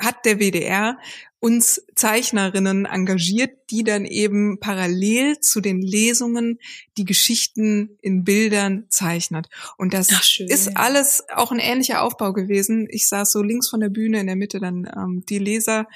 hat 0.00 0.24
der 0.24 0.40
WDR 0.40 0.98
uns 1.40 1.82
Zeichnerinnen 1.94 2.84
engagiert, 2.84 3.56
die 3.70 3.82
dann 3.82 4.04
eben 4.04 4.60
parallel 4.60 5.40
zu 5.40 5.62
den 5.62 5.80
Lesungen 5.80 6.58
die 6.98 7.06
Geschichten 7.06 7.96
in 8.02 8.24
Bildern 8.24 8.84
zeichnet. 8.90 9.48
Und 9.78 9.94
das 9.94 10.08
Ach, 10.12 10.22
ist 10.38 10.76
alles 10.76 11.24
auch 11.34 11.50
ein 11.50 11.58
ähnlicher 11.58 12.02
Aufbau 12.02 12.34
gewesen. 12.34 12.86
Ich 12.90 13.08
saß 13.08 13.32
so 13.32 13.42
links 13.42 13.70
von 13.70 13.80
der 13.80 13.88
Bühne, 13.88 14.20
in 14.20 14.26
der 14.26 14.36
Mitte 14.36 14.60
dann 14.60 14.90
ähm, 14.94 15.24
die 15.28 15.38
Leser, 15.38 15.86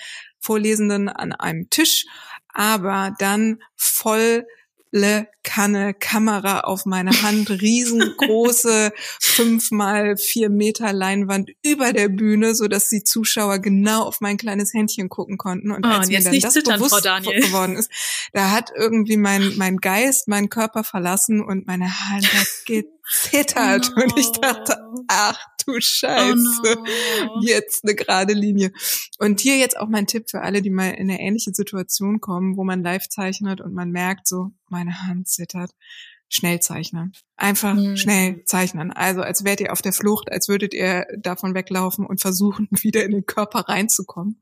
Vorlesenden 0.41 1.09
an 1.09 1.33
einem 1.33 1.69
Tisch, 1.69 2.07
aber 2.49 3.15
dann 3.19 3.63
voll 3.77 4.47
volle 4.95 5.29
Kanne 5.43 5.93
Kamera 5.93 6.61
auf 6.61 6.87
meine 6.87 7.11
Hand, 7.23 7.51
riesengroße 7.51 8.93
fünf 9.21 9.71
mal 9.71 10.17
vier 10.17 10.49
Meter 10.49 10.93
Leinwand 10.93 11.51
über 11.63 11.93
der 11.93 12.09
Bühne, 12.09 12.55
so 12.55 12.67
dass 12.67 12.89
die 12.89 13.05
Zuschauer 13.05 13.59
genau 13.59 14.05
auf 14.05 14.21
mein 14.21 14.37
kleines 14.37 14.73
Händchen 14.73 15.09
gucken 15.09 15.37
konnten. 15.37 15.71
Und 15.71 15.85
oh, 15.85 15.89
als 15.89 16.07
und 16.07 16.13
mir 16.15 16.23
dann 16.23 16.41
das 16.41 16.55
zittern, 16.55 16.79
bewusst 16.79 17.03
geworden 17.03 17.77
ist, 17.77 17.91
da 18.33 18.53
hat 18.53 18.71
irgendwie 18.75 19.17
mein 19.17 19.53
mein 19.57 19.77
Geist 19.79 20.29
meinen 20.29 20.49
Körper 20.49 20.85
verlassen 20.85 21.45
und 21.45 21.67
meine 21.67 21.91
Hand 22.09 22.33
hat 22.33 22.49
gezittert. 22.67 23.93
Oh 23.97 24.03
und 24.03 24.19
ich 24.19 24.31
dachte, 24.33 24.79
ach 25.09 25.39
du 25.67 25.81
Scheiße, 25.81 26.35
oh 26.37 27.25
no. 27.27 27.41
jetzt 27.43 27.85
eine 27.85 27.95
gerade 27.95 28.33
Linie. 28.33 28.73
Und 29.19 29.41
hier 29.41 29.57
jetzt 29.57 29.77
auch 29.79 29.89
mein 29.89 30.07
Tipp 30.07 30.31
für 30.31 30.43
alle, 30.43 30.63
die 30.63 30.71
mal 30.71 30.91
in 30.91 31.11
eine 31.11 31.21
ähnliche 31.21 31.53
Situation 31.53 32.21
kommen, 32.21 32.57
wo 32.57 32.65
man 32.65 32.83
live 32.83 33.09
zeichnet 33.09 33.61
und 33.61 33.75
man 33.75 33.91
merkt 33.91 34.27
so, 34.27 34.53
meine 34.69 35.07
Hand 35.07 35.29
zittert 35.29 35.71
schnell 36.29 36.61
zeichnen. 36.61 37.13
Einfach 37.37 37.75
mhm. 37.75 37.97
schnell 37.97 38.45
zeichnen. 38.45 38.93
Also 38.93 39.23
als 39.23 39.45
wärt 39.45 39.61
ihr 39.61 39.73
auf 39.73 39.83
der 39.83 39.93
Flucht, 39.93 40.31
als 40.31 40.49
würdet 40.49 40.75
ihr 40.75 41.07
davon 41.19 41.55
weglaufen 41.55 42.07
und 42.07 42.21
versuchen, 42.21 42.69
wieder 42.83 43.05
in 43.05 43.13
den 43.13 43.27
Körper 43.27 43.61
reinzukommen. 43.61 44.41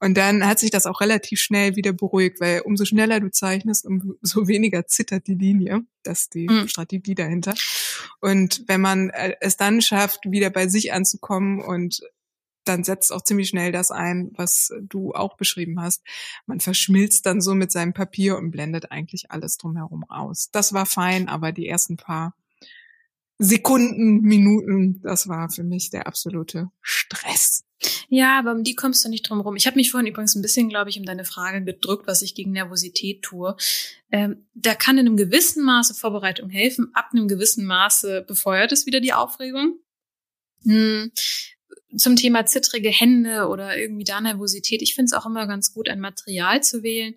Und 0.00 0.16
dann 0.16 0.46
hat 0.46 0.58
sich 0.58 0.70
das 0.70 0.86
auch 0.86 1.00
relativ 1.00 1.40
schnell 1.40 1.76
wieder 1.76 1.92
beruhigt, 1.92 2.40
weil 2.40 2.60
umso 2.60 2.84
schneller 2.84 3.20
du 3.20 3.30
zeichnest, 3.30 3.86
umso 3.86 4.08
weniger 4.46 4.86
zittert 4.86 5.26
die 5.26 5.34
Linie. 5.34 5.82
Das 6.02 6.22
ist 6.22 6.34
die 6.34 6.48
mhm. 6.48 6.68
Strategie 6.68 7.14
dahinter. 7.14 7.54
Und 8.20 8.64
wenn 8.66 8.80
man 8.80 9.10
äh, 9.10 9.34
es 9.40 9.56
dann 9.56 9.80
schafft, 9.80 10.30
wieder 10.30 10.50
bei 10.50 10.68
sich 10.68 10.92
anzukommen 10.92 11.60
und 11.60 12.00
dann 12.64 12.84
setzt 12.84 13.12
auch 13.12 13.22
ziemlich 13.22 13.48
schnell 13.48 13.72
das 13.72 13.90
ein, 13.90 14.30
was 14.34 14.72
du 14.82 15.12
auch 15.12 15.36
beschrieben 15.36 15.80
hast. 15.80 16.02
Man 16.46 16.60
verschmilzt 16.60 17.26
dann 17.26 17.40
so 17.40 17.54
mit 17.54 17.72
seinem 17.72 17.92
Papier 17.92 18.36
und 18.36 18.50
blendet 18.50 18.90
eigentlich 18.90 19.30
alles 19.30 19.56
drumherum 19.58 20.04
aus. 20.08 20.50
Das 20.50 20.72
war 20.72 20.86
fein, 20.86 21.28
aber 21.28 21.52
die 21.52 21.68
ersten 21.68 21.96
paar 21.96 22.34
Sekunden, 23.38 24.20
Minuten, 24.20 25.00
das 25.02 25.28
war 25.28 25.50
für 25.50 25.64
mich 25.64 25.90
der 25.90 26.06
absolute 26.06 26.70
Stress. 26.80 27.64
Ja, 28.08 28.38
aber 28.38 28.52
um 28.52 28.62
die 28.62 28.76
kommst 28.76 29.04
du 29.04 29.08
nicht 29.08 29.28
drum 29.28 29.40
rum. 29.40 29.56
Ich 29.56 29.66
habe 29.66 29.76
mich 29.76 29.90
vorhin 29.90 30.06
übrigens 30.06 30.36
ein 30.36 30.42
bisschen, 30.42 30.68
glaube 30.68 30.90
ich, 30.90 30.98
um 30.98 31.04
deine 31.04 31.24
Frage 31.24 31.62
gedrückt, 31.64 32.06
was 32.06 32.22
ich 32.22 32.34
gegen 32.34 32.52
Nervosität 32.52 33.22
tue. 33.22 33.56
Ähm, 34.12 34.46
da 34.54 34.74
kann 34.74 34.98
in 34.98 35.06
einem 35.06 35.16
gewissen 35.16 35.64
Maße 35.64 35.94
Vorbereitung 35.94 36.48
helfen. 36.48 36.90
Ab 36.94 37.10
einem 37.12 37.26
gewissen 37.26 37.66
Maße 37.66 38.22
befeuert 38.22 38.72
es 38.72 38.86
wieder 38.86 39.00
die 39.00 39.12
Aufregung. 39.12 39.78
Hm 40.62 41.10
zum 41.96 42.16
Thema 42.16 42.46
zittrige 42.46 42.90
Hände 42.90 43.48
oder 43.48 43.76
irgendwie 43.78 44.04
da 44.04 44.20
Nervosität. 44.20 44.82
Ich 44.82 44.94
finde 44.94 45.06
es 45.06 45.12
auch 45.12 45.26
immer 45.26 45.46
ganz 45.46 45.72
gut, 45.72 45.88
ein 45.88 46.00
Material 46.00 46.62
zu 46.62 46.82
wählen, 46.82 47.14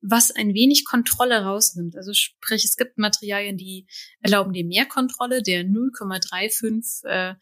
was 0.00 0.30
ein 0.30 0.54
wenig 0.54 0.84
Kontrolle 0.84 1.42
rausnimmt. 1.42 1.96
Also 1.96 2.12
sprich, 2.12 2.64
es 2.64 2.76
gibt 2.76 2.98
Materialien, 2.98 3.56
die 3.56 3.86
erlauben 4.20 4.52
dir 4.52 4.64
mehr 4.64 4.86
Kontrolle. 4.86 5.42
Der 5.42 5.64
0,35 5.64 7.06
äh, 7.06 7.34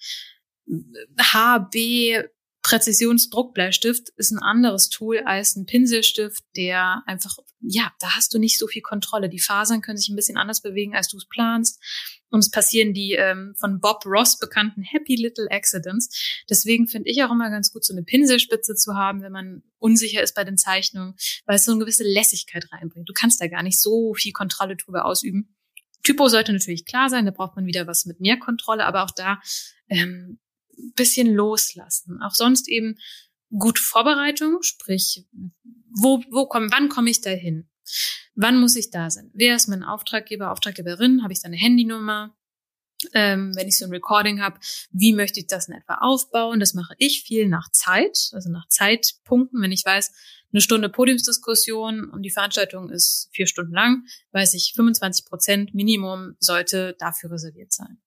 HB 1.20 2.28
Präzisionsdruckbleistift 2.62 4.10
ist 4.16 4.30
ein 4.30 4.40
anderes 4.40 4.88
Tool 4.88 5.20
als 5.20 5.56
ein 5.56 5.66
Pinselstift, 5.66 6.42
der 6.56 7.02
einfach, 7.06 7.36
ja, 7.60 7.92
da 8.00 8.16
hast 8.16 8.34
du 8.34 8.38
nicht 8.38 8.58
so 8.58 8.66
viel 8.66 8.82
Kontrolle. 8.82 9.28
Die 9.28 9.38
Fasern 9.38 9.80
können 9.80 9.96
sich 9.96 10.08
ein 10.08 10.16
bisschen 10.16 10.36
anders 10.36 10.60
bewegen, 10.60 10.94
als 10.94 11.08
du 11.08 11.16
es 11.16 11.26
planst. 11.26 11.80
Und 12.30 12.40
es 12.40 12.50
passieren 12.50 12.92
die 12.92 13.12
ähm, 13.12 13.54
von 13.58 13.80
Bob 13.80 14.04
Ross 14.04 14.38
bekannten 14.38 14.82
Happy 14.82 15.14
Little 15.14 15.48
Accidents. 15.50 16.42
Deswegen 16.50 16.86
finde 16.86 17.10
ich 17.10 17.22
auch 17.22 17.30
immer 17.30 17.48
ganz 17.48 17.72
gut, 17.72 17.84
so 17.84 17.94
eine 17.94 18.02
Pinselspitze 18.02 18.74
zu 18.74 18.94
haben, 18.94 19.22
wenn 19.22 19.32
man 19.32 19.62
unsicher 19.78 20.22
ist 20.22 20.34
bei 20.34 20.44
den 20.44 20.58
Zeichnungen, 20.58 21.14
weil 21.46 21.56
es 21.56 21.64
so 21.64 21.72
eine 21.72 21.80
gewisse 21.80 22.04
Lässigkeit 22.04 22.70
reinbringt. 22.72 23.08
Du 23.08 23.14
kannst 23.14 23.40
da 23.40 23.46
gar 23.46 23.62
nicht 23.62 23.80
so 23.80 24.12
viel 24.14 24.32
Kontrolle 24.32 24.76
drüber 24.76 25.06
ausüben. 25.06 25.54
Typo 26.02 26.28
sollte 26.28 26.52
natürlich 26.52 26.84
klar 26.84 27.08
sein, 27.08 27.24
da 27.24 27.32
braucht 27.32 27.56
man 27.56 27.66
wieder 27.66 27.86
was 27.86 28.04
mit 28.04 28.20
mehr 28.20 28.38
Kontrolle, 28.38 28.84
aber 28.84 29.04
auch 29.04 29.10
da 29.10 29.40
ähm, 29.88 30.38
bisschen 30.94 31.32
loslassen. 31.34 32.20
Auch 32.22 32.34
sonst 32.34 32.68
eben 32.68 32.98
gute 33.50 33.82
Vorbereitung, 33.82 34.62
sprich, 34.62 35.26
wo, 35.90 36.22
wo 36.30 36.46
komm, 36.46 36.70
wann 36.70 36.88
komme 36.88 37.10
ich 37.10 37.20
da 37.20 37.30
hin? 37.30 37.68
Wann 38.34 38.60
muss 38.60 38.76
ich 38.76 38.90
da 38.90 39.10
sein? 39.10 39.30
Wer 39.34 39.56
ist 39.56 39.68
mein 39.68 39.82
Auftraggeber, 39.82 40.52
Auftraggeberin? 40.52 41.22
Habe 41.22 41.32
ich 41.32 41.40
da 41.40 41.46
eine 41.46 41.56
Handynummer? 41.56 42.34
Ähm, 43.12 43.54
wenn 43.54 43.68
ich 43.68 43.78
so 43.78 43.84
ein 43.84 43.92
Recording 43.92 44.40
habe, 44.40 44.58
wie 44.90 45.12
möchte 45.12 45.38
ich 45.38 45.46
das 45.46 45.68
in 45.68 45.74
etwa 45.74 45.98
aufbauen? 46.00 46.58
Das 46.58 46.74
mache 46.74 46.94
ich 46.98 47.22
viel 47.22 47.48
nach 47.48 47.70
Zeit, 47.70 48.30
also 48.32 48.50
nach 48.50 48.66
Zeitpunkten. 48.68 49.62
Wenn 49.62 49.70
ich 49.70 49.84
weiß, 49.84 50.12
eine 50.52 50.60
Stunde 50.60 50.88
Podiumsdiskussion 50.88 52.10
und 52.10 52.22
die 52.22 52.30
Veranstaltung 52.30 52.90
ist 52.90 53.28
vier 53.32 53.46
Stunden 53.46 53.72
lang, 53.72 54.04
weiß 54.32 54.54
ich, 54.54 54.72
25 54.74 55.26
Prozent 55.26 55.74
Minimum 55.74 56.36
sollte 56.40 56.96
dafür 56.98 57.30
reserviert 57.32 57.72
sein. 57.72 58.00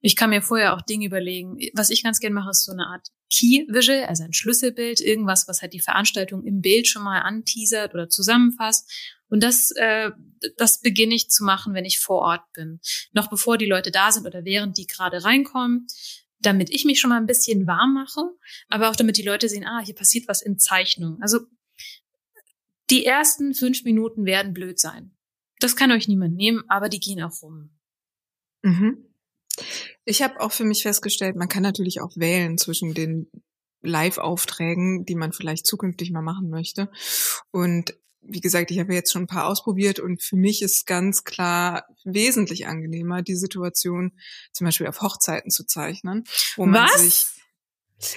Ich 0.00 0.16
kann 0.16 0.30
mir 0.30 0.40
vorher 0.40 0.74
auch 0.74 0.82
Dinge 0.82 1.06
überlegen. 1.06 1.58
Was 1.74 1.90
ich 1.90 2.02
ganz 2.02 2.20
gerne 2.20 2.34
mache, 2.34 2.50
ist 2.50 2.64
so 2.64 2.72
eine 2.72 2.86
Art 2.86 3.08
Key 3.30 3.66
Visual, 3.68 4.04
also 4.04 4.24
ein 4.24 4.32
Schlüsselbild, 4.32 5.00
irgendwas, 5.00 5.46
was 5.46 5.62
halt 5.62 5.72
die 5.72 5.80
Veranstaltung 5.80 6.44
im 6.44 6.60
Bild 6.60 6.88
schon 6.88 7.02
mal 7.02 7.20
anteasert 7.20 7.94
oder 7.94 8.08
zusammenfasst. 8.08 8.90
Und 9.28 9.42
das, 9.42 9.70
äh, 9.76 10.10
das 10.56 10.80
beginne 10.80 11.14
ich 11.14 11.28
zu 11.28 11.44
machen, 11.44 11.74
wenn 11.74 11.84
ich 11.84 12.00
vor 12.00 12.22
Ort 12.22 12.42
bin. 12.54 12.80
Noch 13.12 13.28
bevor 13.28 13.58
die 13.58 13.66
Leute 13.66 13.90
da 13.90 14.10
sind 14.10 14.26
oder 14.26 14.44
während 14.44 14.78
die 14.78 14.86
gerade 14.86 15.22
reinkommen, 15.22 15.86
damit 16.40 16.70
ich 16.70 16.84
mich 16.84 16.98
schon 16.98 17.10
mal 17.10 17.18
ein 17.18 17.26
bisschen 17.26 17.66
warm 17.66 17.94
mache, 17.94 18.22
aber 18.68 18.90
auch 18.90 18.96
damit 18.96 19.18
die 19.18 19.22
Leute 19.22 19.48
sehen, 19.48 19.64
ah, 19.64 19.80
hier 19.84 19.94
passiert 19.94 20.26
was 20.26 20.42
in 20.42 20.58
Zeichnung. 20.58 21.18
Also 21.20 21.40
die 22.88 23.04
ersten 23.04 23.54
fünf 23.54 23.84
Minuten 23.84 24.24
werden 24.24 24.52
blöd 24.54 24.80
sein. 24.80 25.14
Das 25.60 25.76
kann 25.76 25.92
euch 25.92 26.08
niemand 26.08 26.34
nehmen, 26.34 26.64
aber 26.68 26.88
die 26.88 26.98
gehen 26.98 27.22
auch 27.22 27.42
rum. 27.42 27.70
Mhm. 28.62 29.09
Ich 30.04 30.22
habe 30.22 30.40
auch 30.40 30.52
für 30.52 30.64
mich 30.64 30.82
festgestellt, 30.82 31.36
man 31.36 31.48
kann 31.48 31.62
natürlich 31.62 32.00
auch 32.00 32.16
wählen 32.16 32.58
zwischen 32.58 32.94
den 32.94 33.30
Live-Aufträgen, 33.82 35.04
die 35.04 35.14
man 35.14 35.32
vielleicht 35.32 35.66
zukünftig 35.66 36.10
mal 36.10 36.22
machen 36.22 36.50
möchte. 36.50 36.90
Und 37.50 37.94
wie 38.22 38.40
gesagt, 38.40 38.70
ich 38.70 38.78
habe 38.78 38.94
jetzt 38.94 39.12
schon 39.12 39.22
ein 39.22 39.28
paar 39.28 39.46
ausprobiert 39.46 39.98
und 39.98 40.22
für 40.22 40.36
mich 40.36 40.62
ist 40.62 40.86
ganz 40.86 41.24
klar 41.24 41.86
wesentlich 42.04 42.66
angenehmer, 42.66 43.22
die 43.22 43.36
Situation 43.36 44.12
zum 44.52 44.66
Beispiel 44.66 44.86
auf 44.86 45.00
Hochzeiten 45.00 45.50
zu 45.50 45.64
zeichnen, 45.64 46.24
wo 46.56 46.66
man 46.66 46.84
was? 46.84 47.00
sich 47.00 47.26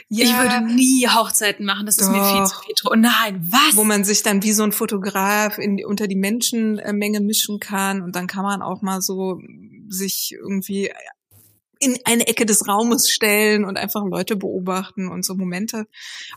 ja, 0.07 0.25
ich 0.25 0.37
würde 0.37 0.73
nie 0.73 1.07
Hochzeiten 1.09 1.65
machen, 1.65 1.85
das 1.85 1.97
doch. 1.97 2.05
ist 2.05 2.11
mir 2.11 2.23
viel 2.23 2.45
zu 2.45 2.55
viel. 2.61 2.75
Oh 2.85 2.95
nein, 2.95 3.45
was? 3.49 3.75
Wo 3.75 3.83
man 3.83 4.05
sich 4.05 4.23
dann 4.23 4.41
wie 4.41 4.53
so 4.53 4.63
ein 4.63 4.71
Fotograf 4.71 5.57
in, 5.57 5.83
unter 5.85 6.07
die 6.07 6.15
Menschenmenge 6.15 7.19
mischen 7.19 7.59
kann 7.59 8.01
und 8.01 8.15
dann 8.15 8.27
kann 8.27 8.43
man 8.43 8.61
auch 8.61 8.81
mal 8.81 9.01
so 9.01 9.41
sich 9.89 10.31
irgendwie 10.39 10.91
in 11.83 11.99
eine 12.05 12.27
Ecke 12.27 12.45
des 12.45 12.67
Raumes 12.67 13.09
stellen 13.09 13.65
und 13.65 13.77
einfach 13.77 14.03
Leute 14.05 14.35
beobachten 14.35 15.09
und 15.09 15.25
so 15.25 15.35
Momente 15.35 15.87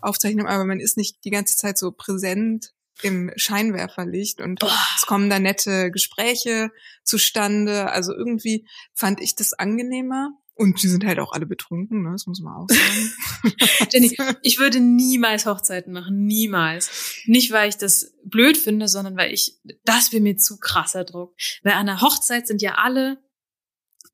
aufzeichnen, 0.03 0.47
aber 0.47 0.65
man 0.65 0.81
ist 0.81 0.97
nicht 0.97 1.25
die 1.25 1.31
ganze 1.31 1.57
Zeit 1.57 1.79
so 1.79 1.93
präsent 1.93 2.73
im 3.03 3.31
Scheinwerferlicht 3.37 4.41
und 4.41 4.63
oh. 4.63 4.71
es 4.97 5.07
kommen 5.07 5.29
da 5.29 5.39
nette 5.39 5.91
Gespräche 5.91 6.71
zustande. 7.05 7.91
Also 7.91 8.15
irgendwie 8.15 8.67
fand 8.95 9.21
ich 9.21 9.35
das 9.37 9.53
angenehmer. 9.53 10.31
Und 10.59 10.83
die 10.83 10.89
sind 10.89 11.05
halt 11.05 11.19
auch 11.19 11.33
alle 11.33 11.45
betrunken, 11.45 12.03
ne? 12.03 12.13
das 12.13 12.27
muss 12.27 12.41
man 12.41 12.55
auch 12.55 12.67
sagen. 12.67 13.13
Jenny, 13.93 14.17
ich 14.41 14.59
würde 14.59 14.81
niemals 14.81 15.45
Hochzeiten 15.45 15.93
machen, 15.93 16.25
niemals. 16.25 17.21
Nicht, 17.27 17.53
weil 17.53 17.69
ich 17.69 17.77
das 17.77 18.15
blöd 18.25 18.57
finde, 18.57 18.89
sondern 18.89 19.19
weil 19.19 19.35
ich, 19.35 19.59
das 19.85 20.13
wäre 20.13 20.23
mir 20.23 20.39
zu 20.39 20.57
krasser 20.59 21.05
Druck. 21.05 21.35
Weil 21.63 21.75
an 21.75 21.85
der 21.85 22.01
Hochzeit 22.01 22.47
sind 22.47 22.63
ja 22.63 22.77
alle 22.77 23.19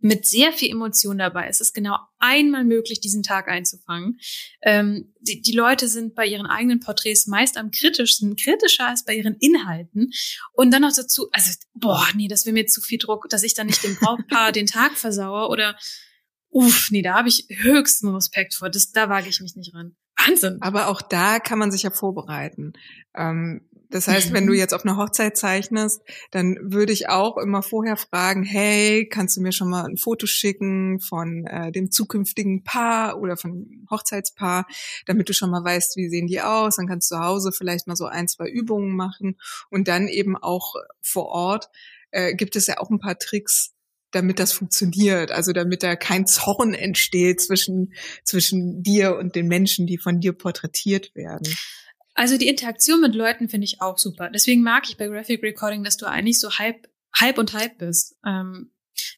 mit 0.03 0.27
sehr 0.27 0.53
viel 0.53 0.71
Emotion 0.71 1.17
dabei. 1.17 1.47
Es 1.49 1.61
ist 1.61 1.73
genau 1.73 1.97
einmal 2.19 2.65
möglich, 2.65 3.01
diesen 3.01 3.23
Tag 3.23 3.49
einzufangen. 3.49 4.19
Ähm, 4.63 5.15
die, 5.21 5.41
die 5.41 5.53
Leute 5.53 5.89
sind 5.89 6.15
bei 6.15 6.27
ihren 6.27 6.47
eigenen 6.47 6.81
Porträts 6.81 7.27
meist 7.27 7.57
am 7.57 7.71
kritischsten, 7.71 8.37
kritischer 8.37 8.89
als 8.89 9.05
bei 9.05 9.15
ihren 9.15 9.37
Inhalten. 9.37 10.11
Und 10.53 10.73
dann 10.73 10.83
noch 10.83 10.95
dazu, 10.95 11.29
also, 11.33 11.53
boah, 11.75 12.07
nee, 12.17 12.29
das 12.29 12.45
wäre 12.45 12.55
mir 12.55 12.67
zu 12.67 12.81
viel 12.81 12.99
Druck, 12.99 13.29
dass 13.31 13.45
ich 13.45 13.55
dann 13.55 13.69
nicht 13.69 13.85
dem 13.85 13.97
Brautpaar 13.97 14.53
den 14.53 14.67
Tag 14.67 14.99
versaue 14.99 15.49
oder, 15.49 15.79
uff, 16.51 16.91
nee, 16.91 17.03
da 17.03 17.15
habe 17.15 17.29
ich 17.29 17.47
höchsten 17.49 18.09
Respekt 18.09 18.55
vor. 18.55 18.71
Das, 18.71 18.91
da 18.91 19.09
wage 19.09 19.29
ich 19.29 19.41
mich 19.41 19.55
nicht 19.55 19.75
ran. 19.75 19.97
Wahnsinn. 20.27 20.59
Aber 20.61 20.89
auch 20.89 21.03
da 21.03 21.39
kann 21.39 21.59
man 21.59 21.71
sich 21.71 21.83
ja 21.85 21.91
vorbereiten. 21.91 22.73
Ähm, 23.15 23.69
Das 23.93 24.09
heißt, 24.09 24.33
wenn 24.33 24.47
du 24.47 24.53
mhm. 24.53 24.59
jetzt 24.59 24.75
auf 24.75 24.85
einer 24.85 24.97
Hochzeit 24.97 25.37
zeichnest, 25.37 26.03
dann 26.31 26.59
würde 26.63 26.93
ich 26.93 27.09
auch 27.09 27.37
immer 27.37 27.63
vorher 27.63 27.97
fragen, 27.97 28.43
hey, 28.43 29.07
kannst 29.09 29.37
du 29.37 29.41
mir 29.41 29.53
schon 29.53 29.69
mal 29.69 29.85
ein 29.85 29.99
Foto 29.99 30.27
schicken 30.27 30.99
von 30.99 31.47
äh, 31.47 31.71
dem 31.71 31.91
zukünftigen 31.91 32.65
Paar 32.65 33.21
oder 33.21 33.37
von 33.37 33.87
Hochzeitspaar, 33.91 34.67
damit 35.07 35.29
du 35.29 35.35
schon 35.35 35.51
mal 35.51 35.63
weißt, 35.63 35.97
wie 35.97 36.09
sehen 36.09 36.27
die 36.27 36.41
aus. 36.41 36.77
Dann 36.77 36.89
kannst 36.89 37.11
du 37.11 37.17
zu 37.17 37.21
Hause 37.21 37.53
vielleicht 37.53 37.87
mal 37.87 37.97
so 37.97 38.07
ein, 38.07 38.29
zwei 38.29 38.49
Übungen 38.49 38.97
machen 38.97 39.39
und 39.71 39.89
dann 39.89 40.09
eben 40.09 40.37
auch 40.37 40.75
vor 41.01 41.27
Ort 41.27 41.69
äh, 42.11 42.35
gibt 42.35 42.57
es 42.57 42.67
ja 42.67 42.79
auch 42.79 42.91
ein 42.91 42.99
paar 42.99 43.19
Tricks, 43.19 43.73
damit 44.11 44.39
das 44.39 44.53
funktioniert, 44.53 45.33
also 45.33 45.53
damit 45.53 45.83
da 45.83 45.97
kein 45.97 46.27
Zorn 46.27 46.75
entsteht 46.75 47.41
zwischen, 47.41 47.95
zwischen 48.25 48.83
dir 48.83 49.17
und 49.17 49.35
den 49.35 49.49
Menschen, 49.49 49.87
die 49.87 49.99
von 49.99 50.21
dir 50.21 50.33
porträtiert 50.33 51.15
werden. 51.15 51.47
Also 52.15 52.37
die 52.37 52.49
Interaktion 52.49 53.01
mit 53.01 53.15
Leuten 53.15 53.49
finde 53.49 53.65
ich 53.65 53.81
auch 53.81 53.99
super. 53.99 54.31
Deswegen 54.31 54.63
mag 54.63 54.85
ich 54.89 54.97
bei 54.97 55.09
Graphic 55.09 55.43
Recording, 55.43 55.85
dass 55.85 55.97
du 55.97 56.07
eigentlich 56.07 56.39
so 56.41 56.51
halb, 56.59 56.89
halb 57.15 57.39
und 57.39 57.53
halb 57.55 57.79
bist. 57.79 58.17
Ähm, 58.27 58.73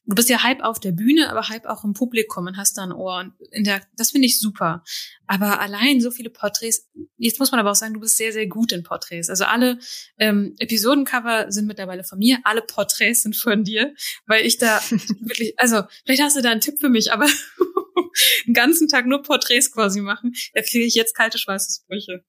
du 0.05 0.15
bist 0.15 0.29
ja 0.29 0.43
halb 0.43 0.61
auf 0.61 0.79
der 0.79 0.91
Bühne, 0.91 1.29
aber 1.29 1.49
halb 1.49 1.65
auch 1.65 1.83
im 1.83 1.93
Publikum 1.93 2.47
und 2.47 2.57
hast 2.57 2.77
da 2.77 2.83
ein 2.83 2.91
Ohr. 2.91 3.19
Und 3.19 3.33
in 3.51 3.63
der, 3.63 3.81
das 3.97 4.11
finde 4.11 4.27
ich 4.27 4.39
super. 4.39 4.83
Aber 5.27 5.59
allein 5.59 6.01
so 6.01 6.11
viele 6.11 6.29
Porträts, 6.29 6.89
jetzt 7.17 7.39
muss 7.39 7.51
man 7.51 7.59
aber 7.59 7.71
auch 7.71 7.75
sagen, 7.75 7.93
du 7.93 7.99
bist 7.99 8.17
sehr, 8.17 8.31
sehr 8.31 8.47
gut 8.47 8.71
in 8.71 8.83
Porträts. 8.83 9.29
Also 9.29 9.45
alle 9.45 9.79
ähm, 10.17 10.55
Episodencover 10.59 11.51
sind 11.51 11.67
mittlerweile 11.67 12.03
von 12.03 12.19
mir, 12.19 12.39
alle 12.43 12.61
Porträts 12.61 13.23
sind 13.23 13.35
von 13.35 13.63
dir, 13.63 13.93
weil 14.25 14.45
ich 14.45 14.57
da 14.57 14.79
wirklich, 15.19 15.53
also 15.59 15.83
vielleicht 16.05 16.21
hast 16.21 16.37
du 16.37 16.41
da 16.41 16.51
einen 16.51 16.61
Tipp 16.61 16.79
für 16.79 16.89
mich, 16.89 17.11
aber 17.11 17.25
einen 18.45 18.53
ganzen 18.53 18.87
Tag 18.87 19.05
nur 19.05 19.21
Porträts 19.21 19.71
quasi 19.71 20.01
machen, 20.01 20.33
da 20.53 20.61
kriege 20.61 20.85
ich 20.85 20.95
jetzt 20.95 21.15
kalte 21.15 21.37
Schweißesbrüche. 21.37 22.23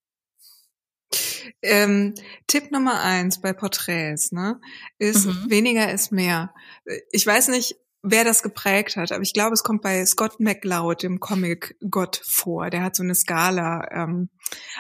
Ähm, 1.62 2.14
Tipp 2.46 2.70
Nummer 2.70 3.00
eins 3.00 3.40
bei 3.40 3.52
Porträts, 3.52 4.32
ne, 4.32 4.60
ist 4.98 5.26
mhm. 5.26 5.50
weniger 5.50 5.92
ist 5.92 6.12
mehr. 6.12 6.54
Ich 7.10 7.26
weiß 7.26 7.48
nicht, 7.48 7.76
wer 8.08 8.24
das 8.24 8.42
geprägt 8.42 8.96
hat, 8.96 9.12
aber 9.12 9.22
ich 9.22 9.32
glaube, 9.32 9.54
es 9.54 9.62
kommt 9.62 9.82
bei 9.82 10.04
Scott 10.06 10.38
McLeod, 10.38 11.02
dem 11.02 11.20
Comic-Gott, 11.20 12.22
vor. 12.24 12.70
Der 12.70 12.82
hat 12.82 12.94
so 12.94 13.02
eine 13.02 13.14
Skala 13.14 13.88
ähm, 13.92 14.28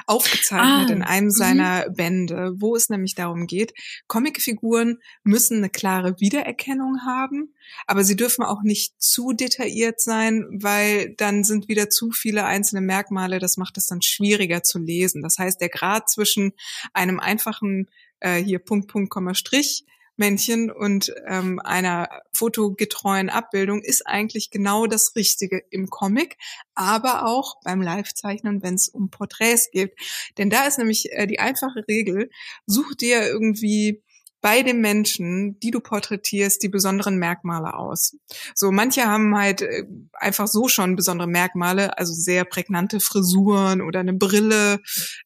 aufgezeichnet 0.06 0.90
ah, 0.90 0.92
in 0.92 1.02
einem 1.02 1.26
mhm. 1.26 1.30
seiner 1.30 1.90
Bände, 1.90 2.52
wo 2.56 2.76
es 2.76 2.88
nämlich 2.88 3.14
darum 3.14 3.46
geht, 3.46 3.74
Comicfiguren 4.06 4.98
müssen 5.24 5.58
eine 5.58 5.70
klare 5.70 6.20
Wiedererkennung 6.20 7.00
haben, 7.04 7.54
aber 7.86 8.04
sie 8.04 8.16
dürfen 8.16 8.44
auch 8.44 8.62
nicht 8.62 8.94
zu 9.02 9.32
detailliert 9.32 10.00
sein, 10.00 10.46
weil 10.52 11.14
dann 11.16 11.42
sind 11.42 11.68
wieder 11.68 11.90
zu 11.90 12.12
viele 12.12 12.44
einzelne 12.44 12.80
Merkmale, 12.80 13.40
das 13.40 13.56
macht 13.56 13.76
es 13.76 13.86
dann 13.86 14.02
schwieriger 14.02 14.62
zu 14.62 14.78
lesen. 14.78 15.22
Das 15.22 15.38
heißt, 15.38 15.60
der 15.60 15.68
Grad 15.68 16.08
zwischen 16.08 16.52
einem 16.92 17.18
einfachen 17.18 17.90
äh, 18.20 18.36
hier 18.36 18.60
Punkt, 18.60 18.88
Punkt, 18.88 19.10
Komma, 19.10 19.34
Strich 19.34 19.84
Männchen 20.16 20.70
und 20.70 21.12
ähm, 21.26 21.60
einer 21.60 22.08
fotogetreuen 22.32 23.30
Abbildung 23.30 23.82
ist 23.82 24.06
eigentlich 24.06 24.50
genau 24.50 24.86
das 24.86 25.14
Richtige 25.16 25.62
im 25.70 25.88
Comic, 25.88 26.36
aber 26.74 27.26
auch 27.26 27.60
beim 27.62 27.82
Live-Zeichnen, 27.82 28.62
wenn 28.62 28.74
es 28.74 28.88
um 28.88 29.10
Porträts 29.10 29.70
geht. 29.70 29.94
Denn 30.38 30.50
da 30.50 30.66
ist 30.66 30.78
nämlich 30.78 31.12
äh, 31.12 31.26
die 31.26 31.38
einfache 31.38 31.86
Regel, 31.88 32.30
such 32.66 32.94
dir 32.94 33.26
irgendwie 33.26 34.02
bei 34.46 34.62
den 34.62 34.80
Menschen, 34.80 35.58
die 35.58 35.72
du 35.72 35.80
porträtierst, 35.80 36.62
die 36.62 36.68
besonderen 36.68 37.18
Merkmale 37.18 37.74
aus. 37.74 38.16
So, 38.54 38.70
manche 38.70 39.06
haben 39.06 39.36
halt 39.36 39.62
äh, 39.62 39.82
einfach 40.12 40.46
so 40.46 40.68
schon 40.68 40.94
besondere 40.94 41.26
Merkmale, 41.26 41.98
also 41.98 42.14
sehr 42.14 42.44
prägnante 42.44 43.00
Frisuren 43.00 43.82
oder 43.82 43.98
eine 43.98 44.12
Brille. 44.12 44.78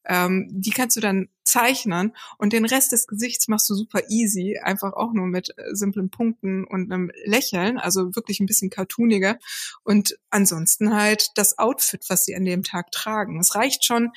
Ähm, 0.05 0.47
die 0.49 0.71
kannst 0.71 0.97
du 0.97 1.01
dann 1.01 1.27
zeichnen 1.43 2.15
und 2.39 2.51
den 2.51 2.65
Rest 2.65 2.93
des 2.93 3.05
Gesichts 3.05 3.47
machst 3.47 3.69
du 3.69 3.75
super 3.75 4.09
easy, 4.09 4.57
einfach 4.57 4.93
auch 4.93 5.13
nur 5.13 5.27
mit 5.27 5.53
äh, 5.55 5.75
simplen 5.75 6.09
Punkten 6.09 6.63
und 6.63 6.91
einem 6.91 7.11
Lächeln, 7.23 7.77
also 7.77 8.15
wirklich 8.15 8.39
ein 8.39 8.47
bisschen 8.47 8.71
cartooniger. 8.71 9.37
Und 9.83 10.17
ansonsten 10.31 10.95
halt 10.95 11.27
das 11.35 11.59
Outfit, 11.59 12.03
was 12.09 12.25
sie 12.25 12.35
an 12.35 12.45
dem 12.45 12.63
Tag 12.63 12.91
tragen. 12.91 13.39
Es 13.39 13.53
reicht 13.53 13.85
schon, 13.85 14.09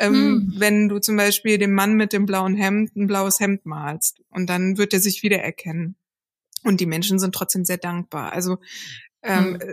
ähm, 0.00 0.14
hm. 0.14 0.54
wenn 0.56 0.88
du 0.88 0.98
zum 0.98 1.16
Beispiel 1.16 1.58
dem 1.58 1.72
Mann 1.72 1.94
mit 1.94 2.12
dem 2.12 2.26
blauen 2.26 2.56
Hemd 2.56 2.96
ein 2.96 3.06
blaues 3.06 3.38
Hemd 3.38 3.66
malst 3.66 4.20
und 4.30 4.48
dann 4.48 4.78
wird 4.78 4.94
er 4.94 5.00
sich 5.00 5.22
wiedererkennen. 5.22 5.96
Und 6.64 6.80
die 6.80 6.86
Menschen 6.86 7.18
sind 7.18 7.34
trotzdem 7.34 7.64
sehr 7.64 7.78
dankbar. 7.78 8.32
Also 8.32 8.58
ähm, 9.22 9.58
hm. 9.60 9.72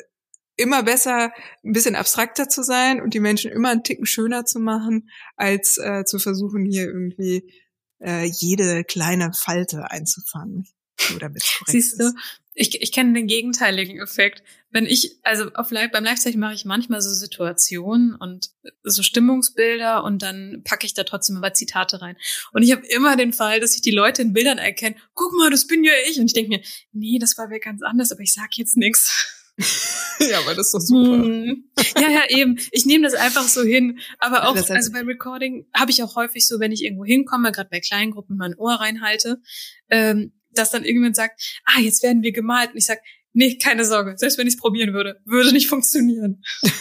immer 0.57 0.83
besser, 0.83 1.31
ein 1.63 1.71
bisschen 1.71 1.95
abstrakter 1.95 2.49
zu 2.49 2.63
sein 2.63 3.01
und 3.01 3.13
die 3.13 3.19
Menschen 3.19 3.51
immer 3.51 3.69
einen 3.69 3.83
Ticken 3.83 4.05
schöner 4.05 4.45
zu 4.45 4.59
machen, 4.59 5.09
als 5.37 5.77
äh, 5.77 6.03
zu 6.05 6.19
versuchen, 6.19 6.65
hier 6.65 6.85
irgendwie 6.85 7.51
äh, 7.99 8.25
jede 8.25 8.83
kleine 8.83 9.31
Falte 9.33 9.89
einzufangen. 9.89 10.67
Oder 11.15 11.29
mit 11.29 11.43
Siehst 11.67 11.99
du, 11.99 12.11
ich, 12.53 12.81
ich 12.81 12.91
kenne 12.91 13.13
den 13.13 13.27
gegenteiligen 13.27 13.99
Effekt. 13.99 14.43
Wenn 14.71 14.85
ich, 14.85 15.17
also 15.23 15.51
auf 15.53 15.69
Live, 15.69 15.91
beim 15.91 16.03
Live-Zeichen 16.03 16.39
mache 16.39 16.55
ich 16.55 16.65
manchmal 16.65 17.01
so 17.01 17.13
Situationen 17.13 18.15
und 18.15 18.49
so 18.83 19.03
Stimmungsbilder 19.03 20.03
und 20.03 20.23
dann 20.23 20.63
packe 20.63 20.85
ich 20.85 20.93
da 20.93 21.03
trotzdem 21.03 21.37
aber 21.37 21.53
Zitate 21.53 22.01
rein. 22.01 22.17
Und 22.53 22.63
ich 22.63 22.71
habe 22.71 22.85
immer 22.87 23.15
den 23.15 23.31
Fall, 23.31 23.59
dass 23.59 23.75
ich 23.75 23.81
die 23.81 23.91
Leute 23.91 24.23
in 24.23 24.33
Bildern 24.33 24.57
erkenne, 24.57 24.95
guck 25.13 25.33
mal, 25.33 25.51
das 25.51 25.67
bin 25.67 25.83
ja 25.83 25.93
ich. 26.09 26.19
Und 26.19 26.25
ich 26.25 26.33
denke 26.33 26.49
mir, 26.49 26.61
nee, 26.91 27.19
das 27.19 27.37
war 27.37 27.49
wer 27.49 27.59
ganz 27.59 27.83
anders, 27.83 28.11
aber 28.11 28.21
ich 28.21 28.33
sag 28.33 28.57
jetzt 28.57 28.75
nichts. 28.75 29.33
ja, 30.19 30.39
aber 30.39 30.53
das 30.53 30.67
ist 30.67 30.73
doch 30.73 30.79
super. 30.79 31.23
Hm. 31.23 31.63
Ja, 31.99 32.09
ja, 32.09 32.29
eben. 32.29 32.59
Ich 32.71 32.85
nehme 32.85 33.03
das 33.03 33.13
einfach 33.13 33.47
so 33.47 33.63
hin. 33.63 33.99
Aber 34.19 34.49
auch, 34.49 34.55
also 34.55 34.91
beim 34.91 35.07
Recording 35.07 35.67
habe 35.73 35.91
ich 35.91 36.03
auch 36.03 36.15
häufig 36.15 36.47
so, 36.47 36.59
wenn 36.59 36.71
ich 36.71 36.83
irgendwo 36.83 37.05
hinkomme, 37.05 37.51
gerade 37.51 37.69
bei 37.69 37.79
kleinen 37.79 38.11
Gruppen 38.11 38.37
mein 38.37 38.55
Ohr 38.55 38.73
reinhalte, 38.73 39.41
ähm, 39.89 40.33
dass 40.57 40.71
dann 40.71 40.83
irgendjemand 40.83 41.15
sagt, 41.15 41.61
ah, 41.65 41.79
jetzt 41.79 42.03
werden 42.03 42.23
wir 42.23 42.31
gemalt. 42.31 42.71
Und 42.71 42.77
ich 42.77 42.85
sag, 42.85 42.99
nee, 43.33 43.57
keine 43.57 43.85
Sorge, 43.85 44.15
selbst 44.17 44.37
wenn 44.37 44.47
ich 44.47 44.55
es 44.55 44.59
probieren 44.59 44.93
würde, 44.93 45.19
würde 45.25 45.51
nicht 45.51 45.67
funktionieren. 45.67 46.43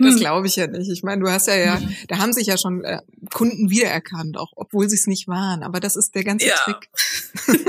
Das 0.00 0.16
glaube 0.16 0.46
ich 0.46 0.56
ja 0.56 0.66
nicht. 0.66 0.90
Ich 0.90 1.02
meine, 1.02 1.22
du 1.22 1.30
hast 1.30 1.46
ja 1.46 1.54
ja, 1.54 1.80
da 2.08 2.18
haben 2.18 2.32
sich 2.32 2.46
ja 2.46 2.58
schon 2.58 2.82
äh, 2.84 2.98
Kunden 3.32 3.70
wiedererkannt, 3.70 4.36
auch 4.36 4.52
obwohl 4.56 4.88
sie 4.88 4.96
es 4.96 5.06
nicht 5.06 5.28
waren. 5.28 5.62
Aber 5.62 5.80
das 5.80 5.96
ist 5.96 6.14
der 6.14 6.24
ganze 6.24 6.48
ja. 6.48 6.54
Trick. 6.56 6.88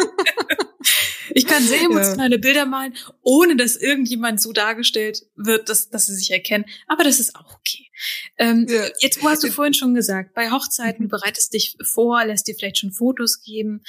ich 1.36 1.46
kann 1.46 1.64
sehr 1.64 1.82
emotionale 1.82 2.36
ja. 2.36 2.42
Bilder 2.42 2.66
malen, 2.66 2.96
ohne 3.22 3.56
dass 3.56 3.76
irgendjemand 3.76 4.42
so 4.42 4.54
dargestellt 4.54 5.26
wird, 5.36 5.70
dass, 5.70 5.90
dass 5.90 6.06
sie 6.06 6.16
sich 6.16 6.32
erkennen. 6.32 6.66
Aber 6.88 7.04
das 7.04 7.20
ist 7.20 7.36
auch 7.36 7.56
okay. 7.56 7.90
Ähm, 8.38 8.66
ja. 8.70 8.88
Jetzt, 9.00 9.22
wo 9.22 9.30
hast 9.30 9.44
du 9.44 9.52
vorhin 9.52 9.74
schon 9.74 9.94
gesagt, 9.94 10.34
bei 10.34 10.52
Hochzeiten, 10.52 11.04
du 11.04 11.10
bereitest 11.10 11.54
dich 11.54 11.78
vor, 11.84 12.24
lässt 12.26 12.48
dir 12.48 12.56
vielleicht 12.56 12.78
schon 12.78 12.92
Fotos 12.92 13.42
geben. 13.42 13.82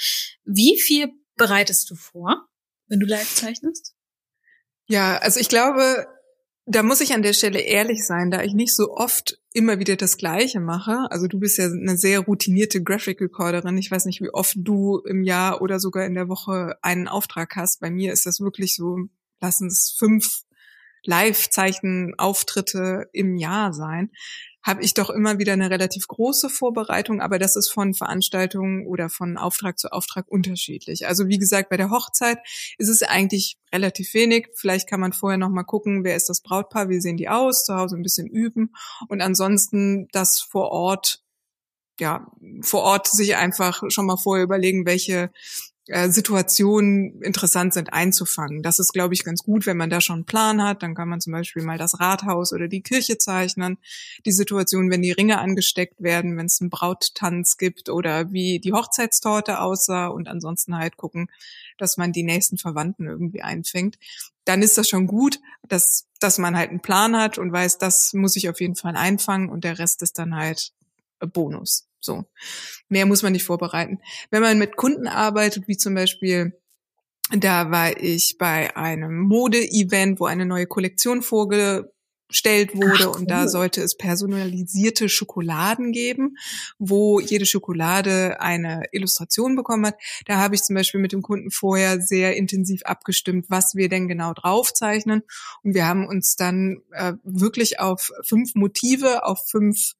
Wie 0.43 0.77
viel 0.79 1.09
bereitest 1.35 1.89
du 1.89 1.95
vor, 1.95 2.47
wenn 2.87 2.99
du 2.99 3.05
live 3.05 3.33
zeichnest? 3.33 3.93
Ja, 4.87 5.17
also 5.17 5.39
ich 5.39 5.49
glaube, 5.49 6.07
da 6.65 6.83
muss 6.83 7.01
ich 7.01 7.13
an 7.13 7.23
der 7.23 7.33
Stelle 7.33 7.59
ehrlich 7.59 8.05
sein, 8.05 8.31
da 8.31 8.43
ich 8.43 8.53
nicht 8.53 8.73
so 8.73 8.91
oft 8.91 9.39
immer 9.55 9.79
wieder 9.79 9.95
das 9.95 10.17
Gleiche 10.17 10.59
mache. 10.59 11.07
Also 11.09 11.27
du 11.27 11.39
bist 11.39 11.57
ja 11.57 11.65
eine 11.65 11.97
sehr 11.97 12.19
routinierte 12.19 12.83
Graphic 12.83 13.21
Recorderin. 13.21 13.77
Ich 13.77 13.89
weiß 13.89 14.05
nicht, 14.05 14.21
wie 14.21 14.29
oft 14.29 14.55
du 14.57 14.99
im 14.99 15.23
Jahr 15.23 15.61
oder 15.61 15.79
sogar 15.79 16.05
in 16.05 16.13
der 16.13 16.27
Woche 16.27 16.75
einen 16.81 17.07
Auftrag 17.07 17.55
hast. 17.55 17.79
Bei 17.79 17.89
mir 17.89 18.11
ist 18.11 18.25
das 18.25 18.41
wirklich 18.41 18.75
so, 18.75 18.99
lassen 19.39 19.67
es 19.67 19.95
fünf 19.97 20.43
Live-Zeichen-Auftritte 21.05 23.09
im 23.13 23.37
Jahr 23.37 23.73
sein, 23.73 24.11
habe 24.65 24.81
ich 24.81 24.95
doch 24.95 25.11
immer 25.11 25.37
wieder 25.37 25.53
eine 25.53 25.69
relativ 25.69 26.07
große 26.07 26.49
Vorbereitung, 26.49 27.21
aber 27.21 27.37
das 27.37 27.55
ist 27.55 27.69
von 27.69 27.93
Veranstaltungen 27.93 28.87
oder 28.87 29.09
von 29.09 29.37
Auftrag 29.37 29.77
zu 29.77 29.91
Auftrag 29.91 30.27
unterschiedlich. 30.27 31.07
Also 31.07 31.27
wie 31.27 31.37
gesagt, 31.37 31.69
bei 31.69 31.77
der 31.77 31.91
Hochzeit 31.91 32.39
ist 32.79 32.89
es 32.89 33.03
eigentlich 33.03 33.57
relativ 33.71 34.15
wenig. 34.15 34.47
Vielleicht 34.55 34.89
kann 34.89 34.99
man 34.99 35.13
vorher 35.13 35.37
noch 35.37 35.49
mal 35.49 35.63
gucken, 35.63 36.03
wer 36.03 36.15
ist 36.15 36.29
das 36.29 36.41
Brautpaar, 36.41 36.89
wie 36.89 36.99
sehen 36.99 37.15
die 37.15 37.29
aus, 37.29 37.63
zu 37.63 37.75
Hause 37.75 37.95
ein 37.95 38.01
bisschen 38.01 38.27
üben 38.27 38.73
und 39.07 39.21
ansonsten 39.21 40.07
das 40.11 40.41
vor 40.41 40.71
Ort 40.71 41.21
ja, 41.97 42.29
vor 42.61 42.81
Ort 42.81 43.07
sich 43.07 43.37
einfach 43.37 43.83
schon 43.87 44.05
mal 44.05 44.17
vorher 44.17 44.43
überlegen, 44.43 44.85
welche 44.85 45.31
äh, 45.87 46.09
Situationen 46.09 47.21
interessant 47.21 47.73
sind 47.73 47.93
einzufangen. 47.93 48.63
Das 48.63 48.79
ist, 48.79 48.91
glaube 48.91 49.13
ich, 49.13 49.23
ganz 49.23 49.43
gut, 49.43 49.67
wenn 49.67 49.77
man 49.77 49.91
da 49.91 50.01
schon 50.01 50.15
einen 50.15 50.25
Plan 50.25 50.63
hat. 50.63 50.81
Dann 50.81 50.95
kann 50.95 51.09
man 51.09 51.21
zum 51.21 51.33
Beispiel 51.33 51.61
mal 51.61 51.77
das 51.77 51.99
Rathaus 51.99 52.53
oder 52.53 52.67
die 52.67 52.81
Kirche 52.81 53.17
zeichnen. 53.19 53.77
Die 54.25 54.31
Situation, 54.31 54.89
wenn 54.89 55.03
die 55.03 55.11
Ringe 55.11 55.37
angesteckt 55.37 56.01
werden, 56.01 56.37
wenn 56.37 56.47
es 56.47 56.59
einen 56.59 56.71
Brauttanz 56.71 57.57
gibt 57.57 57.89
oder 57.89 58.31
wie 58.31 58.59
die 58.59 58.73
Hochzeitstorte 58.73 59.59
aussah 59.59 60.07
und 60.07 60.27
ansonsten 60.27 60.75
halt 60.75 60.97
gucken, 60.97 61.29
dass 61.77 61.97
man 61.97 62.11
die 62.11 62.23
nächsten 62.23 62.57
Verwandten 62.57 63.05
irgendwie 63.05 63.43
einfängt. 63.43 63.97
Dann 64.43 64.63
ist 64.63 64.77
das 64.77 64.89
schon 64.89 65.05
gut, 65.05 65.39
dass, 65.67 66.07
dass 66.19 66.37
man 66.39 66.57
halt 66.57 66.69
einen 66.69 66.81
Plan 66.81 67.15
hat 67.15 67.37
und 67.37 67.51
weiß, 67.51 67.77
das 67.77 68.13
muss 68.13 68.35
ich 68.35 68.49
auf 68.49 68.59
jeden 68.59 68.75
Fall 68.75 68.95
einfangen 68.95 69.49
und 69.49 69.63
der 69.63 69.77
Rest 69.77 70.01
ist 70.01 70.17
dann 70.17 70.35
halt 70.35 70.71
Bonus. 71.19 71.87
So. 71.99 72.25
Mehr 72.89 73.05
muss 73.05 73.23
man 73.23 73.33
nicht 73.33 73.43
vorbereiten. 73.43 73.99
Wenn 74.29 74.41
man 74.41 74.57
mit 74.57 74.75
Kunden 74.75 75.07
arbeitet, 75.07 75.67
wie 75.67 75.77
zum 75.77 75.95
Beispiel 75.95 76.53
da 77.31 77.71
war 77.71 77.99
ich 77.99 78.37
bei 78.37 78.75
einem 78.75 79.21
Mode-Event, 79.21 80.19
wo 80.19 80.25
eine 80.25 80.45
neue 80.45 80.67
Kollektion 80.67 81.23
vorgestellt 81.23 82.75
wurde 82.75 83.09
Ach, 83.09 83.19
und 83.19 83.31
da 83.31 83.47
sollte 83.47 83.81
es 83.81 83.97
personalisierte 83.97 85.09
Schokoladen 85.09 85.91
geben, 85.91 86.37
wo 86.77 87.19
jede 87.19 87.47
Schokolade 87.47 88.39
eine 88.41 88.83
Illustration 88.91 89.55
bekommen 89.55 89.87
hat. 89.87 89.95
Da 90.27 90.37
habe 90.37 90.53
ich 90.53 90.61
zum 90.61 90.75
Beispiel 90.75 91.01
mit 91.01 91.13
dem 91.13 91.23
Kunden 91.23 91.49
vorher 91.49 91.99
sehr 91.99 92.35
intensiv 92.35 92.83
abgestimmt, 92.83 93.47
was 93.49 93.73
wir 93.73 93.89
denn 93.89 94.07
genau 94.07 94.33
draufzeichnen 94.33 95.23
und 95.63 95.73
wir 95.73 95.87
haben 95.87 96.07
uns 96.07 96.35
dann 96.35 96.83
äh, 96.91 97.13
wirklich 97.23 97.79
auf 97.79 98.11
fünf 98.23 98.53
Motive, 98.53 99.25
auf 99.25 99.47
fünf 99.47 99.95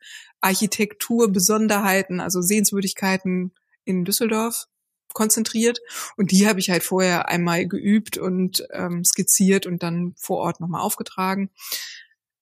Architekturbesonderheiten, 0.45 2.21
also 2.21 2.41
Sehenswürdigkeiten 2.41 3.51
in 3.83 4.05
Düsseldorf 4.05 4.67
konzentriert. 5.13 5.79
Und 6.17 6.31
die 6.31 6.47
habe 6.47 6.59
ich 6.59 6.69
halt 6.69 6.83
vorher 6.83 7.29
einmal 7.29 7.67
geübt 7.67 8.17
und 8.17 8.67
ähm, 8.71 9.03
skizziert 9.03 9.65
und 9.65 9.81
dann 9.81 10.13
vor 10.17 10.37
Ort 10.37 10.59
nochmal 10.59 10.81
aufgetragen. 10.81 11.49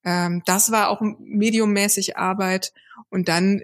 Ähm, 0.04 0.42
das 0.46 0.72
war 0.72 0.90
auch 0.90 1.02
mediummäßig 1.02 2.18
Arbeit. 2.18 2.74
Und 3.10 3.30
dann 3.30 3.64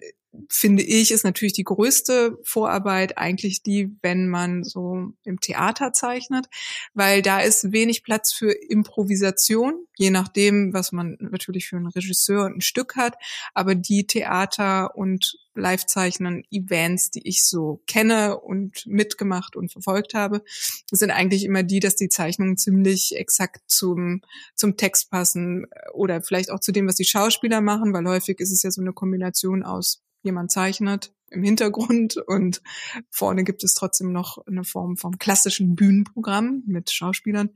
finde 0.50 0.84
ich, 0.84 1.12
ist 1.12 1.24
natürlich 1.24 1.54
die 1.54 1.64
größte 1.64 2.38
Vorarbeit 2.44 3.18
eigentlich 3.18 3.64
die, 3.64 3.96
wenn 4.02 4.30
man 4.30 4.64
so 4.64 5.12
im 5.24 5.40
Theater 5.40 5.92
zeichnet, 5.94 6.48
weil 6.94 7.22
da 7.22 7.40
ist 7.40 7.72
wenig 7.72 8.04
Platz 8.04 8.34
für 8.34 8.52
Improvisation, 8.52 9.86
je 9.98 10.12
nachdem, 10.12 10.74
was 10.74 10.92
man 10.92 11.18
natürlich 11.20 11.68
für 11.68 11.78
einen 11.78 11.88
Regisseur 11.88 12.46
und 12.46 12.58
ein 12.58 12.62
Stück 12.62 12.96
hat. 12.96 13.16
Aber 13.54 13.76
die 13.76 14.06
Theater- 14.06 14.96
und 14.96 15.38
Live-Zeichnen, 15.60 16.44
Events, 16.52 17.12
die 17.12 17.28
ich 17.28 17.46
so 17.46 17.82
kenne 17.88 18.40
und 18.40 18.86
mitgemacht 18.86 19.56
und 19.56 19.72
verfolgt 19.72 20.14
habe, 20.14 20.44
sind 20.92 21.12
eigentlich 21.12 21.44
immer 21.46 21.64
die, 21.64 21.80
dass 21.80 21.96
die 21.96 22.10
Zeichnungen 22.10 22.58
ziemlich 22.58 23.16
exakt 23.16 23.62
zum, 23.68 24.22
zum 24.56 24.78
Text 24.78 25.12
passen 25.12 25.68
oder 25.94 26.22
vielleicht 26.22 26.52
auch 26.52 26.60
zu 26.60 26.72
dem, 26.72 26.88
was 26.88 26.96
die 26.96 27.06
Schauspieler 27.06 27.62
machen, 27.62 27.94
weil 27.94 28.08
häufig 28.08 28.40
ist 28.40 28.52
es 28.52 28.64
ja 28.64 28.72
so 28.72 28.82
eine 28.82 28.94
Kombination 28.94 29.64
aus 29.64 30.02
jemand 30.24 30.52
zeichnet 30.52 31.14
im 31.32 31.44
Hintergrund 31.44 32.18
und 32.18 32.62
vorne 33.10 33.44
gibt 33.44 33.64
es 33.64 33.74
trotzdem 33.74 34.12
noch 34.12 34.46
eine 34.48 34.64
Form 34.64 34.98
vom 34.98 35.18
klassischen 35.18 35.76
Bühnenprogramm 35.76 36.64
mit 36.66 36.92
Schauspielern 36.92 37.52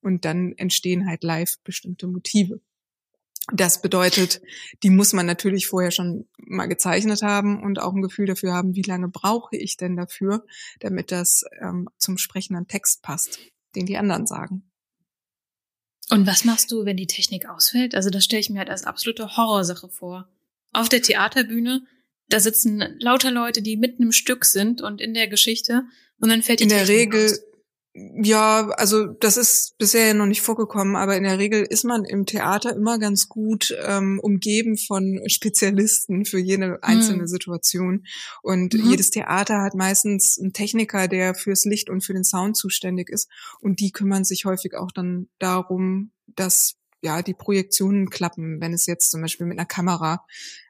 und 0.00 0.24
dann 0.24 0.52
entstehen 0.52 1.08
halt 1.08 1.24
live 1.24 1.58
bestimmte 1.64 2.06
Motive. 2.06 2.60
Das 3.52 3.80
bedeutet, 3.80 4.40
die 4.82 4.90
muss 4.90 5.12
man 5.12 5.26
natürlich 5.26 5.68
vorher 5.68 5.92
schon 5.92 6.26
mal 6.38 6.66
gezeichnet 6.66 7.22
haben 7.22 7.62
und 7.62 7.80
auch 7.80 7.92
ein 7.92 8.02
Gefühl 8.02 8.26
dafür 8.26 8.52
haben, 8.52 8.74
wie 8.74 8.82
lange 8.82 9.08
brauche 9.08 9.56
ich 9.56 9.76
denn 9.76 9.96
dafür, 9.96 10.44
damit 10.80 11.12
das 11.12 11.44
ähm, 11.60 11.88
zum 11.96 12.18
sprechenden 12.18 12.66
Text 12.66 13.02
passt, 13.02 13.38
den 13.76 13.86
die 13.86 13.98
anderen 13.98 14.26
sagen. 14.26 14.70
Und 16.10 16.26
was 16.26 16.44
machst 16.44 16.72
du, 16.72 16.84
wenn 16.84 16.96
die 16.96 17.06
Technik 17.06 17.48
ausfällt? 17.48 17.94
Also 17.94 18.10
das 18.10 18.24
stelle 18.24 18.40
ich 18.40 18.50
mir 18.50 18.58
halt 18.58 18.70
als 18.70 18.84
absolute 18.84 19.36
Horrorsache 19.36 19.88
vor. 19.88 20.28
Auf 20.72 20.88
der 20.88 21.02
Theaterbühne 21.02 21.82
da 22.28 22.40
sitzen 22.40 22.82
lauter 22.98 23.30
Leute, 23.30 23.62
die 23.62 23.76
mitten 23.76 24.02
im 24.02 24.12
Stück 24.12 24.44
sind 24.44 24.82
und 24.82 25.00
in 25.00 25.14
der 25.14 25.28
Geschichte 25.28 25.84
und 26.18 26.28
dann 26.28 26.42
fällt 26.42 26.60
die 26.60 26.64
In 26.64 26.70
der 26.70 26.84
Technik 26.84 27.14
Regel, 27.14 27.24
aus. 27.26 27.40
Ja, 28.22 28.68
also 28.76 29.06
das 29.06 29.36
ist 29.36 29.76
bisher 29.78 30.12
noch 30.12 30.26
nicht 30.26 30.42
vorgekommen, 30.42 30.96
aber 30.96 31.16
in 31.16 31.22
der 31.22 31.38
Regel 31.38 31.62
ist 31.62 31.84
man 31.84 32.04
im 32.04 32.26
Theater 32.26 32.74
immer 32.74 32.98
ganz 32.98 33.28
gut 33.28 33.74
ähm, 33.84 34.20
umgeben 34.22 34.76
von 34.76 35.20
Spezialisten 35.26 36.24
für 36.24 36.38
jede 36.38 36.82
einzelne 36.82 37.22
mhm. 37.22 37.28
Situation. 37.28 38.06
Und 38.42 38.74
mhm. 38.74 38.90
jedes 38.90 39.10
Theater 39.10 39.62
hat 39.62 39.74
meistens 39.74 40.38
einen 40.38 40.52
Techniker, 40.52 41.08
der 41.08 41.34
fürs 41.34 41.64
Licht 41.64 41.88
und 41.88 42.04
für 42.04 42.12
den 42.12 42.24
Sound 42.24 42.56
zuständig 42.56 43.08
ist. 43.08 43.28
Und 43.60 43.80
die 43.80 43.92
kümmern 43.92 44.24
sich 44.24 44.44
häufig 44.44 44.74
auch 44.74 44.92
dann 44.92 45.28
darum, 45.38 46.10
dass 46.26 46.76
ja, 47.02 47.22
die 47.22 47.34
Projektionen 47.34 48.10
klappen, 48.10 48.60
wenn 48.60 48.72
es 48.72 48.86
jetzt 48.86 49.10
zum 49.10 49.22
Beispiel 49.22 49.46
mit 49.46 49.58
einer 49.58 49.66
Kamera 49.66 50.24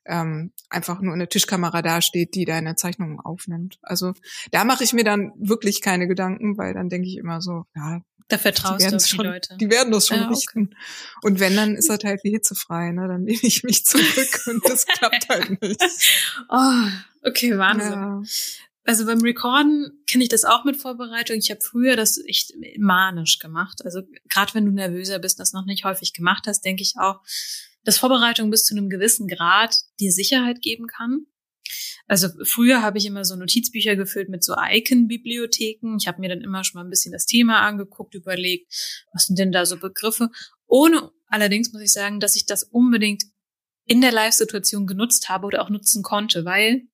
ähm, 0.04 0.52
einfach 0.68 1.00
nur 1.00 1.14
eine 1.14 1.28
Tischkamera 1.28 1.82
dasteht, 1.82 2.34
die 2.34 2.44
deine 2.44 2.76
Zeichnungen 2.76 3.20
aufnimmt. 3.20 3.78
Also 3.82 4.14
da 4.50 4.64
mache 4.64 4.84
ich 4.84 4.92
mir 4.92 5.04
dann 5.04 5.32
wirklich 5.36 5.80
keine 5.80 6.06
Gedanken, 6.06 6.58
weil 6.58 6.74
dann 6.74 6.88
denke 6.88 7.08
ich 7.08 7.16
immer 7.16 7.40
so, 7.40 7.64
ja, 7.74 8.00
da 8.28 8.38
vertraust 8.38 8.84
du 8.84 8.96
auf 8.96 9.04
die 9.04 9.08
schon, 9.08 9.24
Leute. 9.24 9.56
Die 9.56 9.70
werden 9.70 9.92
das 9.92 10.08
schon 10.08 10.18
ja, 10.18 10.28
richten. 10.28 10.62
Okay. 10.62 10.76
Und 11.22 11.38
wenn, 11.38 11.54
dann 11.54 11.76
ist 11.76 11.88
das 11.88 12.00
halt 12.02 12.24
wie 12.24 12.30
hitzefrei, 12.30 12.90
ne? 12.90 13.06
Dann 13.06 13.22
nehme 13.22 13.38
ich 13.40 13.62
mich 13.62 13.84
zurück 13.84 14.40
und 14.46 14.68
das 14.68 14.86
klappt 14.86 15.28
halt 15.28 15.62
nicht. 15.62 15.80
Oh, 16.48 16.82
okay, 17.22 17.56
Wahnsinn. 17.56 17.92
Ja. 17.92 18.22
Also 18.87 19.05
beim 19.05 19.20
Recorden 19.20 20.05
kenne 20.07 20.22
ich 20.22 20.30
das 20.30 20.45
auch 20.45 20.64
mit 20.64 20.76
Vorbereitung. 20.76 21.39
Ich 21.39 21.51
habe 21.51 21.61
früher 21.61 21.97
das 21.97 22.18
echt 22.24 22.53
manisch 22.78 23.41
gemacht. 23.41 23.84
Also 23.84 24.03
gerade 24.28 24.55
wenn 24.55 24.64
du 24.64 24.70
nervöser 24.70 25.18
bist, 25.18 25.41
das 25.41 25.53
noch 25.53 25.66
nicht 25.66 25.84
häufig 25.84 26.12
gemacht 26.12 26.45
hast, 26.47 26.64
denke 26.64 26.82
ich 26.82 26.95
auch, 26.97 27.20
dass 27.82 27.99
Vorbereitung 27.99 28.49
bis 28.49 28.64
zu 28.64 28.76
einem 28.76 28.89
gewissen 28.89 29.26
Grad 29.26 29.76
dir 29.99 30.12
Sicherheit 30.12 30.62
geben 30.62 30.87
kann. 30.87 31.26
Also 32.07 32.28
früher 32.45 32.80
habe 32.82 32.99
ich 32.99 33.07
immer 33.07 33.24
so 33.24 33.34
Notizbücher 33.34 33.97
gefüllt 33.97 34.28
mit 34.28 34.45
so 34.45 34.55
Icon-Bibliotheken. 34.57 35.97
Ich 35.99 36.07
habe 36.07 36.20
mir 36.20 36.28
dann 36.28 36.43
immer 36.43 36.62
schon 36.62 36.78
mal 36.78 36.84
ein 36.84 36.91
bisschen 36.91 37.11
das 37.11 37.26
Thema 37.26 37.62
angeguckt, 37.62 38.14
überlegt, 38.14 38.72
was 39.12 39.26
sind 39.26 39.37
denn 39.37 39.51
da 39.51 39.66
so 39.66 39.78
Begriffe. 39.78 40.30
Ohne 40.68 41.11
allerdings 41.26 41.72
muss 41.72 41.82
ich 41.82 41.93
sagen, 41.93 42.20
dass 42.20 42.37
ich 42.37 42.47
das 42.47 42.62
unbedingt 42.62 43.24
in 43.84 44.01
der 44.01 44.12
Live-Situation 44.12 44.87
genutzt 44.87 45.28
habe 45.28 45.47
oder 45.47 45.62
auch 45.62 45.70
nutzen 45.70 46.05
konnte, 46.05 46.45
weil 46.45 46.87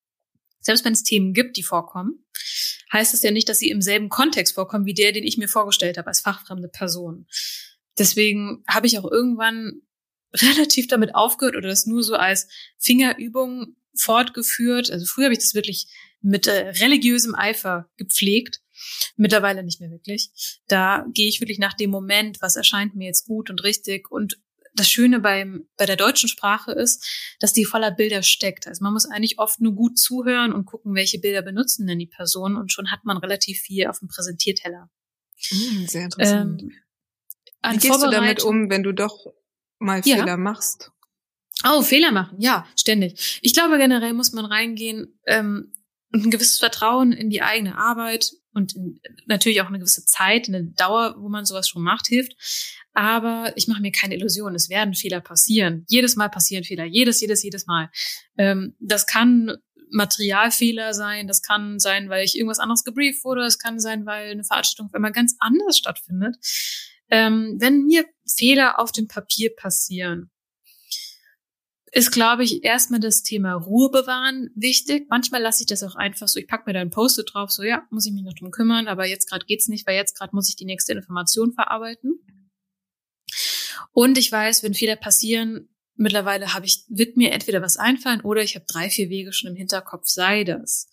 selbst 0.63 0.85
wenn 0.85 0.95
es 0.95 1.03
Themen 1.03 1.35
gibt, 1.35 1.57
die 1.57 1.63
vorkommen, 1.63 2.25
heißt 2.93 3.13
es 3.15 3.23
ja 3.23 3.31
nicht, 3.31 3.49
dass 3.49 3.59
sie 3.59 3.69
im 3.69 3.83
selben 3.83 4.09
Kontext 4.09 4.55
vorkommen 4.55 4.87
wie 4.87 4.95
der, 4.95 5.13
den 5.13 5.25
ich 5.25 5.37
mir 5.37 5.49
vorgestellt 5.49 5.99
habe 5.99 6.09
als 6.09 6.21
fachfremde 6.21 6.69
Person. 6.69 7.27
Deswegen 7.99 8.65
habe 8.67 8.87
ich 8.87 8.99
auch 8.99 9.11
irgendwann 9.11 9.83
relativ 10.35 10.87
damit 10.87 11.15
aufgehört 11.15 11.57
oder 11.57 11.69
das 11.69 11.87
nur 11.87 12.03
so 12.03 12.15
als 12.15 12.49
Fingerübung 12.79 13.77
fortgeführt. 13.95 14.91
Also 14.91 15.05
früher 15.05 15.25
habe 15.25 15.35
ich 15.35 15.41
das 15.41 15.55
wirklich 15.55 15.87
mit 16.21 16.47
äh, 16.47 16.71
religiösem 16.71 17.35
Eifer 17.35 17.91
gepflegt. 17.97 18.61
Mittlerweile 19.17 19.63
nicht 19.63 19.81
mehr 19.81 19.91
wirklich. 19.91 20.31
Da 20.67 21.05
gehe 21.13 21.29
ich 21.29 21.41
wirklich 21.41 21.59
nach 21.59 21.75
dem 21.75 21.91
Moment, 21.91 22.41
was 22.41 22.57
erscheint 22.57 22.95
mir 22.95 23.07
jetzt 23.07 23.27
gut 23.27 23.51
und 23.51 23.63
richtig 23.63 24.11
und 24.11 24.39
das 24.75 24.89
Schöne 24.89 25.21
beim, 25.21 25.69
bei 25.77 25.87
der 25.87 25.97
deutschen 25.97 26.29
Sprache 26.29 26.73
ist, 26.73 27.07
dass 27.41 27.53
die 27.53 27.65
voller 27.65 27.91
Bilder 27.91 28.23
steckt. 28.23 28.67
Also 28.67 28.83
man 28.83 28.93
muss 28.93 29.07
eigentlich 29.07 29.39
oft 29.39 29.61
nur 29.61 29.75
gut 29.75 29.99
zuhören 29.99 30.53
und 30.53 30.65
gucken, 30.65 30.95
welche 30.95 31.19
Bilder 31.19 31.43
benutzen 31.43 31.87
denn 31.87 31.99
die 31.99 32.07
Personen 32.07 32.57
und 32.57 32.73
schon 32.73 32.91
hat 32.91 33.05
man 33.05 33.19
relativ 33.19 33.61
viel 33.61 33.87
auf 33.87 33.99
dem 33.99 34.09
Präsentierteller. 34.09 34.91
Mm, 35.51 35.87
sehr 35.87 36.05
interessant. 36.05 36.63
Ähm, 36.63 36.73
Wie 37.71 37.79
gehst 37.79 38.03
du 38.03 38.11
damit 38.11 38.43
um, 38.43 38.71
wenn 38.71 38.83
du 38.83 38.93
doch 38.93 39.27
mal 39.79 40.01
ja. 40.05 40.17
Fehler 40.17 40.37
machst? 40.37 40.91
Oh, 41.65 41.83
Fehler 41.83 42.11
machen, 42.11 42.41
ja, 42.41 42.67
ständig. 42.77 43.39
Ich 43.43 43.53
glaube, 43.55 43.79
generell 43.79 44.15
muss 44.15 44.33
man 44.33 44.45
reingehen 44.45 45.19
ähm, 45.27 45.73
und 46.13 46.27
ein 46.27 46.31
gewisses 46.31 46.59
Vertrauen 46.59 47.13
in 47.13 47.31
die 47.31 47.43
eigene 47.43 47.77
Arbeit 47.77 48.33
und 48.53 48.75
in, 48.75 49.01
natürlich 49.27 49.61
auch 49.61 49.67
eine 49.67 49.79
gewisse 49.79 50.05
Zeit, 50.05 50.49
eine 50.49 50.65
Dauer, 50.65 51.15
wo 51.19 51.29
man 51.29 51.45
sowas 51.45 51.69
schon 51.69 51.83
macht, 51.83 52.07
hilft. 52.07 52.37
Aber 52.95 53.53
ich 53.57 53.69
mache 53.69 53.81
mir 53.81 53.93
keine 53.93 54.17
Illusionen. 54.17 54.55
Es 54.55 54.69
werden 54.69 54.95
Fehler 54.95 55.21
passieren. 55.21 55.85
Jedes 55.89 56.17
Mal 56.17 56.29
passieren 56.29 56.65
Fehler. 56.65 56.85
Jedes, 56.85 57.21
jedes, 57.21 57.43
jedes 57.43 57.67
Mal. 57.67 57.91
Ähm, 58.37 58.75
das 58.81 59.07
kann 59.07 59.57
Materialfehler 59.91 60.95
sein. 60.95 61.29
Das 61.29 61.43
kann 61.43 61.79
sein, 61.79 62.09
weil 62.09 62.25
ich 62.25 62.37
irgendwas 62.37 62.59
anderes 62.59 62.85
gebrieft 62.85 63.25
wurde. 63.25 63.45
Es 63.45 63.59
kann 63.59 63.79
sein, 63.79 64.05
weil 64.07 64.31
eine 64.31 64.45
Veranstaltung 64.45 64.87
auf 64.87 64.95
einmal 64.95 65.13
ganz 65.13 65.37
anders 65.39 65.79
stattfindet. 65.79 66.37
Ähm, 67.11 67.57
wenn 67.59 67.85
mir 67.85 68.05
Fehler 68.27 68.79
auf 68.79 68.93
dem 68.93 69.09
Papier 69.09 69.55
passieren, 69.55 70.31
ist, 71.95 72.11
glaube 72.11 72.43
ich, 72.43 72.65
erstmal 72.65 73.01
das 73.01 73.23
Thema 73.23 73.53
Ruhe 73.53 73.91
bewahren 73.91 74.51
wichtig. 74.55 75.09
Manchmal 75.11 75.43
lasse 75.43 75.63
ich 75.63 75.67
das 75.67 75.83
auch 75.83 75.95
einfach 75.95 76.27
so. 76.27 76.41
Ich 76.41 76.49
packe 76.49 76.65
mir 76.67 76.73
da 76.73 76.81
ein 76.81 76.89
Post-it 76.89 77.31
drauf, 77.33 77.51
so 77.51 77.63
ja, 77.63 77.83
muss 77.91 78.07
ich 78.07 78.15
mich 78.15 78.23
noch 78.23 78.33
drum 78.33 78.51
kümmern, 78.51 78.89
aber 78.89 79.07
jetzt 79.07 79.29
gerade 79.29 79.45
geht's 79.45 79.69
nicht, 79.69 79.87
weil 79.87 79.97
jetzt 79.97 80.17
gerade 80.17 80.35
muss 80.35 80.49
ich 80.49 80.57
die 80.57 80.65
nächste 80.65 80.93
Information 80.93 81.53
verarbeiten. 81.53 82.19
Und 83.93 84.19
ich 84.19 84.31
weiß, 84.31 84.63
wenn 84.63 84.75
Fehler 84.75 84.97
passieren, 84.97 85.69
mittlerweile 85.97 86.55
habe 86.55 86.67
ich, 86.67 86.85
wird 86.89 87.17
mir 87.17 87.33
entweder 87.33 87.63
was 87.63 87.77
einfallen 87.77 88.21
oder 88.23 88.43
ich 88.43 88.55
habe 88.55 88.67
drei, 88.69 88.91
vier 88.91 89.09
Wege 89.09 89.33
schon 89.33 89.51
im 89.51 89.57
Hinterkopf, 89.57 90.07
sei 90.07 90.45
das. 90.45 90.89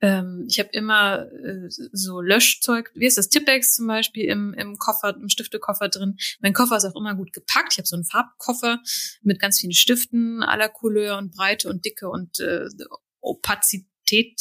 Ähm, 0.00 0.46
ich 0.48 0.58
habe 0.58 0.68
immer 0.72 1.26
äh, 1.32 1.68
so 1.68 2.20
Löschzeug, 2.20 2.90
wie 2.94 3.06
ist 3.06 3.18
das, 3.18 3.28
Tippex 3.28 3.74
zum 3.74 3.88
Beispiel 3.88 4.26
im, 4.26 4.54
im 4.54 4.78
Koffer, 4.78 5.16
im 5.16 5.28
Stiftekoffer 5.28 5.88
drin. 5.88 6.16
Mein 6.40 6.52
Koffer 6.52 6.76
ist 6.76 6.84
auch 6.84 6.98
immer 6.98 7.16
gut 7.16 7.32
gepackt. 7.32 7.72
Ich 7.72 7.78
habe 7.78 7.88
so 7.88 7.96
einen 7.96 8.04
Farbkoffer 8.04 8.80
mit 9.22 9.40
ganz 9.40 9.58
vielen 9.58 9.72
Stiften 9.72 10.42
aller 10.42 10.68
Couleur 10.68 11.18
und 11.18 11.34
Breite 11.34 11.68
und 11.68 11.84
Dicke 11.84 12.08
und 12.08 12.38
äh, 12.38 12.66
Opazität. 13.20 14.40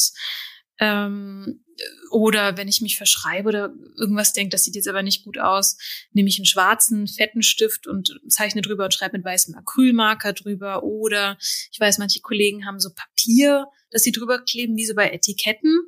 Ähm, 0.80 1.64
oder 2.12 2.58
wenn 2.58 2.68
ich 2.68 2.82
mich 2.82 2.98
verschreibe 2.98 3.50
oder 3.50 3.74
irgendwas 3.98 4.34
denke, 4.34 4.50
das 4.50 4.64
sieht 4.64 4.76
jetzt 4.76 4.88
aber 4.88 5.04
nicht 5.04 5.24
gut 5.24 5.38
aus, 5.38 5.78
nehme 6.12 6.30
ich 6.30 6.38
einen 6.38 6.46
schwarzen, 6.46 7.08
fetten 7.08 7.44
Stift 7.44 7.88
und 7.88 8.20
zeichne 8.28 8.62
drüber 8.62 8.86
und 8.86 8.94
schreibe 8.94 9.18
mit 9.18 9.26
weißem 9.26 9.56
Acrylmarker 9.56 10.34
drüber. 10.34 10.84
Oder 10.84 11.38
ich 11.40 11.80
weiß, 11.80 11.98
manche 11.98 12.22
Kollegen 12.22 12.66
haben 12.66 12.80
so 12.80 12.90
Papier, 12.94 13.68
das 13.92 14.04
sie 14.04 14.12
drüber 14.12 14.40
kleben, 14.40 14.76
wie 14.76 14.86
so 14.86 14.96
bei 14.96 15.12
Etiketten. 15.12 15.80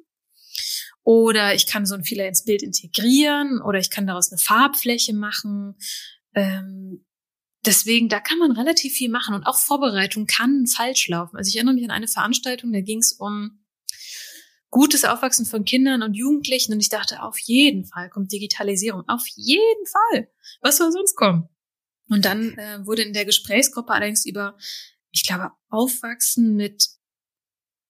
Oder 1.03 1.55
ich 1.55 1.65
kann 1.65 1.85
so 1.85 1.95
ein 1.95 2.03
Fehler 2.03 2.27
ins 2.27 2.45
Bild 2.45 2.61
integrieren 2.61 3.61
oder 3.61 3.79
ich 3.79 3.89
kann 3.89 4.05
daraus 4.05 4.31
eine 4.31 4.37
Farbfläche 4.37 5.13
machen. 5.13 5.75
Ähm, 6.35 7.05
deswegen, 7.65 8.09
da 8.09 8.19
kann 8.19 8.37
man 8.37 8.51
relativ 8.51 8.93
viel 8.93 9.09
machen 9.09 9.33
und 9.33 9.45
auch 9.45 9.57
Vorbereitung 9.57 10.27
kann 10.27 10.67
falsch 10.67 11.07
laufen. 11.07 11.37
Also 11.37 11.49
ich 11.49 11.55
erinnere 11.55 11.75
mich 11.75 11.85
an 11.85 11.91
eine 11.91 12.07
Veranstaltung, 12.07 12.71
da 12.73 12.81
ging 12.81 12.99
es 12.99 13.13
um 13.13 13.58
gutes 14.69 15.05
Aufwachsen 15.05 15.45
von 15.45 15.65
Kindern 15.65 16.03
und 16.03 16.13
Jugendlichen 16.13 16.73
und 16.73 16.79
ich 16.79 16.89
dachte, 16.89 17.23
auf 17.23 17.39
jeden 17.39 17.85
Fall 17.85 18.09
kommt 18.09 18.31
Digitalisierung, 18.31 19.03
auf 19.07 19.25
jeden 19.35 19.85
Fall. 19.85 20.29
Was 20.61 20.77
soll 20.77 20.91
sonst 20.91 21.15
kommen? 21.15 21.49
Und 22.09 22.25
dann 22.25 22.57
äh, 22.57 22.85
wurde 22.85 23.03
in 23.03 23.13
der 23.13 23.25
Gesprächsgruppe 23.25 23.93
allerdings 23.93 24.25
über, 24.25 24.57
ich 25.11 25.23
glaube, 25.23 25.51
Aufwachsen 25.69 26.55
mit 26.55 26.89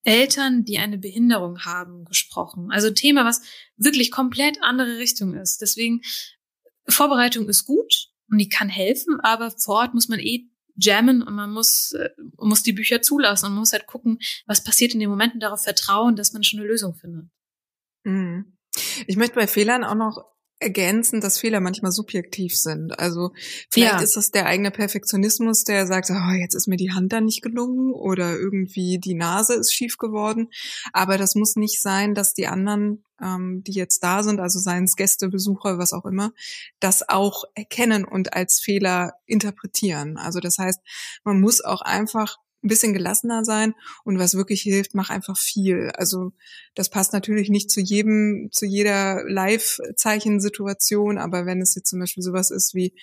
Eltern, 0.04 0.66
die 0.66 0.78
eine 0.78 0.98
Behinderung 0.98 1.66
haben, 1.66 2.06
gesprochen. 2.06 2.72
Also 2.72 2.88
ein 2.88 2.96
Thema, 2.96 3.26
was 3.26 3.42
wirklich 3.78 4.12
komplett 4.12 4.62
andere 4.62 4.98
Richtung 4.98 5.36
ist. 5.36 5.62
Deswegen, 5.62 6.02
Vorbereitung 6.88 7.48
ist 7.50 7.66
gut 7.66 8.10
und 8.30 8.38
die 8.38 8.50
kann 8.50 8.70
helfen, 8.70 9.20
aber 9.22 9.52
vor 9.52 9.76
Ort 9.76 9.94
muss 9.94 10.08
man 10.08 10.20
eh 10.20 10.50
jammen 10.80 11.22
und 11.22 11.36
man 11.36 11.52
muss, 11.52 11.94
äh, 11.94 12.10
muss 12.38 12.64
die 12.64 12.74
Bücher 12.74 13.02
zulassen 13.02 13.48
und 13.48 13.52
man 13.54 13.60
muss 13.60 13.74
halt 13.74 13.88
gucken, 13.88 14.20
was 14.46 14.64
passiert 14.64 14.94
in 14.94 15.00
den 15.00 15.10
Momenten, 15.10 15.40
darauf 15.40 15.64
vertrauen, 15.64 16.16
dass 16.16 16.34
man 16.34 16.44
schon 16.44 16.60
eine 16.60 16.68
Lösung 16.68 16.96
findet. 16.96 17.30
Mhm. 18.04 18.58
Ich 19.08 19.18
möchte 19.18 19.36
bei 19.36 19.48
Fehlern 19.48 19.84
auch 19.84 19.96
noch 19.96 20.24
ergänzen, 20.60 21.22
dass 21.22 21.40
Fehler 21.40 21.62
manchmal 21.62 21.92
subjektiv 21.92 22.56
sind. 22.56 23.00
Also 23.00 23.32
vielleicht 23.70 23.94
ja. 23.94 24.02
ist 24.02 24.18
das 24.18 24.32
der 24.32 24.46
eigene 24.46 24.72
Perfektionismus, 24.72 25.64
der 25.64 25.88
sagt, 25.88 26.10
oh, 26.12 26.32
jetzt 26.34 26.54
ist 26.54 26.68
mir 26.68 26.76
die 26.76 26.92
Hand 26.92 27.14
da 27.14 27.22
nicht 27.22 27.42
gelungen 27.42 27.94
oder 27.94 28.38
irgendwie 28.38 29.00
die 29.00 29.16
Nase 29.16 29.56
ist 29.56 29.74
schief 29.74 29.98
geworden. 29.98 30.50
Aber 30.92 31.18
das 31.18 31.36
muss 31.36 31.56
nicht 31.56 31.82
sein, 31.82 32.14
dass 32.14 32.34
die 32.34 32.48
anderen, 32.48 33.06
ähm, 33.22 33.64
die 33.66 33.74
jetzt 33.74 34.04
da 34.04 34.24
sind, 34.24 34.40
also 34.40 34.60
seien 34.60 34.86
es 34.86 34.96
Gäste, 34.96 35.30
Besucher, 35.30 35.78
was 35.78 35.94
auch 35.94 36.06
immer, 36.06 36.32
das 36.80 37.08
auch 37.08 37.44
erkennen 37.56 38.06
und 38.06 38.34
als 38.34 38.60
Fehler 38.60 39.14
interpretieren. 39.26 40.18
Also 40.18 40.40
das 40.40 40.58
heißt, 40.58 40.80
man 41.24 41.40
muss 41.40 41.62
auch 41.62 41.82
einfach 41.82 42.38
ein 42.64 42.68
bisschen 42.68 42.94
gelassener 42.94 43.46
sein 43.46 43.74
und 44.04 44.20
was 44.20 44.36
wirklich 44.36 44.62
hilft, 44.62 44.94
mach 44.94 45.10
einfach 45.10 45.38
viel. 45.38 45.92
Also 45.96 46.34
das 46.76 46.90
passt 46.90 47.14
natürlich 47.14 47.50
nicht 47.50 47.72
zu 47.72 47.80
jedem, 47.80 48.50
zu 48.52 48.66
jeder 48.66 49.24
Live-Zeichensituation, 49.28 51.18
aber 51.18 51.46
wenn 51.46 51.62
es 51.62 51.76
jetzt 51.76 51.90
zum 51.90 52.00
Beispiel 52.00 52.24
sowas 52.24 52.52
ist 52.52 52.74
wie 52.74 52.94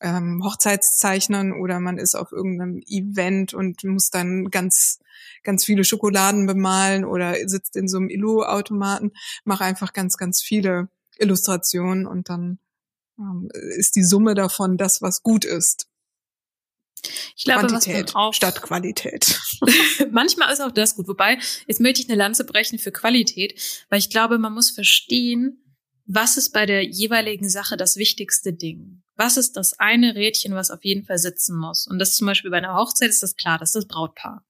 ähm, 0.00 0.42
Hochzeitszeichnen 0.44 1.52
oder 1.52 1.80
man 1.80 1.98
ist 1.98 2.14
auf 2.14 2.32
irgendeinem 2.32 2.80
Event 2.86 3.54
und 3.54 3.82
muss 3.84 4.10
dann 4.10 4.50
ganz 4.50 5.00
ganz 5.42 5.64
viele 5.64 5.84
Schokoladen 5.84 6.46
bemalen 6.46 7.04
oder 7.04 7.36
sitzt 7.48 7.76
in 7.76 7.88
so 7.88 7.98
einem 7.98 8.08
Illu-Automaten, 8.08 9.12
mach 9.44 9.60
einfach 9.60 9.92
ganz 9.92 10.16
ganz 10.16 10.42
viele 10.42 10.88
Illustrationen 11.18 12.06
und 12.06 12.28
dann 12.28 12.58
ähm, 13.18 13.48
ist 13.76 13.96
die 13.96 14.04
Summe 14.04 14.34
davon 14.34 14.76
das, 14.76 15.02
was 15.02 15.22
gut 15.22 15.44
ist. 15.44 15.88
Ich 17.36 17.44
glaube, 17.44 17.66
Quantität 17.66 18.14
auch, 18.14 18.34
statt 18.34 18.60
Qualität. 18.62 19.40
manchmal 20.10 20.52
ist 20.52 20.60
auch 20.60 20.72
das 20.72 20.96
gut. 20.96 21.08
Wobei, 21.08 21.38
jetzt 21.66 21.80
möchte 21.80 22.02
ich 22.02 22.08
eine 22.08 22.18
Lanze 22.18 22.44
brechen 22.44 22.78
für 22.78 22.90
Qualität, 22.90 23.86
weil 23.88 23.98
ich 23.98 24.10
glaube, 24.10 24.38
man 24.38 24.52
muss 24.52 24.70
verstehen, 24.70 25.62
was 26.06 26.36
ist 26.36 26.52
bei 26.52 26.66
der 26.66 26.84
jeweiligen 26.84 27.48
Sache 27.48 27.76
das 27.76 27.96
wichtigste 27.96 28.52
Ding? 28.52 29.02
Was 29.18 29.36
ist 29.36 29.56
das 29.56 29.78
eine 29.80 30.14
Rädchen, 30.14 30.54
was 30.54 30.70
auf 30.70 30.84
jeden 30.84 31.04
Fall 31.04 31.18
sitzen 31.18 31.58
muss? 31.58 31.86
Und 31.86 31.98
das 31.98 32.14
zum 32.14 32.26
Beispiel 32.26 32.52
bei 32.52 32.58
einer 32.58 32.76
Hochzeit 32.76 33.10
ist 33.10 33.22
das 33.22 33.36
klar, 33.36 33.58
das 33.58 33.70
ist 33.70 33.74
das 33.74 33.88
Brautpaar. 33.88 34.46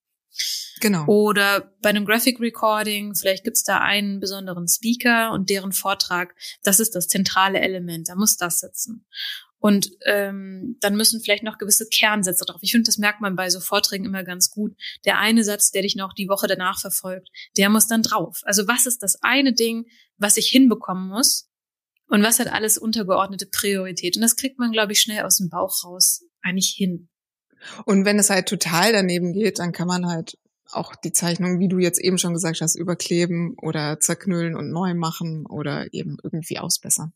Genau. 0.80 1.06
Oder 1.06 1.72
bei 1.80 1.88
einem 1.88 2.04
Graphic 2.04 2.38
Recording, 2.38 3.14
vielleicht 3.14 3.44
gibt's 3.44 3.64
da 3.64 3.78
einen 3.78 4.20
besonderen 4.20 4.68
Speaker 4.68 5.32
und 5.32 5.50
deren 5.50 5.72
Vortrag, 5.72 6.34
das 6.62 6.80
ist 6.80 6.94
das 6.94 7.08
zentrale 7.08 7.60
Element, 7.60 8.10
da 8.10 8.14
muss 8.14 8.36
das 8.36 8.60
sitzen. 8.60 9.06
Und 9.58 9.90
ähm, 10.04 10.76
dann 10.80 10.96
müssen 10.96 11.20
vielleicht 11.20 11.42
noch 11.42 11.58
gewisse 11.58 11.88
Kernsätze 11.88 12.44
drauf. 12.44 12.60
Ich 12.62 12.70
finde, 12.70 12.86
das 12.86 12.98
merkt 12.98 13.20
man 13.20 13.34
bei 13.34 13.50
so 13.50 13.58
Vorträgen 13.58 14.04
immer 14.04 14.22
ganz 14.22 14.50
gut. 14.50 14.76
Der 15.04 15.18
eine 15.18 15.42
Satz, 15.42 15.72
der 15.72 15.82
dich 15.82 15.96
noch 15.96 16.12
die 16.12 16.28
Woche 16.28 16.46
danach 16.46 16.78
verfolgt, 16.78 17.28
der 17.56 17.68
muss 17.68 17.88
dann 17.88 18.02
drauf. 18.02 18.42
Also 18.44 18.68
was 18.68 18.86
ist 18.86 19.02
das 19.02 19.20
eine 19.22 19.52
Ding, 19.52 19.86
was 20.16 20.36
ich 20.36 20.46
hinbekommen 20.48 21.08
muss? 21.08 21.48
Und 22.08 22.22
was 22.22 22.38
hat 22.38 22.48
alles 22.48 22.78
untergeordnete 22.78 23.46
Priorität? 23.46 24.16
Und 24.16 24.22
das 24.22 24.36
kriegt 24.36 24.58
man, 24.58 24.72
glaube 24.72 24.92
ich, 24.92 25.00
schnell 25.00 25.24
aus 25.24 25.36
dem 25.36 25.50
Bauch 25.50 25.84
raus 25.84 26.24
eigentlich 26.42 26.74
hin. 26.76 27.08
Und 27.84 28.04
wenn 28.04 28.18
es 28.18 28.30
halt 28.30 28.48
total 28.48 28.92
daneben 28.92 29.32
geht, 29.32 29.58
dann 29.58 29.72
kann 29.72 29.88
man 29.88 30.06
halt 30.06 30.38
auch 30.70 30.94
die 30.96 31.12
Zeichnung, 31.12 31.58
wie 31.58 31.68
du 31.68 31.78
jetzt 31.78 32.00
eben 32.00 32.18
schon 32.18 32.34
gesagt 32.34 32.60
hast, 32.60 32.76
überkleben 32.76 33.56
oder 33.60 34.00
zerknüllen 34.00 34.54
und 34.54 34.70
neu 34.70 34.94
machen 34.94 35.46
oder 35.46 35.92
eben 35.92 36.18
irgendwie 36.22 36.58
ausbessern 36.58 37.12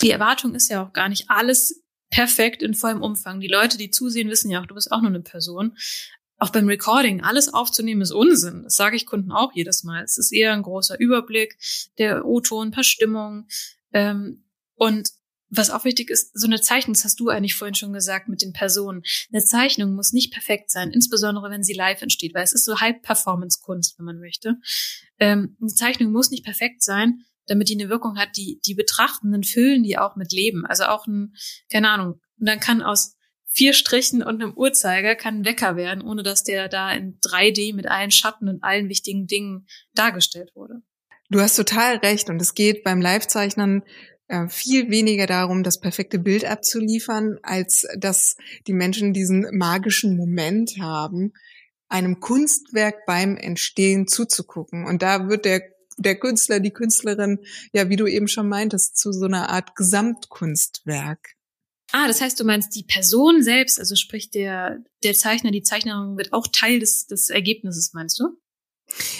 die 0.00 0.10
Erwartung 0.10 0.54
ist 0.54 0.68
ja 0.68 0.84
auch 0.84 0.92
gar 0.92 1.08
nicht 1.08 1.28
alles 1.28 1.82
perfekt 2.10 2.62
in 2.62 2.74
vollem 2.74 3.02
Umfang. 3.02 3.40
Die 3.40 3.48
Leute, 3.48 3.78
die 3.78 3.90
zusehen, 3.90 4.30
wissen 4.30 4.50
ja 4.50 4.60
auch, 4.60 4.66
du 4.66 4.74
bist 4.74 4.92
auch 4.92 5.00
nur 5.00 5.10
eine 5.10 5.20
Person. 5.20 5.76
Auch 6.38 6.50
beim 6.50 6.68
Recording, 6.68 7.20
alles 7.22 7.52
aufzunehmen 7.52 8.00
ist 8.00 8.12
Unsinn. 8.12 8.62
Das 8.62 8.76
sage 8.76 8.96
ich 8.96 9.06
Kunden 9.06 9.32
auch 9.32 9.52
jedes 9.54 9.82
Mal. 9.82 10.04
Es 10.04 10.18
ist 10.18 10.32
eher 10.32 10.52
ein 10.52 10.62
großer 10.62 10.98
Überblick, 10.98 11.58
der 11.98 12.24
O-Ton, 12.24 12.68
ein 12.68 12.70
paar 12.70 12.84
Stimmungen. 12.84 13.48
Ähm, 13.92 14.44
und 14.74 15.08
was 15.50 15.70
auch 15.70 15.84
wichtig 15.84 16.10
ist, 16.10 16.38
so 16.38 16.46
eine 16.46 16.60
Zeichnung, 16.60 16.94
das 16.94 17.04
hast 17.04 17.20
du 17.20 17.28
eigentlich 17.28 17.54
vorhin 17.54 17.74
schon 17.74 17.92
gesagt 17.92 18.28
mit 18.28 18.42
den 18.42 18.52
Personen. 18.52 19.02
Eine 19.32 19.42
Zeichnung 19.42 19.94
muss 19.94 20.12
nicht 20.12 20.32
perfekt 20.32 20.70
sein, 20.70 20.90
insbesondere 20.90 21.50
wenn 21.50 21.62
sie 21.62 21.72
live 21.72 22.02
entsteht, 22.02 22.34
weil 22.34 22.44
es 22.44 22.52
ist 22.52 22.64
so 22.64 22.80
Halb-Performance-Kunst, 22.80 23.98
wenn 23.98 24.04
man 24.04 24.18
möchte. 24.18 24.56
Ähm, 25.18 25.56
eine 25.60 25.72
Zeichnung 25.72 26.12
muss 26.12 26.30
nicht 26.30 26.44
perfekt 26.44 26.82
sein, 26.82 27.22
damit 27.46 27.70
die 27.70 27.80
eine 27.80 27.88
Wirkung 27.88 28.18
hat, 28.18 28.36
die, 28.36 28.60
die 28.66 28.74
Betrachtenden 28.74 29.42
füllen 29.42 29.82
die 29.82 29.98
auch 29.98 30.16
mit 30.16 30.32
Leben. 30.32 30.66
Also 30.66 30.84
auch 30.84 31.06
ein, 31.06 31.34
keine 31.72 31.88
Ahnung, 31.88 32.20
und 32.38 32.46
dann 32.46 32.60
kann 32.60 32.82
aus 32.82 33.16
vier 33.50 33.72
Strichen 33.72 34.22
und 34.22 34.42
einem 34.42 34.54
Uhrzeiger 34.54 35.16
kann 35.16 35.40
ein 35.40 35.44
Wecker 35.44 35.76
werden, 35.76 36.02
ohne 36.02 36.22
dass 36.22 36.44
der 36.44 36.68
da 36.68 36.92
in 36.92 37.18
3D 37.20 37.74
mit 37.74 37.88
allen 37.88 38.10
Schatten 38.10 38.48
und 38.48 38.62
allen 38.62 38.88
wichtigen 38.88 39.26
Dingen 39.26 39.66
dargestellt 39.94 40.52
wurde. 40.54 40.82
Du 41.30 41.40
hast 41.40 41.56
total 41.56 41.96
recht 41.96 42.30
und 42.30 42.40
es 42.40 42.54
geht 42.54 42.84
beim 42.84 43.00
Livezeichnen 43.00 43.82
äh, 44.28 44.48
viel 44.48 44.90
weniger 44.90 45.26
darum, 45.26 45.62
das 45.62 45.80
perfekte 45.80 46.18
Bild 46.18 46.44
abzuliefern, 46.44 47.38
als 47.42 47.86
dass 47.98 48.36
die 48.66 48.72
Menschen 48.72 49.12
diesen 49.12 49.46
magischen 49.56 50.16
Moment 50.16 50.76
haben, 50.80 51.32
einem 51.88 52.20
Kunstwerk 52.20 53.06
beim 53.06 53.36
Entstehen 53.36 54.06
zuzugucken. 54.06 54.86
Und 54.86 55.02
da 55.02 55.28
wird 55.28 55.44
der 55.44 55.62
der 55.98 56.18
Künstler, 56.18 56.60
die 56.60 56.70
Künstlerin, 56.70 57.40
ja, 57.72 57.88
wie 57.88 57.96
du 57.96 58.06
eben 58.06 58.28
schon 58.28 58.48
meintest, 58.48 58.96
zu 58.96 59.12
so 59.12 59.26
einer 59.26 59.50
Art 59.50 59.74
Gesamtkunstwerk. 59.74 61.34
Ah, 61.92 62.06
das 62.06 62.20
heißt, 62.20 62.38
du 62.38 62.44
meinst 62.44 62.74
die 62.74 62.84
Person 62.84 63.42
selbst, 63.42 63.78
also 63.78 63.96
sprich 63.96 64.30
der, 64.30 64.84
der 65.02 65.14
Zeichner, 65.14 65.50
die 65.50 65.62
Zeichnerin 65.62 66.16
wird 66.16 66.32
auch 66.32 66.46
Teil 66.46 66.80
des, 66.80 67.06
des 67.06 67.30
Ergebnisses, 67.30 67.94
meinst 67.94 68.20
du? 68.20 68.38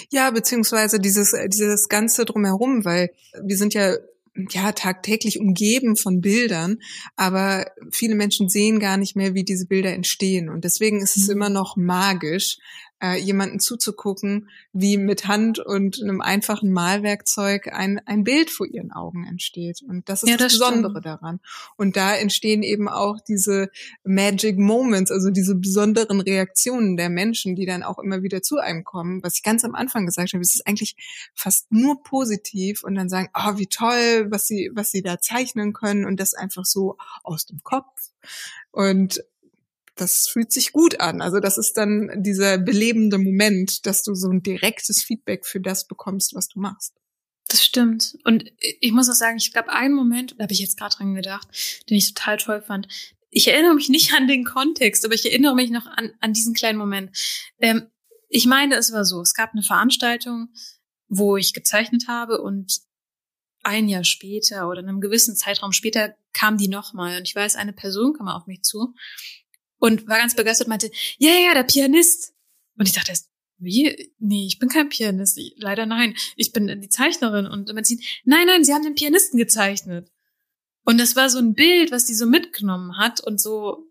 Ja, 0.09 0.31
beziehungsweise 0.31 0.99
dieses, 0.99 1.33
dieses 1.47 1.89
Ganze 1.89 2.25
drumherum, 2.25 2.85
weil 2.85 3.11
wir 3.41 3.57
sind 3.57 3.73
ja 3.73 3.95
ja 4.51 4.71
tagtäglich 4.71 5.39
umgeben 5.39 5.97
von 5.97 6.21
Bildern, 6.21 6.77
aber 7.15 7.65
viele 7.91 8.15
Menschen 8.15 8.47
sehen 8.47 8.79
gar 8.79 8.97
nicht 8.97 9.15
mehr, 9.15 9.33
wie 9.33 9.43
diese 9.43 9.65
Bilder 9.65 9.91
entstehen. 9.93 10.49
Und 10.49 10.63
deswegen 10.63 11.01
ist 11.01 11.17
es 11.17 11.27
mhm. 11.27 11.33
immer 11.33 11.49
noch 11.49 11.75
magisch, 11.75 12.57
äh, 13.01 13.17
jemanden 13.17 13.59
zuzugucken, 13.59 14.49
wie 14.73 14.97
mit 14.97 15.27
Hand 15.27 15.59
und 15.59 16.01
einem 16.01 16.21
einfachen 16.21 16.71
Malwerkzeug 16.71 17.67
ein, 17.71 17.99
ein 18.05 18.23
Bild 18.23 18.49
vor 18.49 18.67
ihren 18.67 18.91
Augen 18.91 19.25
entsteht. 19.25 19.81
Und 19.87 20.09
das 20.09 20.23
ist 20.23 20.29
ja, 20.29 20.37
das, 20.37 20.53
das 20.53 20.59
Besondere 20.59 20.91
stimmt. 20.91 21.05
daran. 21.05 21.39
Und 21.77 21.95
da 21.95 22.15
entstehen 22.15 22.63
eben 22.63 22.89
auch 22.89 23.19
diese 23.19 23.69
Magic 24.03 24.57
Moments, 24.57 25.11
also 25.11 25.29
diese 25.29 25.55
besonderen 25.55 26.21
Reaktionen 26.21 26.97
der 26.97 27.09
Menschen, 27.09 27.55
die 27.55 27.65
dann 27.65 27.83
auch 27.83 27.99
immer 27.99 28.21
wieder 28.21 28.41
zu 28.41 28.57
einem 28.57 28.83
kommen. 28.83 29.23
Was 29.23 29.35
ich 29.35 29.43
ganz 29.43 29.63
am 29.63 29.75
Anfang 29.75 30.05
gesagt 30.05 30.33
habe, 30.33 30.41
es 30.41 30.55
ist 30.55 30.67
eigentlich 30.67 30.95
fast 31.33 31.71
nur 31.71 32.03
positiv 32.03 32.83
und 32.83 32.95
dann 32.95 33.09
sagen, 33.09 33.29
oh, 33.33 33.57
wie 33.57 33.67
toll, 33.67 34.27
was 34.29 34.47
sie, 34.47 34.71
was 34.73 34.91
sie 34.91 35.01
da 35.01 35.19
zeichnen 35.19 35.73
können 35.73 36.05
und 36.05 36.19
das 36.19 36.33
einfach 36.33 36.65
so 36.65 36.97
aus 37.23 37.45
dem 37.45 37.63
Kopf. 37.63 38.11
Und 38.71 39.23
das 39.99 40.27
fühlt 40.27 40.51
sich 40.51 40.71
gut 40.71 40.99
an. 40.99 41.21
Also 41.21 41.39
das 41.39 41.57
ist 41.57 41.73
dann 41.73 42.23
dieser 42.23 42.57
belebende 42.57 43.17
Moment, 43.17 43.85
dass 43.85 44.03
du 44.03 44.15
so 44.15 44.29
ein 44.29 44.41
direktes 44.41 45.03
Feedback 45.03 45.45
für 45.45 45.59
das 45.59 45.87
bekommst, 45.87 46.35
was 46.35 46.47
du 46.47 46.59
machst. 46.59 46.93
Das 47.47 47.63
stimmt. 47.63 48.17
Und 48.25 48.45
ich 48.79 48.91
muss 48.91 49.09
auch 49.09 49.15
sagen, 49.15 49.37
ich 49.37 49.51
glaube, 49.51 49.69
einen 49.69 49.95
Moment, 49.95 50.35
da 50.37 50.43
habe 50.43 50.53
ich 50.53 50.59
jetzt 50.59 50.77
gerade 50.77 50.95
dran 50.95 51.15
gedacht, 51.15 51.47
den 51.89 51.97
ich 51.97 52.13
total 52.13 52.37
toll 52.37 52.61
fand. 52.61 52.87
Ich 53.31 53.47
erinnere 53.47 53.75
mich 53.75 53.89
nicht 53.89 54.13
an 54.13 54.27
den 54.27 54.45
Kontext, 54.45 55.03
aber 55.03 55.15
ich 55.15 55.25
erinnere 55.25 55.55
mich 55.55 55.71
noch 55.71 55.87
an, 55.87 56.11
an 56.19 56.33
diesen 56.33 56.53
kleinen 56.53 56.77
Moment. 56.77 57.17
Ähm, 57.59 57.87
ich 58.27 58.45
meine, 58.45 58.75
es 58.75 58.93
war 58.93 59.03
so, 59.03 59.21
es 59.21 59.33
gab 59.33 59.53
eine 59.53 59.63
Veranstaltung, 59.63 60.49
wo 61.07 61.37
ich 61.37 61.53
gezeichnet 61.53 62.07
habe 62.07 62.41
und 62.41 62.81
ein 63.63 63.89
Jahr 63.89 64.03
später 64.03 64.69
oder 64.69 64.81
in 64.81 64.87
einem 64.87 65.01
gewissen 65.01 65.35
Zeitraum 65.35 65.71
später 65.71 66.15
kam 66.33 66.57
die 66.57 66.67
nochmal. 66.67 67.17
Und 67.17 67.27
ich 67.27 67.35
weiß, 67.35 67.55
eine 67.55 67.73
Person 67.73 68.13
kam 68.13 68.27
auf 68.27 68.45
mich 68.45 68.61
zu 68.61 68.93
und 69.79 70.07
war 70.07 70.17
ganz 70.17 70.35
begeistert 70.35 70.67
und 70.67 70.69
meinte, 70.69 70.91
ja, 71.17 71.31
ja, 71.31 71.53
der 71.53 71.63
Pianist. 71.63 72.33
Und 72.77 72.87
ich 72.87 72.93
dachte 72.93 73.11
erst, 73.11 73.29
wie? 73.57 74.13
Nee, 74.19 74.45
ich 74.45 74.59
bin 74.59 74.69
kein 74.69 74.89
Pianist. 74.89 75.37
Ich, 75.37 75.55
leider 75.57 75.85
nein. 75.85 76.15
Ich 76.35 76.53
bin 76.53 76.81
die 76.81 76.89
Zeichnerin. 76.89 77.45
Und 77.45 77.73
man 77.73 77.83
sieht, 77.83 78.03
nein, 78.23 78.47
nein, 78.47 78.63
sie 78.63 78.73
haben 78.73 78.83
den 78.83 78.95
Pianisten 78.95 79.37
gezeichnet. 79.37 80.09
Und 80.85 80.99
das 80.99 81.15
war 81.15 81.29
so 81.29 81.39
ein 81.39 81.55
Bild, 81.55 81.91
was 81.91 82.05
die 82.05 82.13
so 82.13 82.25
mitgenommen 82.25 82.97
hat 82.97 83.19
und 83.21 83.41
so 83.41 83.89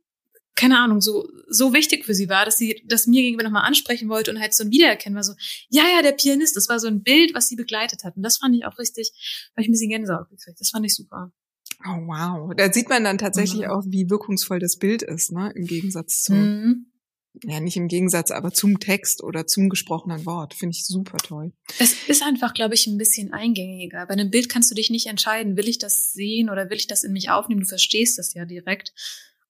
keine 0.58 0.80
Ahnung, 0.80 1.00
so, 1.00 1.28
so 1.46 1.72
wichtig 1.72 2.04
für 2.04 2.14
sie 2.14 2.28
war, 2.28 2.44
dass 2.44 2.56
sie 2.56 2.82
das 2.84 3.06
mir 3.06 3.22
gegenüber 3.22 3.44
nochmal 3.44 3.64
ansprechen 3.64 4.08
wollte 4.08 4.32
und 4.32 4.40
halt 4.40 4.54
so 4.54 4.64
ein 4.64 4.72
Wiedererkennen 4.72 5.14
war 5.14 5.22
so, 5.22 5.34
ja, 5.68 5.84
ja, 5.84 6.02
der 6.02 6.10
Pianist, 6.10 6.56
das 6.56 6.68
war 6.68 6.80
so 6.80 6.88
ein 6.88 7.04
Bild, 7.04 7.32
was 7.32 7.46
sie 7.46 7.54
begleitet 7.54 8.02
hat. 8.02 8.16
Und 8.16 8.24
das 8.24 8.38
fand 8.38 8.56
ich 8.56 8.64
auch 8.64 8.76
richtig, 8.76 9.12
weil 9.54 9.62
ich 9.62 9.68
ein 9.68 9.72
bisschen 9.72 9.90
Gänsehaut 9.90 10.28
gekriegt. 10.30 10.60
Das 10.60 10.70
fand 10.70 10.84
ich 10.84 10.96
super. 10.96 11.30
Oh, 11.84 12.06
wow. 12.06 12.52
Da 12.56 12.72
sieht 12.72 12.88
man 12.88 13.04
dann 13.04 13.18
tatsächlich 13.18 13.62
mhm. 13.62 13.70
auch, 13.70 13.84
wie 13.86 14.10
wirkungsvoll 14.10 14.58
das 14.58 14.78
Bild 14.78 15.02
ist, 15.02 15.30
ne? 15.30 15.52
Im 15.54 15.66
Gegensatz 15.66 16.22
zu, 16.24 16.32
mhm. 16.32 16.86
ja, 17.44 17.60
nicht 17.60 17.76
im 17.76 17.86
Gegensatz, 17.86 18.32
aber 18.32 18.52
zum 18.52 18.80
Text 18.80 19.22
oder 19.22 19.46
zum 19.46 19.68
gesprochenen 19.68 20.26
Wort. 20.26 20.54
Finde 20.54 20.74
ich 20.76 20.84
super 20.84 21.18
toll. 21.18 21.52
Es 21.78 21.94
ist 22.08 22.22
einfach, 22.22 22.52
glaube 22.52 22.74
ich, 22.74 22.86
ein 22.88 22.98
bisschen 22.98 23.32
eingängiger. 23.32 24.06
Bei 24.06 24.14
einem 24.14 24.30
Bild 24.30 24.48
kannst 24.48 24.70
du 24.70 24.74
dich 24.74 24.90
nicht 24.90 25.06
entscheiden, 25.06 25.56
will 25.56 25.68
ich 25.68 25.78
das 25.78 26.12
sehen 26.12 26.50
oder 26.50 26.68
will 26.68 26.78
ich 26.78 26.88
das 26.88 27.04
in 27.04 27.12
mich 27.12 27.30
aufnehmen? 27.30 27.60
Du 27.60 27.68
verstehst 27.68 28.18
das 28.18 28.34
ja 28.34 28.44
direkt. 28.44 28.92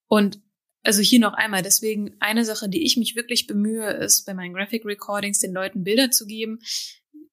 Und 0.06 0.42
also 0.82 1.02
hier 1.02 1.20
noch 1.20 1.34
einmal, 1.34 1.62
deswegen 1.62 2.14
eine 2.20 2.44
Sache, 2.44 2.68
die 2.68 2.84
ich 2.84 2.96
mich 2.96 3.16
wirklich 3.16 3.46
bemühe, 3.46 3.90
ist 3.90 4.26
bei 4.26 4.34
meinen 4.34 4.54
Graphic 4.54 4.84
Recordings 4.84 5.38
den 5.38 5.52
Leuten 5.52 5.82
Bilder 5.82 6.10
zu 6.10 6.26
geben, 6.26 6.60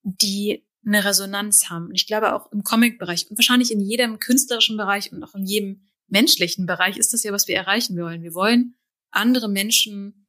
die 0.03 0.65
eine 0.85 1.03
Resonanz 1.03 1.69
haben. 1.69 1.87
Und 1.87 1.95
ich 1.95 2.07
glaube 2.07 2.33
auch 2.33 2.51
im 2.51 2.63
Comic-Bereich 2.63 3.29
und 3.29 3.37
wahrscheinlich 3.37 3.71
in 3.71 3.79
jedem 3.79 4.19
künstlerischen 4.19 4.77
Bereich 4.77 5.11
und 5.11 5.23
auch 5.23 5.35
in 5.35 5.45
jedem 5.45 5.87
menschlichen 6.07 6.65
Bereich 6.65 6.97
ist 6.97 7.13
das 7.13 7.23
ja, 7.23 7.31
was 7.31 7.47
wir 7.47 7.55
erreichen 7.55 7.97
wollen. 7.97 8.21
Wir 8.21 8.33
wollen 8.33 8.75
andere 9.11 9.49
Menschen 9.49 10.27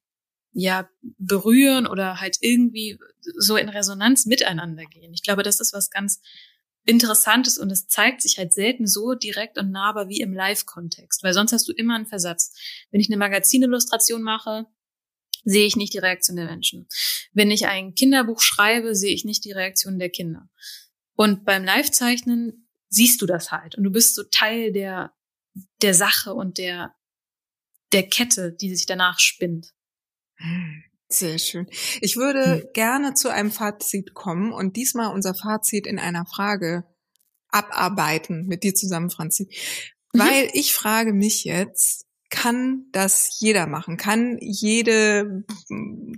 ja 0.53 0.89
berühren 1.19 1.87
oder 1.87 2.21
halt 2.21 2.39
irgendwie 2.41 2.99
so 3.21 3.57
in 3.57 3.69
Resonanz 3.69 4.25
miteinander 4.25 4.85
gehen. 4.85 5.13
Ich 5.13 5.23
glaube, 5.23 5.43
das 5.43 5.61
ist 5.61 5.75
was 5.75 5.91
ganz 5.91 6.21
Interessantes 6.87 7.59
und 7.59 7.71
es 7.71 7.89
zeigt 7.89 8.23
sich 8.23 8.39
halt 8.39 8.53
selten 8.53 8.87
so 8.87 9.15
direkt 9.15 9.59
und 9.59 9.73
nahbar 9.73 10.09
wie 10.09 10.21
im 10.21 10.33
Live-Kontext, 10.33 11.25
weil 11.25 11.35
sonst 11.35 11.53
hast 11.53 11.69
du 11.69 11.73
immer 11.73 11.97
einen 11.97 12.07
Versatz. 12.07 12.55
Wenn 12.91 13.01
ich 13.01 13.09
eine 13.09 13.17
Magazinillustration 13.17 14.23
mache, 14.23 14.67
sehe 15.47 15.65
ich 15.65 15.77
nicht 15.77 15.95
die 15.95 15.99
Reaktion 15.99 16.37
der 16.37 16.47
Menschen. 16.47 16.89
Wenn 17.33 17.51
ich 17.51 17.67
ein 17.67 17.95
Kinderbuch 17.95 18.41
schreibe, 18.41 18.95
sehe 18.95 19.15
ich 19.15 19.25
nicht 19.25 19.45
die 19.45 19.53
Reaktion 19.53 19.99
der 19.99 20.11
Kinder. 20.11 20.51
Und 21.15 21.45
beim 21.45 21.65
Live-Zeichnen 21.65 22.69
siehst 22.89 23.23
du 23.23 23.27
das 23.27 23.53
halt 23.53 23.77
und 23.77 23.85
du 23.85 23.91
bist 23.91 24.15
so 24.17 24.25
Teil 24.25 24.73
der, 24.73 25.15
der 25.83 25.95
Sache 25.95 26.35
und 26.35 26.59
der, 26.59 26.95
der 27.93 28.09
Kette, 28.09 28.53
die 28.53 28.75
sich 28.75 28.87
danach 28.87 29.21
spinnt. 29.21 29.73
Sehr 31.09 31.39
schön. 31.39 31.69
Ich 32.01 32.17
würde 32.17 32.63
hm. 32.63 32.69
gerne 32.75 33.15
zu 33.15 33.29
einem 33.29 33.53
Fazit 33.53 34.15
kommen 34.15 34.53
und 34.53 34.77
diesmal 34.77 35.15
unser 35.15 35.35
Fazit 35.35 35.87
in 35.87 36.01
einer 36.01 36.27
Frage 36.27 36.85
abarbeiten 37.49 38.47
mit 38.47 38.65
dir 38.65 38.75
zusammen, 38.75 39.11
Franzi. 39.11 39.49
Weil 40.13 40.51
ich 40.55 40.75
frage 40.75 41.13
mich 41.13 41.45
jetzt, 41.45 42.06
kann 42.31 42.87
das 42.93 43.39
jeder 43.41 43.67
machen? 43.67 43.97
Kann 43.97 44.39
jede 44.41 45.45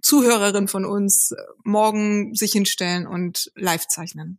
Zuhörerin 0.03 0.69
von 0.69 0.85
uns 0.85 1.35
morgen 1.65 2.35
sich 2.35 2.53
hinstellen 2.53 3.07
und 3.07 3.51
live 3.55 3.87
zeichnen? 3.87 4.39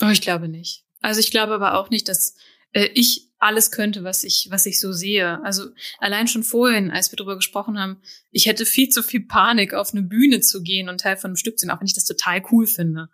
Oh, 0.00 0.10
ich 0.10 0.20
glaube 0.20 0.48
nicht. 0.48 0.84
Also 1.00 1.20
ich 1.20 1.30
glaube 1.30 1.54
aber 1.54 1.74
auch 1.74 1.90
nicht, 1.90 2.08
dass 2.08 2.34
äh, 2.72 2.88
ich 2.94 3.28
alles 3.38 3.72
könnte, 3.72 4.04
was 4.04 4.22
ich, 4.22 4.46
was 4.50 4.66
ich 4.66 4.78
so 4.78 4.92
sehe. 4.92 5.42
Also 5.42 5.70
allein 5.98 6.28
schon 6.28 6.44
vorhin, 6.44 6.90
als 6.92 7.10
wir 7.10 7.16
darüber 7.16 7.34
gesprochen 7.34 7.78
haben, 7.78 8.00
ich 8.30 8.46
hätte 8.46 8.64
viel 8.64 8.88
zu 8.88 9.02
viel 9.02 9.26
Panik, 9.26 9.74
auf 9.74 9.92
eine 9.92 10.02
Bühne 10.02 10.40
zu 10.40 10.62
gehen 10.62 10.88
und 10.88 11.00
Teil 11.00 11.16
von 11.16 11.30
einem 11.30 11.36
Stück 11.36 11.58
zu 11.58 11.66
sein, 11.66 11.74
auch 11.74 11.80
wenn 11.80 11.88
ich 11.88 11.94
das 11.94 12.04
total 12.04 12.42
cool 12.52 12.66
finde. 12.68 13.08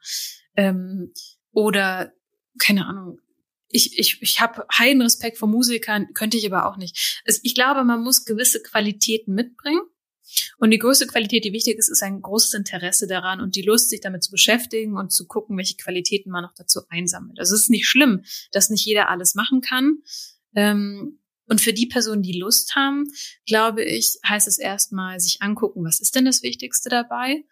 Ähm, 0.54 1.12
oder, 1.52 2.12
keine 2.58 2.86
Ahnung, 2.86 3.20
ich, 3.68 3.98
ich, 3.98 4.22
ich 4.22 4.40
habe 4.40 4.66
heiden 4.76 5.02
Respekt 5.02 5.38
vor 5.38 5.48
Musikern, 5.48 6.12
könnte 6.14 6.36
ich 6.36 6.46
aber 6.46 6.66
auch 6.66 6.76
nicht. 6.76 7.22
Also 7.26 7.40
ich 7.42 7.54
glaube, 7.54 7.84
man 7.84 8.02
muss 8.02 8.24
gewisse 8.24 8.62
Qualitäten 8.62 9.34
mitbringen. 9.34 9.80
Und 10.58 10.72
die 10.72 10.78
größte 10.78 11.06
Qualität, 11.06 11.44
die 11.44 11.54
wichtig 11.54 11.78
ist, 11.78 11.88
ist 11.88 12.02
ein 12.02 12.20
großes 12.20 12.52
Interesse 12.52 13.06
daran 13.06 13.40
und 13.40 13.56
die 13.56 13.62
Lust, 13.62 13.88
sich 13.88 14.00
damit 14.00 14.22
zu 14.22 14.30
beschäftigen 14.30 14.96
und 14.98 15.10
zu 15.10 15.26
gucken, 15.26 15.56
welche 15.56 15.76
Qualitäten 15.76 16.30
man 16.30 16.42
noch 16.42 16.52
dazu 16.54 16.80
einsammelt. 16.90 17.38
Also 17.38 17.54
es 17.54 17.62
ist 17.62 17.70
nicht 17.70 17.88
schlimm, 17.88 18.24
dass 18.52 18.68
nicht 18.68 18.84
jeder 18.84 19.08
alles 19.08 19.34
machen 19.34 19.62
kann. 19.62 20.02
Ähm, 20.54 21.18
und 21.46 21.62
für 21.62 21.72
die 21.72 21.86
Personen, 21.86 22.22
die 22.22 22.38
Lust 22.38 22.76
haben, 22.76 23.04
glaube 23.46 23.82
ich, 23.82 24.18
heißt 24.26 24.48
es 24.48 24.58
erstmal 24.58 25.18
sich 25.18 25.40
angucken, 25.40 25.82
was 25.82 25.98
ist 25.98 26.14
denn 26.14 26.26
das 26.26 26.42
Wichtigste 26.42 26.90
dabei? 26.90 27.44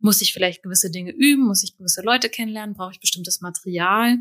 Muss 0.00 0.20
ich 0.20 0.32
vielleicht 0.32 0.64
gewisse 0.64 0.90
Dinge 0.90 1.12
üben? 1.12 1.46
Muss 1.46 1.62
ich 1.62 1.76
gewisse 1.76 2.02
Leute 2.02 2.28
kennenlernen? 2.28 2.74
Brauche 2.74 2.92
ich 2.92 3.00
bestimmtes 3.00 3.40
Material? 3.40 4.18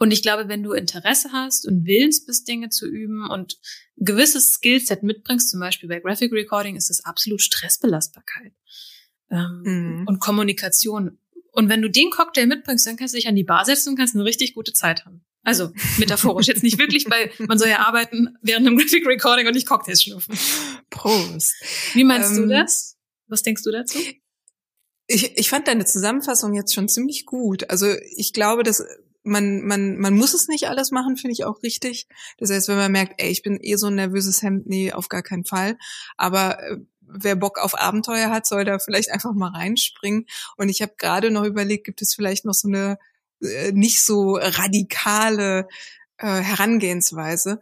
Und 0.00 0.12
ich 0.12 0.22
glaube, 0.22 0.48
wenn 0.48 0.62
du 0.62 0.72
Interesse 0.72 1.28
hast 1.30 1.68
und 1.68 1.84
willens 1.84 2.24
bist, 2.24 2.48
Dinge 2.48 2.70
zu 2.70 2.88
üben 2.88 3.28
und 3.28 3.58
ein 4.00 4.06
gewisses 4.06 4.54
Skillset 4.54 5.02
mitbringst, 5.02 5.50
zum 5.50 5.60
Beispiel 5.60 5.90
bei 5.90 6.00
Graphic 6.00 6.32
Recording, 6.32 6.74
ist 6.74 6.88
es 6.88 7.04
absolut 7.04 7.42
Stressbelastbarkeit 7.42 8.54
ähm, 9.30 9.62
mhm. 9.62 10.04
und 10.06 10.18
Kommunikation. 10.18 11.18
Und 11.52 11.68
wenn 11.68 11.82
du 11.82 11.90
den 11.90 12.08
Cocktail 12.10 12.46
mitbringst, 12.46 12.86
dann 12.86 12.96
kannst 12.96 13.12
du 13.12 13.18
dich 13.18 13.28
an 13.28 13.36
die 13.36 13.44
Bar 13.44 13.66
setzen 13.66 13.90
und 13.90 13.96
kannst 13.96 14.14
eine 14.14 14.24
richtig 14.24 14.54
gute 14.54 14.72
Zeit 14.72 15.04
haben. 15.04 15.22
Also 15.42 15.70
metaphorisch 15.98 16.46
jetzt 16.46 16.62
nicht 16.62 16.78
wirklich, 16.78 17.10
weil 17.10 17.30
man 17.46 17.58
soll 17.58 17.68
ja 17.68 17.80
arbeiten 17.80 18.38
während 18.40 18.66
einem 18.66 18.78
Graphic 18.78 19.06
Recording 19.06 19.46
und 19.48 19.54
nicht 19.54 19.68
Cocktails 19.68 20.02
schlürfen. 20.02 20.34
Prost. 20.88 21.54
Wie 21.92 22.04
meinst 22.04 22.38
ähm, 22.38 22.44
du 22.44 22.48
das? 22.48 22.96
Was 23.26 23.42
denkst 23.42 23.64
du 23.64 23.70
dazu? 23.70 23.98
Ich, 25.08 25.36
ich 25.36 25.50
fand 25.50 25.68
deine 25.68 25.84
Zusammenfassung 25.84 26.54
jetzt 26.54 26.72
schon 26.72 26.88
ziemlich 26.88 27.26
gut. 27.26 27.68
Also 27.68 27.94
ich 28.16 28.32
glaube, 28.32 28.62
dass 28.62 28.82
man, 29.22 29.62
man, 29.62 29.98
man 29.98 30.14
muss 30.14 30.34
es 30.34 30.48
nicht 30.48 30.68
alles 30.68 30.90
machen, 30.90 31.16
finde 31.16 31.32
ich 31.32 31.44
auch 31.44 31.62
richtig. 31.62 32.06
Das 32.38 32.50
heißt, 32.50 32.68
wenn 32.68 32.76
man 32.76 32.92
merkt, 32.92 33.20
ey, 33.20 33.30
ich 33.30 33.42
bin 33.42 33.58
eh 33.60 33.76
so 33.76 33.88
ein 33.88 33.94
nervöses 33.94 34.42
Hemd, 34.42 34.66
nee, 34.66 34.92
auf 34.92 35.08
gar 35.08 35.22
keinen 35.22 35.44
Fall. 35.44 35.76
Aber 36.16 36.62
äh, 36.62 36.76
wer 37.00 37.36
Bock 37.36 37.58
auf 37.58 37.78
Abenteuer 37.78 38.30
hat, 38.30 38.46
soll 38.46 38.64
da 38.64 38.78
vielleicht 38.78 39.10
einfach 39.10 39.32
mal 39.32 39.50
reinspringen. 39.50 40.26
Und 40.56 40.68
ich 40.68 40.82
habe 40.82 40.94
gerade 40.96 41.30
noch 41.30 41.44
überlegt, 41.44 41.84
gibt 41.84 42.02
es 42.02 42.14
vielleicht 42.14 42.44
noch 42.44 42.54
so 42.54 42.68
eine 42.68 42.98
äh, 43.42 43.72
nicht 43.72 44.02
so 44.02 44.36
radikale 44.36 45.68
äh, 46.18 46.26
Herangehensweise, 46.26 47.60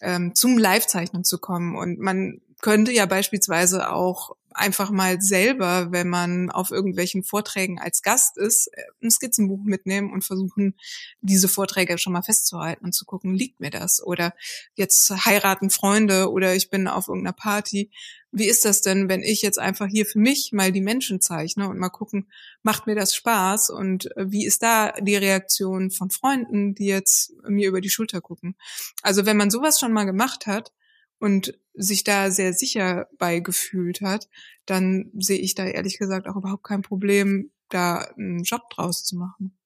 ähm, 0.00 0.34
zum 0.34 0.58
Livezeichnen 0.58 1.24
zu 1.24 1.38
kommen. 1.38 1.76
Und 1.76 1.98
man 1.98 2.40
könnte 2.60 2.92
ja 2.92 3.06
beispielsweise 3.06 3.90
auch 3.92 4.36
einfach 4.56 4.90
mal 4.90 5.20
selber, 5.20 5.92
wenn 5.92 6.08
man 6.08 6.50
auf 6.50 6.70
irgendwelchen 6.70 7.22
Vorträgen 7.22 7.78
als 7.78 8.02
Gast 8.02 8.36
ist, 8.38 8.68
äh, 8.72 8.82
ein 9.02 9.10
Skizzenbuch 9.10 9.62
mitnehmen 9.64 10.12
und 10.12 10.24
versuchen, 10.24 10.74
diese 11.20 11.48
Vorträge 11.48 11.98
schon 11.98 12.12
mal 12.12 12.22
festzuhalten 12.22 12.84
und 12.84 12.92
zu 12.92 13.04
gucken, 13.04 13.34
liegt 13.34 13.60
mir 13.60 13.70
das? 13.70 14.02
Oder 14.02 14.34
jetzt 14.74 15.10
heiraten 15.10 15.70
Freunde 15.70 16.30
oder 16.30 16.54
ich 16.54 16.70
bin 16.70 16.88
auf 16.88 17.08
irgendeiner 17.08 17.34
Party. 17.34 17.90
Wie 18.32 18.46
ist 18.46 18.64
das 18.64 18.82
denn, 18.82 19.08
wenn 19.08 19.22
ich 19.22 19.42
jetzt 19.42 19.58
einfach 19.58 19.86
hier 19.86 20.04
für 20.04 20.18
mich 20.18 20.52
mal 20.52 20.72
die 20.72 20.80
Menschen 20.80 21.20
zeichne 21.20 21.68
und 21.68 21.78
mal 21.78 21.88
gucken, 21.90 22.30
macht 22.62 22.86
mir 22.86 22.94
das 22.94 23.14
Spaß 23.14 23.70
und 23.70 24.14
äh, 24.16 24.30
wie 24.30 24.46
ist 24.46 24.62
da 24.62 24.92
die 25.00 25.16
Reaktion 25.16 25.90
von 25.90 26.10
Freunden, 26.10 26.74
die 26.74 26.86
jetzt 26.86 27.32
mir 27.48 27.68
über 27.68 27.80
die 27.80 27.90
Schulter 27.90 28.20
gucken? 28.20 28.56
Also 29.02 29.26
wenn 29.26 29.36
man 29.36 29.50
sowas 29.50 29.78
schon 29.78 29.92
mal 29.92 30.04
gemacht 30.04 30.46
hat, 30.46 30.72
und 31.18 31.58
sich 31.76 32.04
da 32.04 32.30
sehr 32.30 32.52
sicher 32.52 33.08
bei 33.18 33.40
gefühlt 33.40 34.00
hat, 34.00 34.28
dann 34.64 35.10
sehe 35.18 35.38
ich 35.38 35.54
da 35.54 35.64
ehrlich 35.64 35.98
gesagt 35.98 36.26
auch 36.26 36.36
überhaupt 36.36 36.64
kein 36.64 36.82
Problem, 36.82 37.50
da 37.68 37.98
einen 38.16 38.42
Job 38.42 38.68
draus 38.70 39.04
zu 39.04 39.16
machen. 39.16 39.56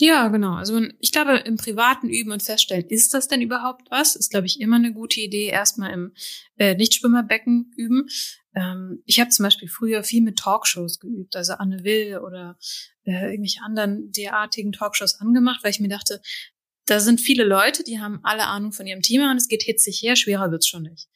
Ja, 0.00 0.28
genau. 0.28 0.54
Also 0.54 0.80
ich 1.00 1.10
glaube, 1.10 1.38
im 1.38 1.56
privaten 1.56 2.08
Üben 2.08 2.30
und 2.30 2.42
feststellen, 2.42 2.86
ist 2.88 3.14
das 3.14 3.26
denn 3.26 3.42
überhaupt 3.42 3.90
was? 3.90 4.14
Ist, 4.14 4.30
glaube 4.30 4.46
ich, 4.46 4.60
immer 4.60 4.76
eine 4.76 4.92
gute 4.92 5.20
Idee, 5.20 5.46
erstmal 5.46 5.92
im 5.92 6.14
äh, 6.56 6.76
Nichtschwimmerbecken 6.76 7.72
üben. 7.76 8.06
Ähm, 8.54 9.02
ich 9.06 9.18
habe 9.18 9.30
zum 9.30 9.42
Beispiel 9.42 9.68
früher 9.68 10.04
viel 10.04 10.22
mit 10.22 10.38
Talkshows 10.38 11.00
geübt, 11.00 11.34
also 11.34 11.54
Anne 11.54 11.82
Will 11.82 12.18
oder 12.18 12.58
äh, 13.02 13.30
irgendwelche 13.30 13.62
anderen 13.62 14.12
derartigen 14.12 14.70
Talkshows 14.70 15.20
angemacht, 15.20 15.64
weil 15.64 15.72
ich 15.72 15.80
mir 15.80 15.88
dachte, 15.88 16.22
da 16.86 17.00
sind 17.00 17.20
viele 17.20 17.44
Leute, 17.44 17.82
die 17.82 17.98
haben 17.98 18.20
alle 18.22 18.46
Ahnung 18.46 18.70
von 18.70 18.86
ihrem 18.86 19.02
Thema 19.02 19.32
und 19.32 19.36
es 19.36 19.48
geht 19.48 19.64
hitzig 19.64 20.00
her, 20.00 20.14
schwerer 20.14 20.52
wird's 20.52 20.68
schon 20.68 20.84
nicht. 20.84 21.08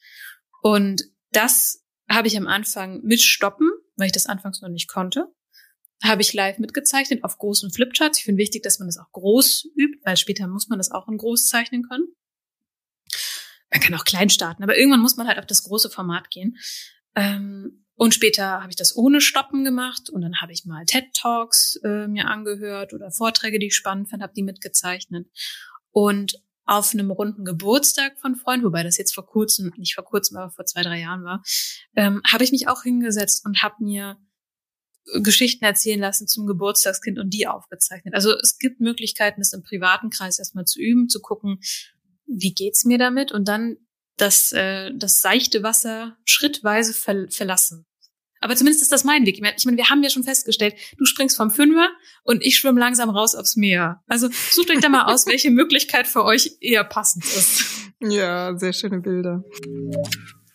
Und 0.63 1.03
das 1.31 1.83
habe 2.09 2.27
ich 2.27 2.37
am 2.37 2.47
Anfang 2.47 3.01
mit 3.03 3.21
stoppen, 3.21 3.69
weil 3.97 4.07
ich 4.07 4.13
das 4.13 4.25
anfangs 4.25 4.61
noch 4.61 4.69
nicht 4.69 4.87
konnte. 4.87 5.27
Habe 6.01 6.21
ich 6.21 6.33
live 6.33 6.57
mitgezeichnet 6.57 7.23
auf 7.23 7.37
großen 7.37 7.69
Flipcharts. 7.69 8.19
Ich 8.19 8.23
finde 8.25 8.41
wichtig, 8.41 8.63
dass 8.63 8.79
man 8.79 8.87
das 8.87 8.97
auch 8.97 9.11
groß 9.11 9.67
übt, 9.75 9.99
weil 10.03 10.15
später 10.15 10.47
muss 10.47 10.69
man 10.69 10.79
das 10.79 10.89
auch 10.89 11.07
in 11.09 11.17
groß 11.17 11.47
zeichnen 11.47 11.83
können. 11.83 12.07
Man 13.71 13.81
kann 13.81 13.93
auch 13.93 14.05
klein 14.05 14.29
starten, 14.29 14.63
aber 14.63 14.77
irgendwann 14.77 15.01
muss 15.01 15.17
man 15.17 15.27
halt 15.27 15.37
auf 15.37 15.45
das 15.45 15.63
große 15.63 15.89
Format 15.89 16.29
gehen. 16.29 16.57
Ähm, 17.15 17.85
und 17.95 18.13
später 18.13 18.61
habe 18.61 18.69
ich 18.69 18.75
das 18.77 18.95
ohne 18.95 19.19
Stoppen 19.19 19.65
gemacht 19.65 20.09
und 20.09 20.21
dann 20.21 20.39
habe 20.39 20.53
ich 20.53 20.65
mal 20.65 20.85
TED 20.85 21.13
Talks 21.13 21.77
äh, 21.83 22.07
mir 22.07 22.27
angehört 22.27 22.93
oder 22.93 23.11
Vorträge, 23.11 23.59
die 23.59 23.67
ich 23.67 23.75
spannend 23.75 24.09
fand, 24.09 24.23
habe 24.23 24.33
die 24.33 24.43
mitgezeichnet. 24.43 25.27
Und 25.91 26.41
auf 26.65 26.93
einem 26.93 27.11
runden 27.11 27.45
Geburtstag 27.45 28.17
von 28.19 28.35
Freunden, 28.35 28.65
wobei 28.65 28.83
das 28.83 28.97
jetzt 28.97 29.13
vor 29.13 29.25
kurzem, 29.25 29.71
nicht 29.77 29.95
vor 29.95 30.05
kurzem, 30.05 30.37
aber 30.37 30.51
vor 30.51 30.65
zwei, 30.65 30.81
drei 30.81 30.99
Jahren 30.99 31.23
war, 31.23 31.43
ähm, 31.95 32.21
habe 32.25 32.43
ich 32.43 32.51
mich 32.51 32.67
auch 32.67 32.83
hingesetzt 32.83 33.45
und 33.45 33.61
habe 33.63 33.75
mir 33.83 34.17
Geschichten 35.21 35.65
erzählen 35.65 35.99
lassen 35.99 36.27
zum 36.27 36.47
Geburtstagskind 36.47 37.19
und 37.19 37.31
die 37.33 37.47
aufgezeichnet. 37.47 38.13
Also 38.13 38.31
es 38.37 38.57
gibt 38.57 38.79
Möglichkeiten, 38.79 39.41
es 39.41 39.53
im 39.53 39.63
privaten 39.63 40.09
Kreis 40.09 40.39
erstmal 40.39 40.65
zu 40.65 40.79
üben, 40.79 41.09
zu 41.09 41.19
gucken, 41.19 41.59
wie 42.25 42.53
geht's 42.53 42.85
mir 42.85 42.97
damit 42.97 43.31
und 43.31 43.47
dann 43.47 43.77
das, 44.17 44.51
äh, 44.53 44.91
das 44.95 45.21
seichte 45.21 45.63
Wasser 45.63 46.17
schrittweise 46.23 46.93
ver 46.93 47.27
verlassen. 47.29 47.85
Aber 48.43 48.55
zumindest 48.55 48.83
ist 48.83 48.91
das 48.91 49.03
mein 49.03 49.25
Weg. 49.25 49.35
Ich 49.37 49.65
meine, 49.65 49.77
wir 49.77 49.89
haben 49.89 50.03
ja 50.03 50.09
schon 50.09 50.23
festgestellt, 50.23 50.75
du 50.97 51.05
springst 51.05 51.37
vom 51.37 51.49
Fünfer 51.49 51.89
und 52.23 52.43
ich 52.45 52.57
schwimme 52.57 52.79
langsam 52.79 53.09
raus 53.09 53.35
aufs 53.35 53.55
Meer. 53.55 54.03
Also 54.07 54.29
sucht 54.51 54.69
euch 54.69 54.79
da 54.79 54.89
mal 54.89 55.05
aus, 55.05 55.25
welche 55.27 55.49
Möglichkeit 55.49 56.07
für 56.07 56.23
euch 56.25 56.57
eher 56.59 56.83
passend 56.83 57.25
ist. 57.25 57.63
Ja, 58.01 58.57
sehr 58.57 58.73
schöne 58.73 58.99
Bilder. 58.99 59.43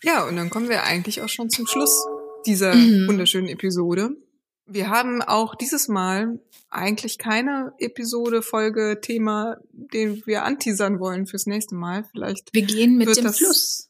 Ja, 0.03 0.23
und 0.27 0.35
dann 0.35 0.49
kommen 0.49 0.69
wir 0.69 0.83
eigentlich 0.83 1.21
auch 1.21 1.29
schon 1.29 1.49
zum 1.49 1.65
Schluss 1.65 2.05
dieser 2.45 2.75
mhm. 2.75 3.07
wunderschönen 3.07 3.49
Episode. 3.49 4.11
Wir 4.65 4.89
haben 4.89 5.23
auch 5.23 5.55
dieses 5.55 5.87
Mal 5.87 6.39
eigentlich 6.69 7.17
keine 7.17 7.73
Episode, 7.79 8.43
Folge, 8.43 8.99
Thema, 9.01 9.57
den 9.71 10.21
wir 10.27 10.43
anteasern 10.43 10.99
wollen 10.99 11.25
fürs 11.25 11.47
nächste 11.47 11.73
Mal. 11.73 12.05
Vielleicht. 12.11 12.53
Wir 12.53 12.61
gehen 12.61 12.97
mit 12.97 13.15
dem 13.17 13.23
das, 13.23 13.37
Fluss. 13.37 13.89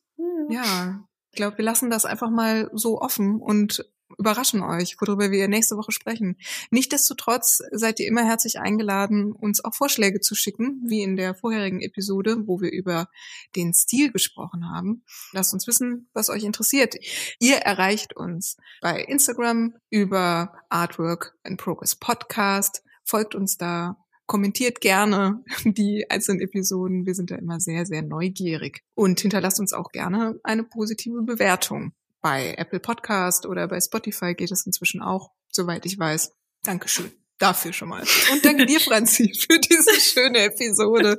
Ja, 0.49 1.03
ich 1.31 1.37
glaube, 1.37 1.57
wir 1.57 1.65
lassen 1.65 1.89
das 1.89 2.05
einfach 2.05 2.29
mal 2.29 2.69
so 2.73 2.99
offen 2.99 3.39
und 3.39 3.85
überraschen 4.17 4.61
euch, 4.61 4.97
worüber 4.99 5.31
wir 5.31 5.47
nächste 5.47 5.77
Woche 5.77 5.91
sprechen. 5.91 6.37
Nichtsdestotrotz 6.71 7.61
seid 7.71 7.99
ihr 7.99 8.07
immer 8.07 8.25
herzlich 8.25 8.59
eingeladen, 8.59 9.31
uns 9.31 9.63
auch 9.63 9.73
Vorschläge 9.73 10.19
zu 10.19 10.35
schicken, 10.35 10.81
wie 10.85 11.01
in 11.01 11.15
der 11.15 11.35
vorherigen 11.35 11.81
Episode, 11.81 12.47
wo 12.47 12.59
wir 12.59 12.71
über 12.71 13.07
den 13.55 13.73
Stil 13.73 14.11
gesprochen 14.11 14.69
haben. 14.69 15.03
Lasst 15.31 15.53
uns 15.53 15.67
wissen, 15.67 16.09
was 16.13 16.29
euch 16.29 16.43
interessiert. 16.43 16.95
Ihr 17.39 17.57
erreicht 17.57 18.15
uns 18.15 18.57
bei 18.81 19.01
Instagram 19.01 19.75
über 19.89 20.53
Artwork 20.69 21.35
and 21.43 21.59
Progress 21.59 21.95
Podcast. 21.95 22.83
Folgt 23.05 23.35
uns 23.35 23.57
da 23.57 23.97
kommentiert 24.29 24.79
gerne 24.79 25.43
die 25.65 26.09
einzelnen 26.09 26.39
Episoden. 26.39 27.05
Wir 27.05 27.15
sind 27.15 27.31
da 27.31 27.35
immer 27.35 27.59
sehr, 27.59 27.85
sehr 27.85 28.01
neugierig. 28.01 28.83
Und 28.95 29.19
hinterlasst 29.19 29.59
uns 29.59 29.73
auch 29.73 29.91
gerne 29.91 30.39
eine 30.43 30.63
positive 30.63 31.21
Bewertung. 31.23 31.91
Bei 32.21 32.53
Apple 32.57 32.79
Podcast 32.79 33.45
oder 33.45 33.67
bei 33.67 33.81
Spotify 33.81 34.35
geht 34.35 34.51
es 34.51 34.65
inzwischen 34.65 35.01
auch, 35.01 35.31
soweit 35.51 35.85
ich 35.85 35.99
weiß. 35.99 36.31
Dankeschön 36.63 37.11
dafür 37.39 37.71
schon 37.71 37.87
mal. 37.87 38.03
Und 38.33 38.45
danke 38.45 38.65
dir, 38.65 38.79
Franzi, 38.81 39.33
für 39.33 39.57
diese 39.59 39.99
schöne 39.99 40.39
Episode. 40.39 41.17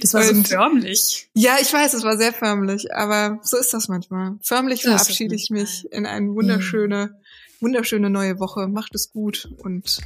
Das 0.00 0.12
war 0.14 0.28
Und, 0.28 0.48
so 0.48 0.56
förmlich. 0.56 1.30
Ja, 1.32 1.58
ich 1.62 1.72
weiß, 1.72 1.94
es 1.94 2.02
war 2.02 2.18
sehr 2.18 2.32
förmlich, 2.32 2.92
aber 2.92 3.38
so 3.42 3.56
ist 3.56 3.72
das 3.72 3.86
manchmal. 3.86 4.36
Förmlich 4.42 4.82
das 4.82 5.04
verabschiede 5.04 5.36
ich 5.36 5.48
mich 5.50 5.86
in 5.92 6.06
eine 6.06 6.34
wunderschöne, 6.34 7.20
wunderschöne 7.60 8.10
neue 8.10 8.40
Woche. 8.40 8.66
Macht 8.66 8.96
es 8.96 9.12
gut 9.12 9.48
und 9.58 9.98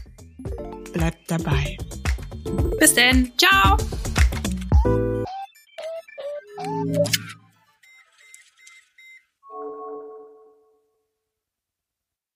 bleibt 0.93 1.31
dabei. 1.31 1.79
Bis 2.78 2.95
denn. 2.95 3.32
Ciao. 3.36 3.76